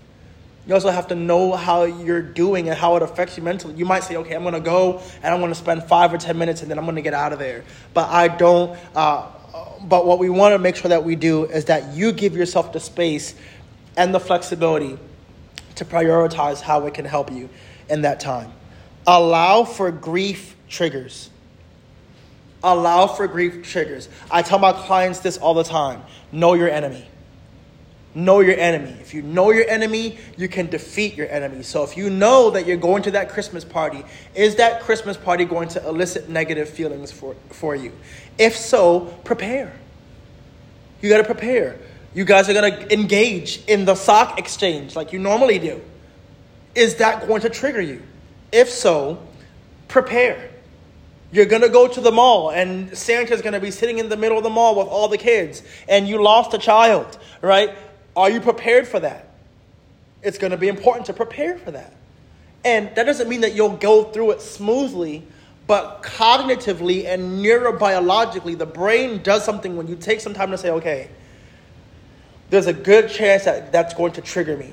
You 0.71 0.75
also 0.75 0.91
have 0.91 1.09
to 1.09 1.17
know 1.17 1.57
how 1.57 1.83
you're 1.83 2.23
doing 2.23 2.69
and 2.69 2.79
how 2.79 2.95
it 2.95 3.03
affects 3.03 3.37
you 3.37 3.43
mentally. 3.43 3.75
You 3.75 3.85
might 3.85 4.05
say, 4.05 4.15
okay, 4.19 4.37
I'm 4.37 4.45
to 4.45 4.61
go 4.61 5.03
and 5.21 5.35
I'm 5.35 5.41
to 5.49 5.53
spend 5.57 5.83
five 5.83 6.15
or 6.15 6.17
10 6.17 6.39
minutes 6.39 6.63
and 6.63 6.71
then 6.71 6.79
I'm 6.79 6.87
to 6.87 7.03
get 7.03 7.13
out 7.13 7.33
of 7.33 7.41
there. 7.41 7.65
But 7.93 8.09
I 8.09 8.29
don't, 8.29 8.79
uh, 8.95 9.27
but 9.83 10.07
what 10.07 10.21
we 10.21 10.31
want 10.31 10.53
to 10.53 10.61
make 10.61 10.77
sure 10.77 10.91
that 10.91 11.03
we 11.03 11.17
do 11.17 11.43
is 11.47 11.65
that 11.65 11.95
you 11.95 12.13
give 12.13 12.37
yourself 12.37 12.73
the 12.73 12.79
space 12.79 13.35
and 13.97 14.15
the 14.15 14.21
flexibility 14.21 14.97
to 15.75 15.85
prioritize 15.85 16.61
how 16.61 16.87
it 16.87 16.95
can 16.95 17.05
help 17.05 17.33
you 17.33 17.49
in 17.89 18.03
that 18.03 18.21
time. 18.21 18.53
Allow 19.09 19.65
for 19.65 19.91
grief 19.91 20.55
triggers. 20.69 21.31
Allow 22.63 23.09
for 23.09 23.27
grief 23.27 23.65
triggers. 23.69 24.09
I 24.31 24.43
tell 24.43 24.61
my 24.61 24.73
clients 24.73 25.19
this 25.19 25.37
all 25.37 25.55
the 25.55 25.65
time 25.65 26.05
know 26.31 26.55
your 26.55 26.71
enemy. 26.71 27.09
Know 28.15 28.41
your 28.41 28.57
enemy. 28.57 28.91
If 29.01 29.15
you 29.15 29.23
know 29.23 29.53
your 29.53 29.69
enemy, 29.69 30.19
you 30.37 30.49
can 30.49 30.67
defeat 30.67 31.15
your 31.15 31.29
enemy. 31.29 31.63
So 31.63 31.85
if 31.85 31.97
you 31.97 32.11
know 32.11 32.51
that 32.51 32.67
you're 32.67 32.77
going 32.77 33.05
to 33.05 33.13
that 33.13 33.29
Christmas 33.29 33.65
party, 33.65 34.05
is 34.35 34.57
that 34.57 34.81
Christmas 34.83 35.17
party 35.17 35.45
going 35.45 35.69
to 35.71 35.89
elicit 35.89 36.29
negative 36.29 36.69
feelings 36.69 37.13
for, 37.13 37.37
for 37.51 37.77
you? 37.77 37.93
If 38.37 38.57
so, 38.57 39.01
prepare. 39.25 39.73
You 41.01 41.09
got 41.09 41.19
to 41.19 41.25
prepare. 41.25 41.79
You 42.13 42.25
guys 42.25 42.49
are 42.49 42.53
going 42.53 42.73
to 42.73 42.93
engage 42.93 43.63
in 43.67 43.85
the 43.85 43.95
sock 43.95 44.41
exchange 44.41 44.97
like 44.97 45.13
you 45.13 45.21
normally 45.21 45.61
do. 45.61 45.81
Is 46.75 46.97
that 46.97 47.29
going 47.29 47.43
to 47.43 47.51
trigger 47.51 47.81
you? 47.81 48.03
If 48.51 48.69
so, 48.69 49.25
prepare. 49.87 50.51
You're 51.33 51.47
going 51.47 51.63
to 51.63 51.69
go 51.69 51.87
to 51.87 52.01
the 52.01 52.11
mall 52.11 52.51
and 52.51 52.97
Santa's 52.99 53.41
going 53.41 53.53
to 53.53 53.61
be 53.61 53.71
sitting 53.71 53.99
in 53.99 54.09
the 54.09 54.17
middle 54.17 54.37
of 54.37 54.43
the 54.43 54.51
mall 54.51 54.75
with 54.75 54.89
all 54.89 55.07
the 55.07 55.19
kids 55.19 55.63
and 55.89 56.09
you 56.09 56.21
lost 56.21 56.53
a 56.55 56.59
child, 56.59 57.17
right? 57.41 57.71
Are 58.17 58.31
you 58.31 58.41
prepared 58.41 58.89
for 58.89 59.01
that? 59.01 59.29
It's 60.23 60.39
going 60.39 60.51
to 60.51 60.57
be 60.57 60.69
important 60.69 61.07
to 61.07 61.13
prepare 61.13 61.59
for 61.59 61.71
that. 61.71 61.95
And 62.65 62.95
that 62.95 63.05
doesn't 63.05 63.29
mean 63.29 63.41
that 63.41 63.55
you'll 63.55 63.77
go 63.77 64.05
through 64.05 64.33
it 64.33 64.43
smoothly, 64.43 65.23
but 65.67 66.03
cognitively 66.03 67.07
and 67.07 67.43
neurobiologically, 67.45 68.59
the 68.59 68.67
brain 68.67 69.23
does 69.23 69.45
something 69.45 69.77
when 69.77 69.87
you 69.87 69.97
take 69.97 70.21
some 70.21 70.35
time 70.35 70.51
to 70.51 70.59
say, 70.59 70.71
okay, 70.71 71.09
there's 72.51 72.67
a 72.67 72.73
good 72.73 73.09
chance 73.09 73.45
that 73.45 73.73
that's 73.73 73.95
going 73.95 74.13
to 74.13 74.21
trigger 74.21 74.57
me. 74.57 74.73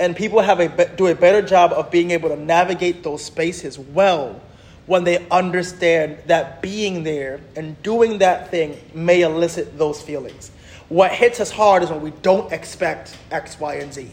And 0.00 0.16
people 0.16 0.40
have 0.40 0.60
a, 0.60 0.96
do 0.96 1.08
a 1.08 1.14
better 1.14 1.42
job 1.42 1.72
of 1.72 1.90
being 1.90 2.10
able 2.12 2.30
to 2.30 2.36
navigate 2.36 3.02
those 3.02 3.22
spaces 3.22 3.78
well 3.78 4.40
when 4.86 5.04
they 5.04 5.28
understand 5.28 6.18
that 6.26 6.62
being 6.62 7.04
there 7.04 7.40
and 7.56 7.80
doing 7.82 8.18
that 8.18 8.50
thing 8.50 8.80
may 8.94 9.20
elicit 9.20 9.76
those 9.76 10.00
feelings. 10.00 10.50
What 10.88 11.12
hits 11.12 11.40
us 11.40 11.50
hard 11.50 11.82
is 11.82 11.90
when 11.90 12.00
we 12.00 12.10
don't 12.22 12.52
expect 12.52 13.16
X, 13.30 13.60
Y, 13.60 13.74
and 13.74 13.92
Z. 13.92 14.10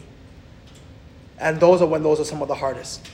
And 1.40 1.60
those 1.60 1.82
are 1.82 1.88
when 1.88 2.04
those 2.04 2.20
are 2.20 2.26
some 2.26 2.42
of 2.42 2.48
the 2.48 2.56
hardest. 2.56 3.10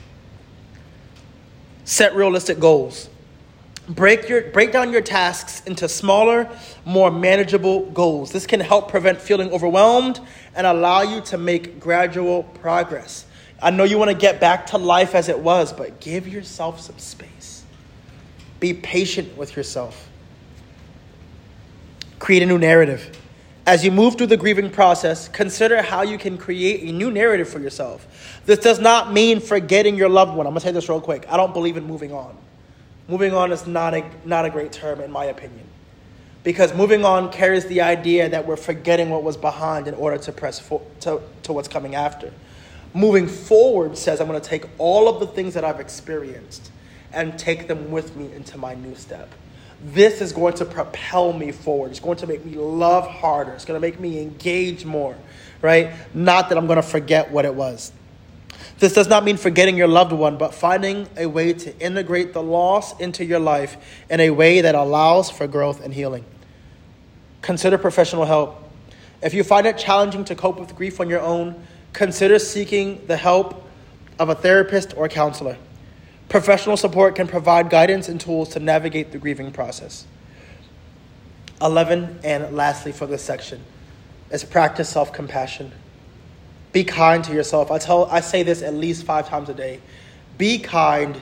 Set 1.84 2.16
realistic 2.16 2.60
goals. 2.60 3.10
Break, 3.90 4.30
your, 4.30 4.44
break 4.44 4.72
down 4.72 4.92
your 4.92 5.02
tasks 5.02 5.62
into 5.66 5.90
smaller, 5.90 6.50
more 6.86 7.12
manageable 7.12 7.88
goals. 7.88 8.32
This 8.32 8.46
can 8.46 8.60
help 8.60 8.90
prevent 8.90 9.20
feeling 9.20 9.52
overwhelmed 9.52 10.20
and 10.56 10.66
allow 10.68 11.02
you 11.02 11.22
to 11.22 11.38
make 11.38 11.80
gradual 11.80 12.44
progress. 12.44 13.26
I 13.62 13.72
know 13.72 13.84
you 13.84 13.98
want 13.98 14.10
to 14.10 14.18
get 14.18 14.40
back 14.40 14.68
to 14.68 14.78
life 14.78 15.14
as 15.14 15.30
it 15.30 15.40
was, 15.40 15.74
but 15.74 16.00
give 16.00 16.28
yourself 16.28 16.80
some 16.80 16.98
space. 16.98 17.64
Be 18.60 18.74
patient 18.74 19.36
with 19.38 19.56
yourself. 19.56 20.08
Create 22.20 22.44
a 22.44 22.46
new 22.46 22.60
narrative. 22.60 23.18
As 23.66 23.86
you 23.86 23.92
move 23.92 24.18
through 24.18 24.28
the 24.28 24.38
grieving 24.38 24.72
process, 24.72 25.28
consider 25.28 25.84
how 25.84 26.02
you 26.02 26.18
can 26.18 26.38
create 26.38 26.82
a 26.82 26.92
new 26.92 27.12
narrative 27.12 27.48
for 27.48 27.60
yourself. 27.60 28.42
This 28.46 28.58
does 28.58 28.80
not 28.80 29.14
mean 29.14 29.40
forgetting 29.40 29.96
your 29.96 30.10
loved 30.10 30.36
one. 30.36 30.48
I'm 30.48 30.54
to 30.56 30.60
say 30.60 30.72
this 30.72 30.90
real 30.90 31.00
quick. 31.00 31.26
I 31.30 31.38
don't 31.38 31.54
believe 31.54 31.78
in 31.78 31.86
moving 31.86 32.12
on. 32.12 32.36
Moving 33.08 33.34
on 33.34 33.52
is 33.52 33.68
not 33.68 33.94
a, 33.94 34.04
not 34.26 34.46
a 34.46 34.50
great 34.50 34.72
term, 34.72 35.00
in 35.00 35.12
my 35.12 35.26
opinion. 35.26 35.68
Because 36.44 36.74
moving 36.74 37.06
on 37.06 37.32
carries 37.32 37.68
the 37.68 37.82
idea 37.82 38.30
that 38.30 38.48
we're 38.48 38.56
forgetting 38.56 39.12
what 39.12 39.22
was 39.22 39.38
behind 39.38 39.88
in 39.88 39.94
order 39.94 40.18
to 40.18 40.32
press 40.32 40.58
for, 40.58 40.82
to, 41.02 41.22
to 41.44 41.54
what's 41.54 41.68
coming 41.68 41.94
after. 41.94 42.34
Moving 42.96 43.28
forward 43.28 43.96
says, 43.96 44.20
I'm 44.20 44.28
to 44.28 44.40
take 44.40 44.66
all 44.80 45.08
of 45.08 45.20
the 45.20 45.28
things 45.28 45.54
that 45.54 45.64
I've 45.64 45.80
experienced 45.80 46.72
and 47.14 47.38
take 47.38 47.68
them 47.68 47.92
with 47.92 48.16
me 48.16 48.34
into 48.34 48.58
my 48.58 48.74
new 48.74 48.96
step 48.96 49.30
this 49.84 50.22
is 50.22 50.32
going 50.32 50.54
to 50.56 50.66
propel 50.66 51.34
me 51.34 51.52
forward. 51.52 51.92
It's 51.92 52.00
going 52.00 52.18
to 52.18 52.28
make 52.28 52.46
me 52.46 52.56
love 52.56 53.08
harder. 53.08 53.54
It's 53.54 53.66
going 53.66 53.80
to 53.80 53.82
make 53.82 54.00
me 54.00 54.22
engage 54.22 54.86
more, 54.86 55.16
right? 55.62 55.92
Not 56.14 56.50
that 56.50 56.58
I'm 56.58 56.68
going 56.68 56.78
to 56.78 56.84
forget 56.84 57.32
what 57.32 57.46
it 57.46 57.56
was. 57.56 57.92
This 58.78 58.94
does 58.94 59.08
not 59.08 59.24
mean 59.24 59.38
forgetting 59.38 59.78
your 59.78 59.88
loved 59.88 60.12
one, 60.12 60.38
but 60.38 60.54
finding 60.54 61.08
a 61.18 61.28
way 61.28 61.54
to 61.54 61.80
integrate 61.80 62.34
the 62.34 62.42
loss 62.42 63.00
into 63.00 63.26
your 63.26 63.40
life 63.40 63.78
in 64.10 64.20
a 64.20 64.32
way 64.32 64.62
that 64.62 64.76
allows 64.76 65.30
for 65.30 65.48
growth 65.48 65.84
and 65.84 65.94
healing. 65.94 66.26
Consider 67.42 67.78
professional 67.78 68.26
help. 68.26 68.70
If 69.22 69.34
you 69.34 69.44
find 69.44 69.68
it 69.68 69.78
challenging 69.78 70.26
to 70.26 70.36
cope 70.36 70.60
with 70.60 70.76
grief 70.76 71.00
on 71.00 71.10
your 71.10 71.22
own, 71.22 71.64
consider 71.94 72.40
seeking 72.40 73.06
the 73.06 73.18
help 73.18 73.68
of 74.20 74.30
a 74.30 74.36
therapist 74.36 74.96
or 74.96 75.08
counselor. 75.08 75.58
Professional 76.32 76.78
support 76.78 77.16
can 77.16 77.28
provide 77.28 77.70
guidance 77.70 78.08
and 78.08 78.18
tools 78.18 78.48
to 78.54 78.62
navigate 78.62 79.12
the 79.12 79.18
grieving 79.18 79.52
process. 79.52 80.08
11, 81.62 82.22
and 82.24 82.56
lastly 82.56 82.94
for 82.94 83.06
this 83.06 83.22
section, 83.22 83.62
is 84.30 84.46
practice 84.46 84.88
self 84.88 85.12
compassion. 85.12 85.74
Be 86.72 86.86
kind 86.86 87.22
to 87.26 87.34
yourself. 87.34 87.70
I, 87.70 87.80
tell, 87.80 88.06
I 88.06 88.22
say 88.22 88.44
this 88.44 88.62
at 88.62 88.74
least 88.74 89.04
five 89.04 89.28
times 89.28 89.50
a 89.50 89.54
day. 89.54 89.82
Be 90.38 90.58
kind 90.58 91.22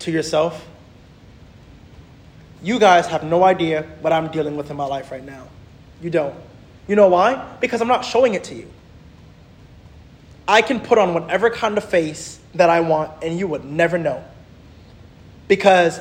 to 0.00 0.10
yourself. 0.10 0.66
You 2.60 2.80
guys 2.80 3.06
have 3.06 3.22
no 3.22 3.44
idea 3.44 3.82
what 4.00 4.12
I'm 4.12 4.26
dealing 4.32 4.56
with 4.56 4.72
in 4.72 4.76
my 4.76 4.86
life 4.86 5.12
right 5.12 5.24
now. 5.24 5.46
You 6.02 6.10
don't. 6.10 6.34
You 6.88 6.96
know 6.96 7.06
why? 7.06 7.56
Because 7.60 7.80
I'm 7.80 7.86
not 7.86 8.04
showing 8.04 8.34
it 8.34 8.42
to 8.44 8.56
you. 8.56 8.68
I 10.48 10.62
can 10.62 10.80
put 10.80 10.98
on 10.98 11.14
whatever 11.14 11.48
kind 11.48 11.78
of 11.78 11.84
face 11.84 12.40
that 12.54 12.68
I 12.68 12.80
want, 12.80 13.22
and 13.22 13.38
you 13.38 13.46
would 13.46 13.64
never 13.64 13.98
know. 13.98 14.24
Because 15.48 16.00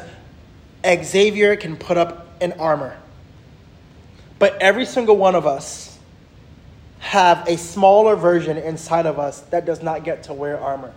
Xavier 0.85 1.55
can 1.55 1.75
put 1.77 1.97
up 1.97 2.27
an 2.41 2.53
armor. 2.53 2.97
But 4.39 4.61
every 4.61 4.85
single 4.85 5.17
one 5.17 5.35
of 5.35 5.47
us 5.47 5.97
have 6.99 7.47
a 7.47 7.57
smaller 7.57 8.15
version 8.15 8.57
inside 8.57 9.05
of 9.05 9.19
us 9.19 9.41
that 9.49 9.65
does 9.65 9.81
not 9.81 10.03
get 10.03 10.23
to 10.23 10.33
wear 10.33 10.59
armor. 10.59 10.93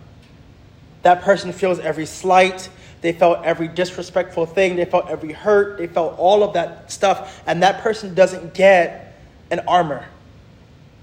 That 1.03 1.21
person 1.21 1.51
feels 1.51 1.79
every 1.79 2.05
slight, 2.05 2.69
they 3.01 3.13
felt 3.13 3.43
every 3.43 3.67
disrespectful 3.67 4.45
thing, 4.45 4.75
they 4.75 4.85
felt 4.85 5.09
every 5.09 5.31
hurt, 5.31 5.77
they 5.77 5.87
felt 5.87 6.17
all 6.19 6.43
of 6.43 6.53
that 6.53 6.91
stuff, 6.91 7.41
and 7.47 7.63
that 7.63 7.81
person 7.81 8.13
doesn't 8.13 8.53
get 8.53 9.17
an 9.49 9.61
armor. 9.67 10.05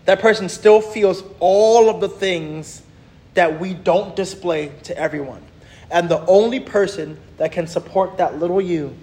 That 0.05 0.21
person 0.21 0.49
still 0.49 0.81
feels 0.81 1.23
all 1.41 1.91
of 1.91 2.01
the 2.01 2.09
things 2.09 2.83
that 3.35 3.61
we 3.61 3.75
don't 3.75 4.15
display 4.15 4.73
to 4.85 4.97
everyone. 4.97 5.43
And 5.91 6.09
the 6.09 6.25
only 6.27 6.61
person 6.61 7.19
that 7.39 7.53
can 7.53 7.67
support 7.67 8.19
that 8.19 8.39
little 8.39 8.61
you 8.61 8.95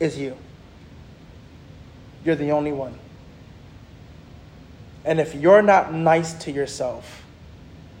is 0.00 0.18
you. 0.18 0.36
You're 2.24 2.36
the 2.36 2.50
only 2.50 2.72
one. 2.72 2.98
And 5.04 5.20
if 5.20 5.34
you're 5.34 5.62
not 5.62 5.94
nice 5.94 6.34
to 6.44 6.52
yourself, 6.52 7.24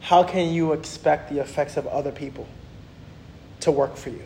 how 0.00 0.22
can 0.22 0.52
you 0.52 0.72
expect 0.72 1.30
the 1.30 1.40
effects 1.40 1.76
of 1.76 1.86
other 1.86 2.10
people 2.10 2.46
to 3.60 3.70
work 3.70 3.96
for 3.96 4.10
you? 4.10 4.22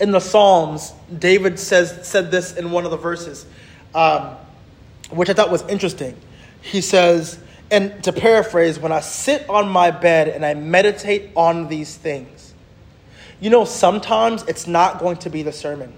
In 0.00 0.12
the 0.12 0.20
Psalms, 0.20 0.92
David 1.18 1.58
says, 1.58 2.06
said 2.06 2.30
this 2.30 2.56
in 2.56 2.70
one 2.70 2.84
of 2.84 2.90
the 2.90 2.96
verses, 2.96 3.46
um, 3.94 4.36
which 5.10 5.28
I 5.28 5.32
thought 5.32 5.50
was 5.50 5.62
interesting. 5.62 6.16
He 6.60 6.80
says, 6.80 7.38
and 7.70 8.02
to 8.04 8.12
paraphrase, 8.12 8.78
when 8.78 8.92
I 8.92 9.00
sit 9.00 9.48
on 9.48 9.68
my 9.68 9.90
bed 9.90 10.28
and 10.28 10.44
I 10.44 10.54
meditate 10.54 11.30
on 11.36 11.68
these 11.68 11.96
things, 11.96 12.54
you 13.40 13.50
know, 13.50 13.64
sometimes 13.64 14.42
it's 14.44 14.66
not 14.66 14.98
going 14.98 15.18
to 15.18 15.30
be 15.30 15.42
the 15.42 15.52
sermon. 15.52 15.92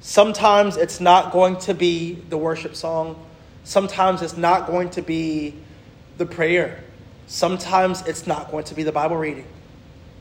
Sometimes 0.00 0.76
it's 0.76 1.00
not 1.00 1.32
going 1.32 1.56
to 1.58 1.74
be 1.74 2.14
the 2.14 2.38
worship 2.38 2.74
song. 2.74 3.22
Sometimes 3.64 4.22
it's 4.22 4.36
not 4.36 4.66
going 4.66 4.90
to 4.90 5.02
be 5.02 5.54
the 6.16 6.26
prayer. 6.26 6.82
Sometimes 7.26 8.06
it's 8.06 8.26
not 8.26 8.50
going 8.50 8.64
to 8.64 8.74
be 8.74 8.82
the 8.82 8.92
Bible 8.92 9.16
reading. 9.16 9.46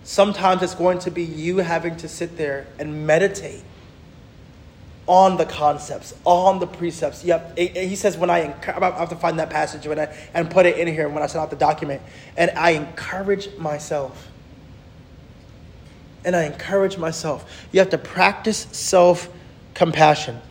Sometimes 0.03 0.61
it's 0.63 0.75
going 0.75 0.99
to 0.99 1.11
be 1.11 1.23
you 1.23 1.57
having 1.57 1.95
to 1.97 2.07
sit 2.07 2.38
there 2.38 2.67
and 2.77 3.07
meditate 3.07 3.63
on 5.08 5.38
the 5.38 5.45
concepts, 5.45 6.14
on 6.26 6.60
the 6.60 6.68
precepts. 6.68 7.24
Yep, 7.24 7.58
he 7.58 7.95
says 7.95 8.18
when 8.18 8.30
I, 8.30 8.56
I 8.68 8.99
have 8.99 9.10
to 9.10 9.16
find 9.16 9.39
that 9.39 9.49
passage 9.49 9.86
when 9.88 9.99
I, 9.99 10.16
and 10.34 10.49
put 10.49 10.66
it 10.66 10.78
in 10.78 10.88
here 10.88 11.08
when 11.10 11.22
I 11.22 11.28
send 11.28 11.43
out 11.43 11.49
the 11.49 11.56
document, 11.56 12.01
and 12.38 12.51
I 12.51 12.72
encourage 12.72 13.56
myself. 13.58 14.32
And 16.24 16.36
I 16.36 16.45
encourage 16.45 16.97
myself. 16.97 17.68
You 17.72 17.80
have 17.80 17.91
to 17.91 17.99
practice 17.99 18.66
self 18.72 19.30
compassion. 19.76 20.41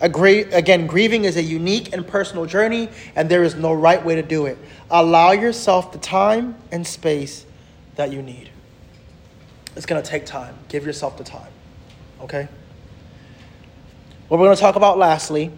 Again, 0.00 0.86
grieving 0.86 1.24
is 1.24 1.36
a 1.36 1.42
unique 1.42 1.92
and 1.92 2.06
personal 2.06 2.46
journey, 2.46 2.88
and 3.14 3.28
there 3.28 3.44
is 3.44 3.54
no 3.54 3.72
right 3.72 4.04
way 4.04 4.14
to 4.16 4.22
do 4.22 4.46
it. 4.46 4.58
Allow 4.90 5.32
yourself 5.32 5.92
the 5.92 5.98
time 5.98 6.56
and 6.72 6.86
space 6.86 7.44
that 7.96 8.10
you 8.10 8.22
need. 8.22 8.50
It's 9.76 9.86
going 9.86 10.02
to 10.02 10.08
take 10.08 10.26
time. 10.26 10.56
Give 10.68 10.86
yourself 10.86 11.18
the 11.18 11.24
time. 11.24 11.52
Okay? 12.22 12.48
What 14.30 14.38
we're 14.38 14.46
going 14.46 14.58
to 14.58 14.62
talk 14.62 14.76
about 14.76 14.96
lastly 14.96 15.50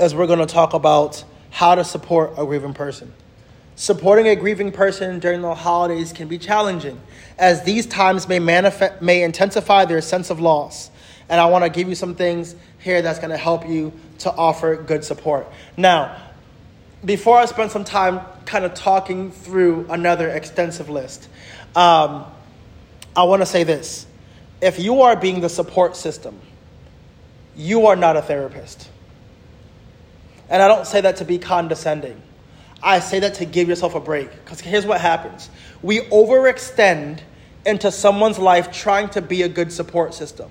is 0.00 0.14
we're 0.14 0.26
going 0.26 0.38
to 0.38 0.46
talk 0.46 0.72
about 0.72 1.22
how 1.50 1.74
to 1.74 1.84
support 1.84 2.32
a 2.38 2.46
grieving 2.46 2.72
person. 2.72 3.12
Supporting 3.76 4.26
a 4.26 4.36
grieving 4.36 4.72
person 4.72 5.18
during 5.18 5.42
the 5.42 5.54
holidays 5.54 6.14
can 6.14 6.28
be 6.28 6.38
challenging, 6.38 6.98
as 7.38 7.64
these 7.64 7.84
times 7.84 8.26
may, 8.26 8.38
manifest, 8.38 9.02
may 9.02 9.22
intensify 9.22 9.84
their 9.84 10.00
sense 10.00 10.30
of 10.30 10.40
loss. 10.40 10.90
And 11.28 11.38
I 11.38 11.44
want 11.44 11.62
to 11.62 11.68
give 11.68 11.90
you 11.90 11.94
some 11.94 12.14
things 12.14 12.56
here 12.78 13.02
that's 13.02 13.18
going 13.18 13.32
to 13.32 13.36
help 13.36 13.68
you 13.68 13.92
to 14.20 14.32
offer 14.32 14.74
good 14.76 15.04
support. 15.04 15.46
Now, 15.76 16.16
before 17.04 17.36
I 17.36 17.44
spend 17.44 17.70
some 17.70 17.84
time 17.84 18.22
kind 18.46 18.64
of 18.64 18.72
talking 18.72 19.30
through 19.30 19.88
another 19.90 20.30
extensive 20.30 20.88
list, 20.88 21.28
um, 21.76 22.24
I 23.14 23.24
want 23.24 23.42
to 23.42 23.46
say 23.46 23.64
this. 23.64 24.06
If 24.62 24.78
you 24.78 25.02
are 25.02 25.16
being 25.16 25.42
the 25.42 25.50
support 25.50 25.96
system, 25.96 26.40
you 27.58 27.88
are 27.88 27.96
not 27.96 28.16
a 28.16 28.22
therapist. 28.22 28.88
And 30.48 30.62
I 30.62 30.68
don't 30.68 30.86
say 30.86 31.02
that 31.02 31.16
to 31.16 31.26
be 31.26 31.38
condescending. 31.38 32.22
I 32.82 33.00
say 33.00 33.18
that 33.20 33.34
to 33.34 33.44
give 33.44 33.68
yourself 33.68 33.94
a 33.96 34.00
break. 34.00 34.30
Because 34.30 34.60
here's 34.60 34.86
what 34.86 35.00
happens 35.00 35.50
we 35.82 35.98
overextend 36.00 37.20
into 37.66 37.92
someone's 37.92 38.38
life 38.38 38.72
trying 38.72 39.10
to 39.10 39.20
be 39.20 39.42
a 39.42 39.48
good 39.48 39.72
support 39.72 40.14
system. 40.14 40.50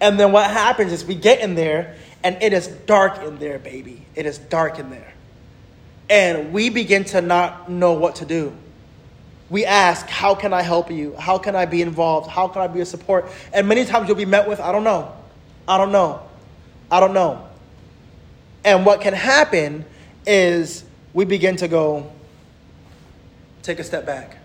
And 0.00 0.18
then 0.18 0.32
what 0.32 0.50
happens 0.50 0.92
is 0.92 1.04
we 1.04 1.14
get 1.14 1.40
in 1.40 1.54
there 1.54 1.96
and 2.24 2.40
it 2.42 2.52
is 2.52 2.68
dark 2.68 3.22
in 3.22 3.38
there, 3.38 3.58
baby. 3.58 4.04
It 4.14 4.24
is 4.24 4.38
dark 4.38 4.78
in 4.78 4.90
there. 4.90 5.12
And 6.08 6.52
we 6.52 6.70
begin 6.70 7.04
to 7.06 7.20
not 7.20 7.70
know 7.70 7.94
what 7.94 8.16
to 8.16 8.24
do. 8.24 8.56
We 9.50 9.64
ask, 9.64 10.06
How 10.06 10.34
can 10.34 10.52
I 10.52 10.62
help 10.62 10.90
you? 10.90 11.14
How 11.16 11.38
can 11.38 11.56
I 11.56 11.66
be 11.66 11.82
involved? 11.82 12.30
How 12.30 12.48
can 12.48 12.62
I 12.62 12.68
be 12.68 12.80
a 12.80 12.86
support? 12.86 13.28
And 13.52 13.68
many 13.68 13.84
times 13.84 14.08
you'll 14.08 14.16
be 14.16 14.24
met 14.24 14.48
with, 14.48 14.60
I 14.60 14.72
don't 14.72 14.84
know. 14.84 15.12
I 15.66 15.78
don't 15.78 15.92
know. 15.92 16.22
I 16.90 17.00
don't 17.00 17.14
know. 17.14 17.48
And 18.64 18.86
what 18.86 19.00
can 19.00 19.14
happen 19.14 19.84
is 20.26 20.84
we 21.14 21.24
begin 21.24 21.56
to 21.56 21.68
go, 21.68 22.10
take 23.62 23.78
a 23.78 23.84
step 23.84 24.06
back 24.06 24.38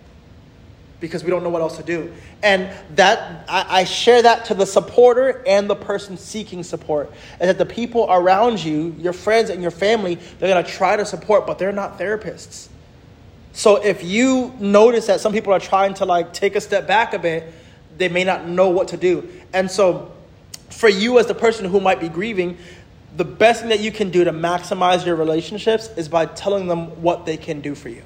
because 0.99 1.23
we 1.23 1.29
don't 1.29 1.43
know 1.43 1.49
what 1.49 1.61
else 1.61 1.77
to 1.77 1.83
do. 1.83 2.11
And 2.41 2.69
that 2.95 3.45
I, 3.47 3.81
I, 3.81 3.83
share 3.83 4.21
that 4.23 4.45
to 4.45 4.55
the 4.55 4.65
supporter 4.65 5.43
and 5.45 5.69
the 5.69 5.75
person 5.75 6.17
seeking 6.17 6.63
support. 6.63 7.11
And 7.39 7.49
that 7.49 7.59
the 7.59 7.65
people 7.65 8.07
around 8.09 8.63
you, 8.63 8.95
your 8.97 9.13
friends 9.13 9.49
and 9.49 9.61
your 9.61 9.71
family, 9.71 10.15
they're 10.39 10.49
gonna 10.49 10.67
try 10.67 10.95
to 10.95 11.05
support, 11.05 11.45
but 11.45 11.59
they're 11.59 11.71
not 11.71 11.99
therapists. 11.99 12.69
So 13.53 13.83
if 13.83 14.03
you 14.03 14.53
notice 14.59 15.07
that 15.07 15.19
some 15.19 15.33
people 15.33 15.53
are 15.53 15.59
trying 15.59 15.93
to 15.95 16.05
like 16.05 16.33
take 16.33 16.55
a 16.55 16.61
step 16.61 16.87
back 16.87 17.13
a 17.13 17.19
bit, 17.19 17.51
they 17.97 18.09
may 18.09 18.23
not 18.23 18.47
know 18.47 18.69
what 18.69 18.89
to 18.89 18.97
do. 18.97 19.27
And 19.53 19.69
so 19.69 20.11
for 20.69 20.89
you 20.89 21.19
as 21.19 21.27
the 21.27 21.35
person 21.35 21.65
who 21.65 21.79
might 21.79 21.99
be 21.99 22.09
grieving, 22.09 22.57
the 23.15 23.25
best 23.25 23.61
thing 23.61 23.69
that 23.69 23.79
you 23.79 23.91
can 23.91 24.09
do 24.11 24.23
to 24.23 24.31
maximize 24.31 25.05
your 25.05 25.15
relationships 25.15 25.89
is 25.97 26.07
by 26.07 26.25
telling 26.25 26.67
them 26.67 27.01
what 27.01 27.25
they 27.25 27.37
can 27.37 27.61
do 27.61 27.73
for 27.73 27.89
you 27.89 28.03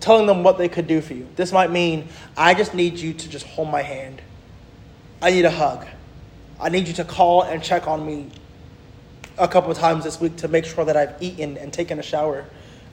telling 0.00 0.26
them 0.26 0.42
what 0.42 0.58
they 0.58 0.68
could 0.68 0.86
do 0.86 1.00
for 1.00 1.14
you. 1.14 1.28
This 1.36 1.52
might 1.52 1.70
mean, 1.70 2.08
I 2.36 2.54
just 2.54 2.74
need 2.74 2.98
you 2.98 3.12
to 3.12 3.28
just 3.28 3.46
hold 3.46 3.68
my 3.68 3.82
hand. 3.82 4.20
I 5.22 5.30
need 5.30 5.44
a 5.44 5.50
hug. 5.50 5.86
I 6.58 6.70
need 6.70 6.88
you 6.88 6.94
to 6.94 7.04
call 7.04 7.42
and 7.42 7.62
check 7.62 7.86
on 7.86 8.04
me 8.04 8.30
a 9.38 9.46
couple 9.46 9.70
of 9.70 9.78
times 9.78 10.04
this 10.04 10.20
week 10.20 10.36
to 10.36 10.48
make 10.48 10.64
sure 10.64 10.84
that 10.84 10.96
I've 10.96 11.22
eaten 11.22 11.56
and 11.58 11.72
taken 11.72 11.98
a 11.98 12.02
shower. 12.02 12.46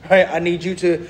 Right? 0.08 0.28
I 0.28 0.38
need 0.38 0.62
you 0.62 0.74
to 0.76 1.08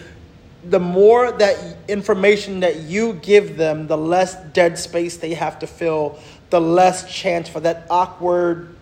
the 0.64 0.80
more 0.80 1.30
that 1.30 1.76
information 1.88 2.60
that 2.60 2.80
you 2.80 3.12
give 3.14 3.56
them, 3.56 3.86
the 3.86 3.96
less 3.96 4.34
dead 4.52 4.76
space 4.76 5.16
they 5.16 5.34
have 5.34 5.60
to 5.60 5.68
fill, 5.68 6.18
the 6.50 6.60
less 6.60 7.12
chance 7.12 7.48
for 7.48 7.60
that 7.60 7.86
awkward 7.90 8.74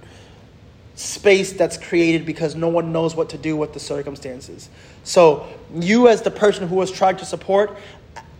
space 0.94 1.52
that's 1.52 1.76
created 1.76 2.24
because 2.24 2.54
no 2.54 2.68
one 2.68 2.90
knows 2.90 3.14
what 3.14 3.30
to 3.30 3.38
do 3.38 3.56
with 3.56 3.74
the 3.74 3.80
circumstances. 3.80 4.68
So, 5.04 5.46
you 5.74 6.08
as 6.08 6.22
the 6.22 6.30
person 6.30 6.66
who 6.68 6.74
was 6.74 6.90
trying 6.90 7.18
to 7.18 7.24
support, 7.24 7.76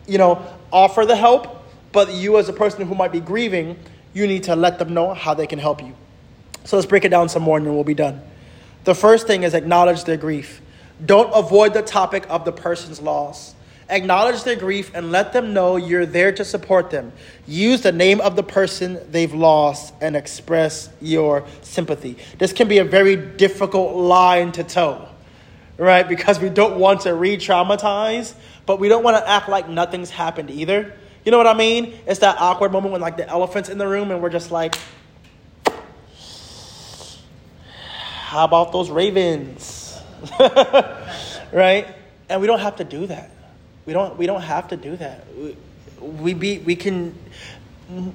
you 0.07 0.19
know, 0.19 0.45
offer 0.73 1.05
the 1.05 1.17
help, 1.17 1.63
but 1.93 2.13
you 2.13 2.39
as 2.39 2.49
a 2.49 2.53
person 2.53 2.87
who 2.87 2.95
might 2.95 3.13
be 3.13 3.21
grieving, 3.21 3.79
you 4.15 4.27
need 4.27 4.45
to 4.45 4.57
let 4.57 4.79
them 4.79 4.95
know 4.95 5.13
how 5.13 5.35
they 5.35 5.47
can 5.47 5.59
help 5.59 5.83
you. 5.83 5.95
So, 6.65 6.77
let's 6.77 6.87
break 6.87 7.05
it 7.05 7.11
down 7.11 7.29
some 7.29 7.43
more 7.43 7.59
and 7.59 7.67
then 7.67 7.75
we'll 7.75 7.85
be 7.85 7.95
done. 7.95 8.23
The 8.85 8.95
first 8.95 9.27
thing 9.27 9.43
is 9.43 9.53
acknowledge 9.53 10.05
their 10.05 10.17
grief. 10.17 10.61
Don't 11.05 11.31
avoid 11.35 11.75
the 11.75 11.83
topic 11.83 12.25
of 12.31 12.45
the 12.45 12.53
person's 12.53 13.01
loss. 13.01 13.55
Acknowledge 13.89 14.43
their 14.43 14.57
grief 14.57 14.91
and 14.95 15.13
let 15.13 15.33
them 15.33 15.55
know 15.55 15.77
you're 15.77 16.07
there 16.07 16.33
to 16.33 16.45
support 16.45 16.91
them. 16.91 17.13
Use 17.47 17.83
the 17.83 17.93
name 17.93 18.21
of 18.21 18.35
the 18.35 18.43
person 18.43 18.99
they've 19.13 19.33
lost 19.33 19.95
and 20.01 20.17
express 20.17 20.89
your 21.01 21.47
sympathy. 21.63 22.17
This 22.39 22.53
can 22.53 22.67
be 22.67 22.79
a 22.79 22.85
very 22.85 23.15
difficult 23.15 23.95
line 23.95 24.51
to 24.53 24.65
toe, 24.65 25.07
right? 25.77 26.09
Because 26.09 26.41
we 26.41 26.49
don't 26.49 26.81
want 26.81 27.03
to 27.03 27.15
re 27.15 27.37
traumatize, 27.37 28.35
but 28.67 28.81
we 28.81 28.89
don't 28.89 29.05
want 29.05 29.19
to 29.19 29.29
act 29.29 29.49
like 29.49 29.69
nothing's 29.69 30.11
happened 30.11 30.51
either. 30.51 30.93
You 31.25 31.31
know 31.31 31.39
what 31.39 31.47
I 31.47 31.55
mean? 31.55 31.97
It's 32.07 32.21
that 32.21 32.39
awkward 32.41 32.73
moment 32.73 32.91
when 32.91 33.01
like 33.01 33.17
the 33.17 33.29
elephant's 33.29 33.69
in 33.69 33.79
the 33.79 33.87
room 33.87 34.11
and 34.11 34.21
we're 34.21 34.31
just 34.31 34.51
like, 34.51 34.77
how 38.27 38.45
about 38.45 38.73
those 38.73 38.91
ravens? 38.91 40.01
right? 41.53 41.87
And 42.29 42.41
we 42.41 42.49
don't 42.49 42.59
have 42.59 42.77
to 42.77 42.85
do 42.85 43.07
that. 43.07 43.31
We 43.87 43.93
don't 43.93 44.19
we 44.19 44.27
don't 44.27 44.43
have 44.43 44.69
to 44.69 44.77
do 44.77 44.97
that. 44.97 45.25
We, 45.37 45.57
we 46.01 46.35
be 46.35 46.59
we 46.59 46.77
can 46.77 47.17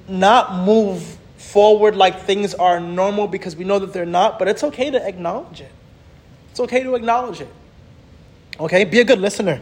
not 0.07 0.65
move 0.65 1.17
forward 1.37 1.95
like 1.95 2.21
things 2.21 2.53
are 2.53 2.79
normal 2.79 3.27
because 3.27 3.55
we 3.55 3.65
know 3.65 3.79
that 3.79 3.93
they're 3.93 4.05
not, 4.05 4.37
but 4.37 4.47
it's 4.47 4.63
okay 4.63 4.91
to 4.91 5.07
acknowledge 5.07 5.61
it. 5.61 5.71
It's 6.51 6.59
okay 6.59 6.83
to 6.83 6.95
acknowledge 6.95 7.41
it. 7.41 7.49
Okay? 8.59 8.83
Be 8.83 8.99
a 8.99 9.03
good 9.03 9.19
listener. 9.19 9.61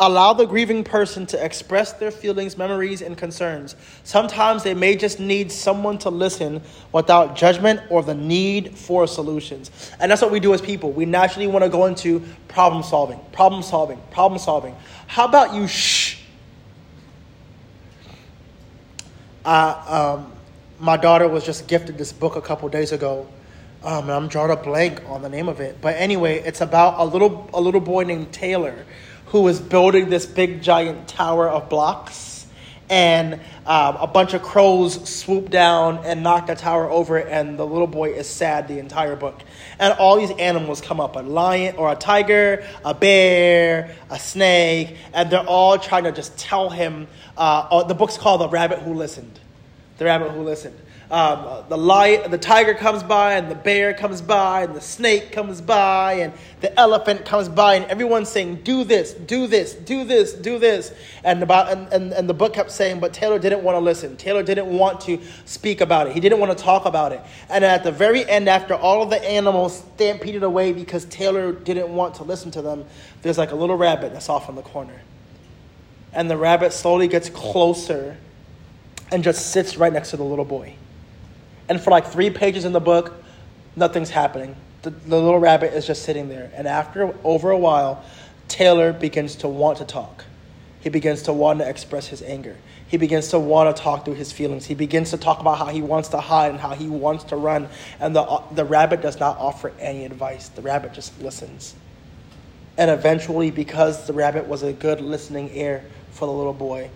Allow 0.00 0.32
the 0.34 0.46
grieving 0.46 0.84
person 0.84 1.26
to 1.26 1.44
express 1.44 1.92
their 1.92 2.12
feelings, 2.12 2.56
memories, 2.56 3.02
and 3.02 3.18
concerns. 3.18 3.74
Sometimes 4.04 4.62
they 4.62 4.74
may 4.74 4.94
just 4.94 5.18
need 5.18 5.50
someone 5.50 5.98
to 5.98 6.10
listen 6.10 6.62
without 6.92 7.34
judgment 7.34 7.80
or 7.90 8.04
the 8.04 8.14
need 8.14 8.78
for 8.78 9.08
solutions. 9.08 9.72
And 9.98 10.10
that's 10.10 10.22
what 10.22 10.30
we 10.30 10.38
do 10.38 10.54
as 10.54 10.60
people. 10.60 10.92
We 10.92 11.04
naturally 11.04 11.48
want 11.48 11.64
to 11.64 11.68
go 11.68 11.86
into 11.86 12.22
problem 12.46 12.84
solving, 12.84 13.18
problem 13.32 13.62
solving, 13.62 14.00
problem 14.12 14.38
solving. 14.38 14.76
How 15.08 15.24
about 15.24 15.52
you 15.54 15.66
shh? 15.66 16.20
Uh, 19.44 20.16
um, 20.18 20.32
my 20.78 20.96
daughter 20.96 21.26
was 21.26 21.44
just 21.44 21.66
gifted 21.66 21.98
this 21.98 22.12
book 22.12 22.36
a 22.36 22.40
couple 22.40 22.68
days 22.68 22.92
ago. 22.92 23.26
Um, 23.82 24.10
I'm 24.10 24.28
drawing 24.28 24.50
a 24.50 24.56
blank 24.56 25.02
on 25.08 25.22
the 25.22 25.28
name 25.28 25.48
of 25.48 25.60
it. 25.60 25.78
But 25.80 25.96
anyway, 25.96 26.38
it's 26.40 26.60
about 26.60 27.00
a 27.00 27.04
little 27.04 27.48
a 27.52 27.60
little 27.60 27.80
boy 27.80 28.04
named 28.04 28.32
Taylor 28.32 28.84
who 29.28 29.42
was 29.42 29.60
building 29.60 30.10
this 30.10 30.26
big 30.26 30.62
giant 30.62 31.08
tower 31.08 31.48
of 31.48 31.68
blocks. 31.68 32.46
And 32.90 33.34
um, 33.66 33.96
a 33.96 34.06
bunch 34.06 34.32
of 34.32 34.40
crows 34.40 35.06
swoop 35.06 35.50
down 35.50 36.06
and 36.06 36.22
knock 36.22 36.46
the 36.46 36.54
tower 36.54 36.88
over, 36.88 37.18
and 37.18 37.58
the 37.58 37.66
little 37.66 37.86
boy 37.86 38.12
is 38.12 38.26
sad 38.26 38.66
the 38.66 38.78
entire 38.78 39.14
book. 39.14 39.42
And 39.78 39.92
all 39.98 40.16
these 40.16 40.30
animals 40.30 40.80
come 40.80 40.98
up 40.98 41.14
a 41.16 41.18
lion 41.18 41.76
or 41.76 41.92
a 41.92 41.96
tiger, 41.96 42.64
a 42.86 42.94
bear, 42.94 43.94
a 44.08 44.18
snake, 44.18 44.96
and 45.12 45.30
they're 45.30 45.46
all 45.46 45.78
trying 45.78 46.04
to 46.04 46.12
just 46.12 46.38
tell 46.38 46.70
him. 46.70 47.08
Uh, 47.36 47.68
oh, 47.70 47.86
the 47.86 47.94
book's 47.94 48.16
called 48.16 48.40
The 48.40 48.48
Rabbit 48.48 48.78
Who 48.78 48.94
Listened. 48.94 49.38
The 49.98 50.06
Rabbit 50.06 50.30
Who 50.30 50.42
Listened 50.42 50.80
um, 51.10 51.64
the 51.70 51.78
lion, 51.78 52.30
the 52.30 52.36
tiger 52.36 52.74
comes 52.74 53.02
by, 53.02 53.34
and 53.34 53.50
the 53.50 53.54
bear 53.54 53.94
comes 53.94 54.20
by, 54.20 54.64
and 54.64 54.74
the 54.74 54.80
snake 54.80 55.32
comes 55.32 55.62
by, 55.62 56.14
and 56.14 56.34
the 56.60 56.78
elephant 56.78 57.24
comes 57.24 57.48
by, 57.48 57.76
and 57.76 57.86
everyone's 57.86 58.28
saying, 58.28 58.56
"Do 58.56 58.84
this, 58.84 59.14
do 59.14 59.46
this, 59.46 59.72
do 59.72 60.04
this, 60.04 60.34
do 60.34 60.58
this." 60.58 60.92
And 61.24 61.42
about 61.42 61.72
and, 61.72 61.90
and, 61.92 62.12
and 62.12 62.28
the 62.28 62.34
book 62.34 62.52
kept 62.52 62.70
saying, 62.70 63.00
but 63.00 63.14
Taylor 63.14 63.38
didn't 63.38 63.62
want 63.62 63.76
to 63.76 63.80
listen. 63.80 64.16
Taylor 64.18 64.42
didn't 64.42 64.66
want 64.66 65.00
to 65.02 65.18
speak 65.46 65.80
about 65.80 66.08
it. 66.08 66.12
He 66.12 66.20
didn't 66.20 66.40
want 66.40 66.56
to 66.56 66.62
talk 66.62 66.84
about 66.84 67.12
it. 67.12 67.20
And 67.48 67.64
at 67.64 67.84
the 67.84 67.92
very 67.92 68.28
end, 68.28 68.48
after 68.48 68.74
all 68.74 69.02
of 69.02 69.08
the 69.08 69.22
animals 69.24 69.78
stampeded 69.94 70.42
away 70.42 70.72
because 70.72 71.06
Taylor 71.06 71.52
didn't 71.52 71.88
want 71.88 72.16
to 72.16 72.22
listen 72.24 72.50
to 72.52 72.62
them, 72.62 72.84
there's 73.22 73.38
like 73.38 73.52
a 73.52 73.56
little 73.56 73.76
rabbit 73.76 74.12
that's 74.12 74.28
off 74.28 74.48
in 74.48 74.56
the 74.56 74.62
corner, 74.62 75.00
and 76.12 76.30
the 76.30 76.36
rabbit 76.36 76.74
slowly 76.74 77.08
gets 77.08 77.30
closer, 77.30 78.18
and 79.10 79.24
just 79.24 79.52
sits 79.52 79.78
right 79.78 79.92
next 79.92 80.10
to 80.10 80.18
the 80.18 80.24
little 80.24 80.44
boy. 80.44 80.74
And 81.68 81.80
for 81.80 81.90
like 81.90 82.06
three 82.06 82.30
pages 82.30 82.64
in 82.64 82.72
the 82.72 82.80
book, 82.80 83.12
nothing's 83.76 84.10
happening. 84.10 84.56
The, 84.82 84.90
the 84.90 85.20
little 85.20 85.38
rabbit 85.38 85.74
is 85.74 85.86
just 85.86 86.02
sitting 86.02 86.28
there. 86.28 86.50
And 86.54 86.66
after 86.66 87.14
over 87.24 87.50
a 87.50 87.58
while, 87.58 88.04
Taylor 88.48 88.92
begins 88.92 89.36
to 89.36 89.48
want 89.48 89.78
to 89.78 89.84
talk. 89.84 90.24
He 90.80 90.88
begins 90.88 91.22
to 91.22 91.32
want 91.32 91.58
to 91.58 91.68
express 91.68 92.06
his 92.06 92.22
anger. 92.22 92.56
He 92.86 92.96
begins 92.96 93.28
to 93.28 93.38
want 93.38 93.76
to 93.76 93.82
talk 93.82 94.04
through 94.04 94.14
his 94.14 94.32
feelings. 94.32 94.64
He 94.64 94.74
begins 94.74 95.10
to 95.10 95.18
talk 95.18 95.40
about 95.40 95.58
how 95.58 95.66
he 95.66 95.82
wants 95.82 96.08
to 96.10 96.20
hide 96.20 96.50
and 96.50 96.60
how 96.60 96.70
he 96.70 96.88
wants 96.88 97.24
to 97.24 97.36
run. 97.36 97.68
And 98.00 98.16
the, 98.16 98.42
the 98.52 98.64
rabbit 98.64 99.02
does 99.02 99.20
not 99.20 99.36
offer 99.38 99.72
any 99.78 100.04
advice. 100.04 100.48
The 100.48 100.62
rabbit 100.62 100.94
just 100.94 101.20
listens. 101.20 101.74
And 102.78 102.90
eventually, 102.90 103.50
because 103.50 104.06
the 104.06 104.12
rabbit 104.12 104.46
was 104.46 104.62
a 104.62 104.72
good 104.72 105.00
listening 105.00 105.50
ear 105.54 105.84
for 106.12 106.26
the 106.26 106.32
little 106.32 106.54
boy, 106.54 106.90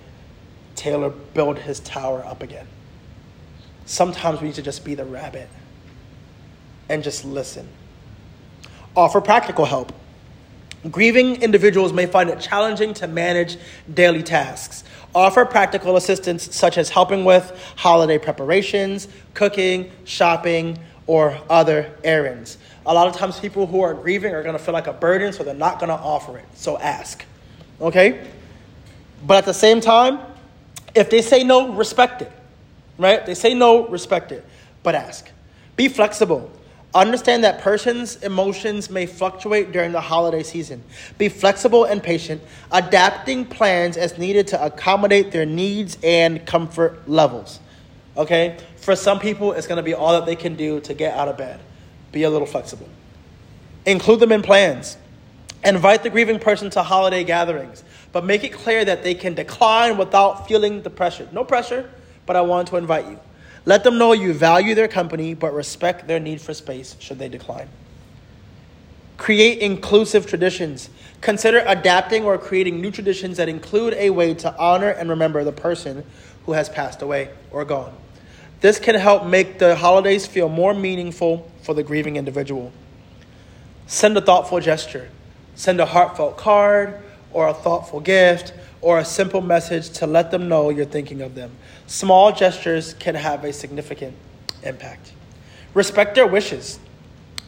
Taylor 0.76 1.10
built 1.10 1.58
his 1.58 1.80
tower 1.80 2.24
up 2.24 2.42
again. 2.42 2.66
Sometimes 3.92 4.40
we 4.40 4.46
need 4.46 4.54
to 4.54 4.62
just 4.62 4.86
be 4.86 4.94
the 4.94 5.04
rabbit 5.04 5.50
and 6.88 7.04
just 7.04 7.26
listen. 7.26 7.68
Uh, 8.64 8.68
offer 8.96 9.20
practical 9.20 9.66
help. 9.66 9.92
Grieving 10.90 11.42
individuals 11.42 11.92
may 11.92 12.06
find 12.06 12.30
it 12.30 12.40
challenging 12.40 12.94
to 12.94 13.06
manage 13.06 13.58
daily 13.92 14.22
tasks. 14.22 14.84
Offer 15.14 15.44
practical 15.44 15.98
assistance 15.98 16.56
such 16.56 16.78
as 16.78 16.88
helping 16.88 17.26
with 17.26 17.52
holiday 17.76 18.16
preparations, 18.16 19.08
cooking, 19.34 19.92
shopping, 20.04 20.78
or 21.06 21.38
other 21.50 21.94
errands. 22.02 22.56
A 22.86 22.94
lot 22.94 23.08
of 23.08 23.14
times, 23.14 23.38
people 23.40 23.66
who 23.66 23.82
are 23.82 23.92
grieving 23.92 24.32
are 24.32 24.42
going 24.42 24.56
to 24.56 24.64
feel 24.64 24.72
like 24.72 24.86
a 24.86 24.94
burden, 24.94 25.34
so 25.34 25.44
they're 25.44 25.52
not 25.52 25.78
going 25.78 25.90
to 25.90 26.02
offer 26.02 26.38
it. 26.38 26.46
So 26.54 26.78
ask. 26.78 27.26
Okay? 27.78 28.26
But 29.26 29.36
at 29.36 29.44
the 29.44 29.52
same 29.52 29.82
time, 29.82 30.18
if 30.94 31.10
they 31.10 31.20
say 31.20 31.44
no, 31.44 31.74
respect 31.74 32.22
it 32.22 32.32
right? 32.98 33.24
They 33.24 33.34
say 33.34 33.54
no, 33.54 33.86
respect 33.88 34.32
it, 34.32 34.44
but 34.82 34.94
ask. 34.94 35.30
Be 35.76 35.88
flexible. 35.88 36.50
Understand 36.94 37.44
that 37.44 37.62
persons' 37.62 38.16
emotions 38.22 38.90
may 38.90 39.06
fluctuate 39.06 39.72
during 39.72 39.92
the 39.92 40.00
holiday 40.00 40.42
season. 40.42 40.82
Be 41.16 41.30
flexible 41.30 41.84
and 41.84 42.02
patient, 42.02 42.42
adapting 42.70 43.46
plans 43.46 43.96
as 43.96 44.18
needed 44.18 44.48
to 44.48 44.62
accommodate 44.62 45.32
their 45.32 45.46
needs 45.46 45.96
and 46.02 46.44
comfort 46.44 47.08
levels. 47.08 47.60
Okay? 48.14 48.58
For 48.76 48.94
some 48.94 49.20
people, 49.20 49.52
it's 49.52 49.66
going 49.66 49.78
to 49.78 49.82
be 49.82 49.94
all 49.94 50.12
that 50.12 50.26
they 50.26 50.36
can 50.36 50.54
do 50.54 50.80
to 50.80 50.92
get 50.92 51.16
out 51.16 51.28
of 51.28 51.38
bed. 51.38 51.60
Be 52.10 52.24
a 52.24 52.30
little 52.30 52.46
flexible. 52.46 52.88
Include 53.86 54.20
them 54.20 54.32
in 54.32 54.42
plans. 54.42 54.98
Invite 55.64 56.02
the 56.02 56.10
grieving 56.10 56.40
person 56.40 56.68
to 56.70 56.82
holiday 56.82 57.24
gatherings, 57.24 57.84
but 58.10 58.24
make 58.24 58.44
it 58.44 58.52
clear 58.52 58.84
that 58.84 59.02
they 59.02 59.14
can 59.14 59.32
decline 59.32 59.96
without 59.96 60.46
feeling 60.46 60.82
the 60.82 60.90
pressure. 60.90 61.28
No 61.32 61.44
pressure 61.44 61.88
but 62.32 62.38
I 62.38 62.40
want 62.40 62.68
to 62.68 62.78
invite 62.78 63.08
you. 63.08 63.20
Let 63.66 63.84
them 63.84 63.98
know 63.98 64.14
you 64.14 64.32
value 64.32 64.74
their 64.74 64.88
company, 64.88 65.34
but 65.34 65.52
respect 65.52 66.08
their 66.08 66.18
need 66.18 66.40
for 66.40 66.54
space 66.54 66.96
should 66.98 67.18
they 67.18 67.28
decline. 67.28 67.68
Create 69.18 69.58
inclusive 69.58 70.26
traditions. 70.26 70.88
Consider 71.20 71.62
adapting 71.66 72.24
or 72.24 72.38
creating 72.38 72.80
new 72.80 72.90
traditions 72.90 73.36
that 73.36 73.50
include 73.50 73.92
a 73.98 74.08
way 74.08 74.32
to 74.32 74.56
honor 74.56 74.88
and 74.88 75.10
remember 75.10 75.44
the 75.44 75.52
person 75.52 76.04
who 76.46 76.52
has 76.52 76.70
passed 76.70 77.02
away 77.02 77.28
or 77.50 77.66
gone. 77.66 77.94
This 78.62 78.78
can 78.78 78.94
help 78.94 79.26
make 79.26 79.58
the 79.58 79.76
holidays 79.76 80.26
feel 80.26 80.48
more 80.48 80.72
meaningful 80.72 81.50
for 81.60 81.74
the 81.74 81.82
grieving 81.82 82.16
individual. 82.16 82.72
Send 83.86 84.16
a 84.16 84.22
thoughtful 84.22 84.58
gesture. 84.58 85.10
Send 85.54 85.80
a 85.80 85.86
heartfelt 85.86 86.38
card 86.38 86.98
or 87.30 87.48
a 87.48 87.52
thoughtful 87.52 88.00
gift 88.00 88.54
or 88.80 88.98
a 88.98 89.04
simple 89.04 89.40
message 89.40 89.90
to 89.90 90.06
let 90.06 90.30
them 90.30 90.48
know 90.48 90.70
you're 90.70 90.86
thinking 90.86 91.20
of 91.22 91.34
them. 91.34 91.52
Small 91.92 92.32
gestures 92.32 92.94
can 92.94 93.14
have 93.14 93.44
a 93.44 93.52
significant 93.52 94.14
impact. 94.62 95.12
Respect 95.74 96.14
their 96.14 96.26
wishes. 96.26 96.78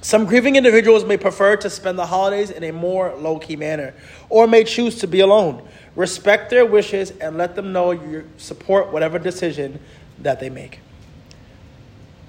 Some 0.03 0.27
grieving 0.27 0.57
individuals 0.57 1.03
may 1.03 1.17
prefer 1.17 1.57
to 1.57 1.71
spend 1.71 1.99
the 1.99 2.05
holidays 2.05 2.51
in 2.51 2.63
a 2.63 2.71
more 2.71 3.15
low 3.15 3.39
key 3.39 3.57
manner 3.57 3.95
or 4.29 4.47
may 4.47 4.63
choose 4.63 4.97
to 4.97 5.07
be 5.07 5.21
alone. 5.21 5.67
Respect 5.97 6.51
their 6.51 6.67
wishes 6.67 7.11
and 7.23 7.39
let 7.39 7.57
them 7.57 7.73
know 7.73 7.93
you 7.93 8.29
support 8.37 8.93
whatever 8.93 9.19
decision 9.19 9.81
that 10.19 10.41
they 10.41 10.51
make. 10.51 10.81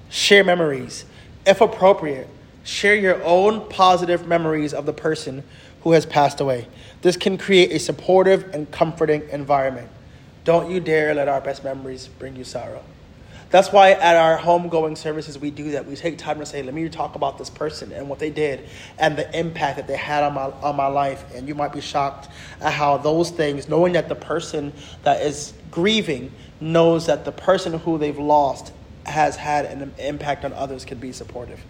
Share 0.08 0.42
memories. 0.42 1.04
If 1.44 1.60
appropriate, 1.60 2.28
share 2.64 2.94
your 2.94 3.22
own 3.24 3.68
positive 3.68 4.26
memories 4.26 4.72
of 4.72 4.86
the 4.86 4.94
person 4.94 5.44
who 5.82 5.92
has 5.92 6.06
passed 6.06 6.40
away. 6.40 6.66
This 7.02 7.18
can 7.18 7.36
create 7.36 7.72
a 7.72 7.78
supportive 7.78 8.54
and 8.54 8.70
comforting 8.70 9.28
environment. 9.28 9.90
Don't 10.46 10.70
you 10.70 10.78
dare 10.78 11.12
let 11.12 11.26
our 11.26 11.40
best 11.40 11.64
memories 11.64 12.06
bring 12.06 12.36
you 12.36 12.44
sorrow. 12.44 12.82
That's 13.50 13.72
why 13.72 13.92
at 13.92 14.16
our 14.16 14.38
homegoing 14.38 14.96
services 14.96 15.38
we 15.38 15.50
do 15.50 15.72
that. 15.72 15.86
We 15.86 15.96
take 15.96 16.18
time 16.18 16.38
to 16.38 16.46
say, 16.46 16.62
let 16.62 16.72
me 16.72 16.88
talk 16.88 17.16
about 17.16 17.36
this 17.36 17.50
person 17.50 17.90
and 17.90 18.08
what 18.08 18.20
they 18.20 18.30
did 18.30 18.68
and 18.96 19.18
the 19.18 19.38
impact 19.38 19.76
that 19.76 19.88
they 19.88 19.96
had 19.96 20.22
on 20.22 20.34
my 20.34 20.44
on 20.44 20.76
my 20.76 20.86
life. 20.86 21.24
And 21.34 21.48
you 21.48 21.56
might 21.56 21.72
be 21.72 21.80
shocked 21.80 22.28
at 22.60 22.72
how 22.72 22.96
those 22.96 23.30
things, 23.30 23.68
knowing 23.68 23.94
that 23.94 24.08
the 24.08 24.14
person 24.14 24.72
that 25.02 25.20
is 25.20 25.52
grieving 25.72 26.32
knows 26.60 27.06
that 27.06 27.24
the 27.24 27.32
person 27.32 27.80
who 27.80 27.98
they've 27.98 28.18
lost 28.18 28.72
has 29.04 29.34
had 29.34 29.66
an 29.66 29.92
impact 29.98 30.44
on 30.44 30.52
others, 30.52 30.84
can 30.84 30.98
be 30.98 31.10
supportive. 31.10 31.60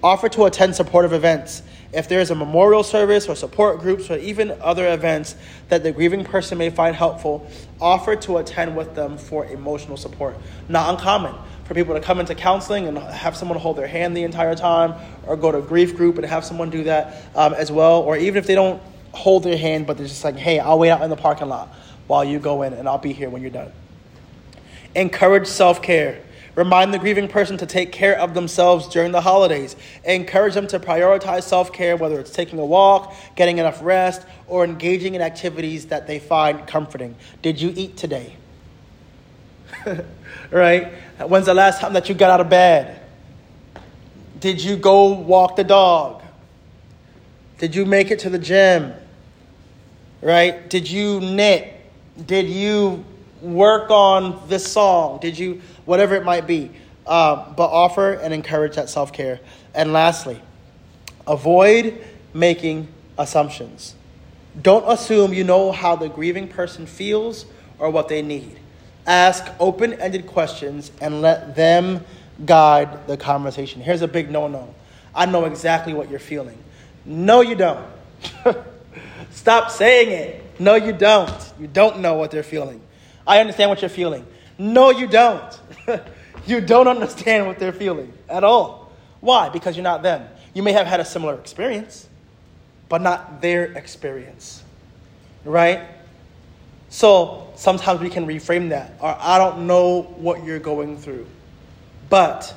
Offer 0.00 0.28
to 0.30 0.44
attend 0.44 0.76
supportive 0.76 1.12
events. 1.12 1.62
If 1.94 2.08
there 2.08 2.20
is 2.20 2.30
a 2.30 2.34
memorial 2.34 2.82
service 2.82 3.28
or 3.28 3.36
support 3.36 3.78
groups 3.80 4.10
or 4.10 4.18
even 4.18 4.50
other 4.60 4.92
events 4.92 5.36
that 5.68 5.82
the 5.82 5.92
grieving 5.92 6.24
person 6.24 6.58
may 6.58 6.70
find 6.70 6.96
helpful, 6.96 7.48
offer 7.80 8.16
to 8.16 8.38
attend 8.38 8.76
with 8.76 8.94
them 8.94 9.16
for 9.16 9.46
emotional 9.46 9.96
support. 9.96 10.36
Not 10.68 10.90
uncommon 10.90 11.34
for 11.64 11.74
people 11.74 11.94
to 11.94 12.00
come 12.00 12.20
into 12.20 12.34
counseling 12.34 12.88
and 12.88 12.98
have 12.98 13.36
someone 13.36 13.58
hold 13.58 13.76
their 13.76 13.86
hand 13.86 14.16
the 14.16 14.24
entire 14.24 14.54
time, 14.54 14.94
or 15.26 15.36
go 15.36 15.50
to 15.50 15.58
a 15.58 15.62
grief 15.62 15.96
group 15.96 16.16
and 16.16 16.26
have 16.26 16.44
someone 16.44 16.70
do 16.70 16.84
that 16.84 17.22
um, 17.34 17.54
as 17.54 17.72
well. 17.72 18.02
Or 18.02 18.16
even 18.16 18.36
if 18.36 18.46
they 18.46 18.54
don't 18.54 18.82
hold 19.12 19.44
their 19.44 19.56
hand, 19.56 19.86
but 19.86 19.96
they're 19.96 20.06
just 20.06 20.24
like, 20.24 20.36
hey, 20.36 20.58
I'll 20.58 20.78
wait 20.78 20.90
out 20.90 21.02
in 21.02 21.10
the 21.10 21.16
parking 21.16 21.48
lot 21.48 21.68
while 22.06 22.24
you 22.24 22.38
go 22.38 22.62
in, 22.62 22.74
and 22.74 22.88
I'll 22.88 22.98
be 22.98 23.12
here 23.12 23.30
when 23.30 23.40
you're 23.40 23.50
done. 23.50 23.72
Encourage 24.94 25.46
self 25.46 25.80
care. 25.82 26.20
Remind 26.54 26.94
the 26.94 26.98
grieving 26.98 27.26
person 27.26 27.56
to 27.58 27.66
take 27.66 27.90
care 27.90 28.18
of 28.18 28.34
themselves 28.34 28.88
during 28.88 29.10
the 29.10 29.20
holidays. 29.20 29.74
Encourage 30.04 30.54
them 30.54 30.68
to 30.68 30.78
prioritize 30.78 31.42
self 31.42 31.72
care, 31.72 31.96
whether 31.96 32.20
it's 32.20 32.30
taking 32.30 32.58
a 32.58 32.64
walk, 32.64 33.14
getting 33.34 33.58
enough 33.58 33.80
rest, 33.82 34.24
or 34.46 34.64
engaging 34.64 35.14
in 35.14 35.20
activities 35.20 35.86
that 35.86 36.06
they 36.06 36.18
find 36.18 36.66
comforting. 36.66 37.16
Did 37.42 37.60
you 37.60 37.72
eat 37.74 37.96
today? 37.96 38.36
right? 40.50 40.92
When's 41.26 41.46
the 41.46 41.54
last 41.54 41.80
time 41.80 41.92
that 41.94 42.08
you 42.08 42.14
got 42.14 42.30
out 42.30 42.40
of 42.40 42.48
bed? 42.48 43.00
Did 44.38 44.62
you 44.62 44.76
go 44.76 45.12
walk 45.12 45.56
the 45.56 45.64
dog? 45.64 46.22
Did 47.58 47.74
you 47.74 47.84
make 47.84 48.10
it 48.10 48.20
to 48.20 48.30
the 48.30 48.38
gym? 48.38 48.92
Right? 50.20 50.68
Did 50.68 50.88
you 50.90 51.20
knit? 51.20 51.80
Did 52.26 52.48
you 52.48 53.04
work 53.44 53.90
on 53.90 54.48
this 54.48 54.70
song? 54.70 55.18
Did 55.20 55.38
you, 55.38 55.60
whatever 55.84 56.14
it 56.14 56.24
might 56.24 56.46
be? 56.46 56.70
Uh, 57.06 57.52
but 57.52 57.66
offer 57.66 58.12
and 58.12 58.32
encourage 58.32 58.76
that 58.76 58.88
self 58.88 59.12
care. 59.12 59.40
And 59.74 59.92
lastly, 59.92 60.40
avoid 61.26 62.02
making 62.32 62.88
assumptions. 63.18 63.94
Don't 64.60 64.90
assume 64.90 65.34
you 65.34 65.44
know 65.44 65.72
how 65.72 65.96
the 65.96 66.08
grieving 66.08 66.48
person 66.48 66.86
feels 66.86 67.44
or 67.78 67.90
what 67.90 68.08
they 68.08 68.22
need. 68.22 68.58
Ask 69.06 69.44
open 69.60 69.94
ended 69.94 70.26
questions 70.26 70.90
and 71.00 71.20
let 71.20 71.56
them 71.56 72.04
guide 72.44 73.06
the 73.06 73.16
conversation. 73.16 73.82
Here's 73.82 74.02
a 74.02 74.08
big 74.08 74.30
no 74.30 74.48
no 74.48 74.74
I 75.14 75.26
know 75.26 75.44
exactly 75.44 75.92
what 75.92 76.10
you're 76.10 76.18
feeling. 76.18 76.58
No, 77.04 77.40
you 77.40 77.54
don't. 77.54 77.86
Stop 79.30 79.70
saying 79.70 80.10
it. 80.10 80.60
No, 80.60 80.74
you 80.74 80.92
don't. 80.92 81.52
You 81.60 81.66
don't 81.66 82.00
know 82.00 82.14
what 82.14 82.30
they're 82.30 82.42
feeling. 82.42 82.80
I 83.26 83.40
understand 83.40 83.70
what 83.70 83.80
you're 83.82 83.88
feeling. 83.88 84.26
No, 84.58 84.90
you 84.90 85.06
don't. 85.06 85.60
you 86.46 86.60
don't 86.60 86.88
understand 86.88 87.46
what 87.46 87.58
they're 87.58 87.72
feeling 87.72 88.12
at 88.28 88.44
all. 88.44 88.92
Why? 89.20 89.48
Because 89.48 89.76
you're 89.76 89.84
not 89.84 90.02
them. 90.02 90.28
You 90.52 90.62
may 90.62 90.72
have 90.72 90.86
had 90.86 91.00
a 91.00 91.04
similar 91.04 91.34
experience, 91.34 92.08
but 92.88 93.00
not 93.00 93.40
their 93.40 93.64
experience. 93.72 94.62
Right? 95.44 95.80
So 96.90 97.52
sometimes 97.56 98.00
we 98.00 98.10
can 98.10 98.26
reframe 98.26 98.68
that. 98.68 98.94
Or 99.00 99.16
I 99.18 99.38
don't 99.38 99.66
know 99.66 100.02
what 100.02 100.44
you're 100.44 100.60
going 100.60 100.96
through, 100.96 101.26
but 102.08 102.54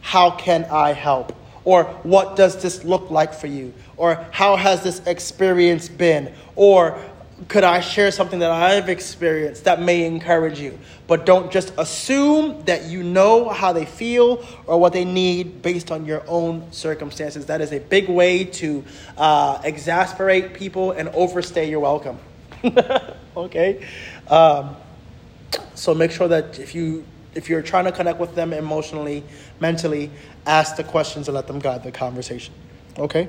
how 0.00 0.30
can 0.30 0.64
I 0.66 0.92
help? 0.92 1.36
Or 1.64 1.84
what 2.02 2.36
does 2.36 2.62
this 2.62 2.84
look 2.84 3.10
like 3.10 3.34
for 3.34 3.46
you? 3.46 3.74
Or 3.96 4.26
how 4.30 4.56
has 4.56 4.82
this 4.82 5.00
experience 5.06 5.88
been? 5.88 6.32
Or 6.56 6.98
could 7.48 7.64
I 7.64 7.80
share 7.80 8.10
something 8.10 8.38
that 8.38 8.50
I've 8.50 8.88
experienced 8.88 9.64
that 9.64 9.80
may 9.82 10.06
encourage 10.06 10.60
you? 10.60 10.78
But 11.06 11.26
don't 11.26 11.50
just 11.50 11.72
assume 11.76 12.64
that 12.64 12.84
you 12.84 13.02
know 13.02 13.48
how 13.48 13.72
they 13.72 13.84
feel 13.84 14.44
or 14.66 14.78
what 14.78 14.92
they 14.92 15.04
need 15.04 15.60
based 15.60 15.90
on 15.90 16.06
your 16.06 16.22
own 16.28 16.70
circumstances. 16.72 17.46
That 17.46 17.60
is 17.60 17.72
a 17.72 17.80
big 17.80 18.08
way 18.08 18.44
to 18.44 18.84
uh, 19.16 19.60
exasperate 19.64 20.54
people 20.54 20.92
and 20.92 21.08
overstay 21.08 21.68
your 21.68 21.80
welcome. 21.80 22.18
okay? 23.36 23.86
Um, 24.28 24.76
so 25.74 25.92
make 25.92 26.12
sure 26.12 26.28
that 26.28 26.58
if 26.58 26.74
you 26.74 27.04
if 27.34 27.48
you're 27.48 27.62
trying 27.62 27.84
to 27.84 27.92
connect 27.92 28.20
with 28.20 28.36
them 28.36 28.52
emotionally, 28.52 29.24
mentally, 29.58 30.08
ask 30.46 30.76
the 30.76 30.84
questions 30.84 31.26
and 31.26 31.34
let 31.34 31.48
them 31.48 31.58
guide 31.58 31.82
the 31.82 31.90
conversation. 31.90 32.54
Okay? 32.96 33.28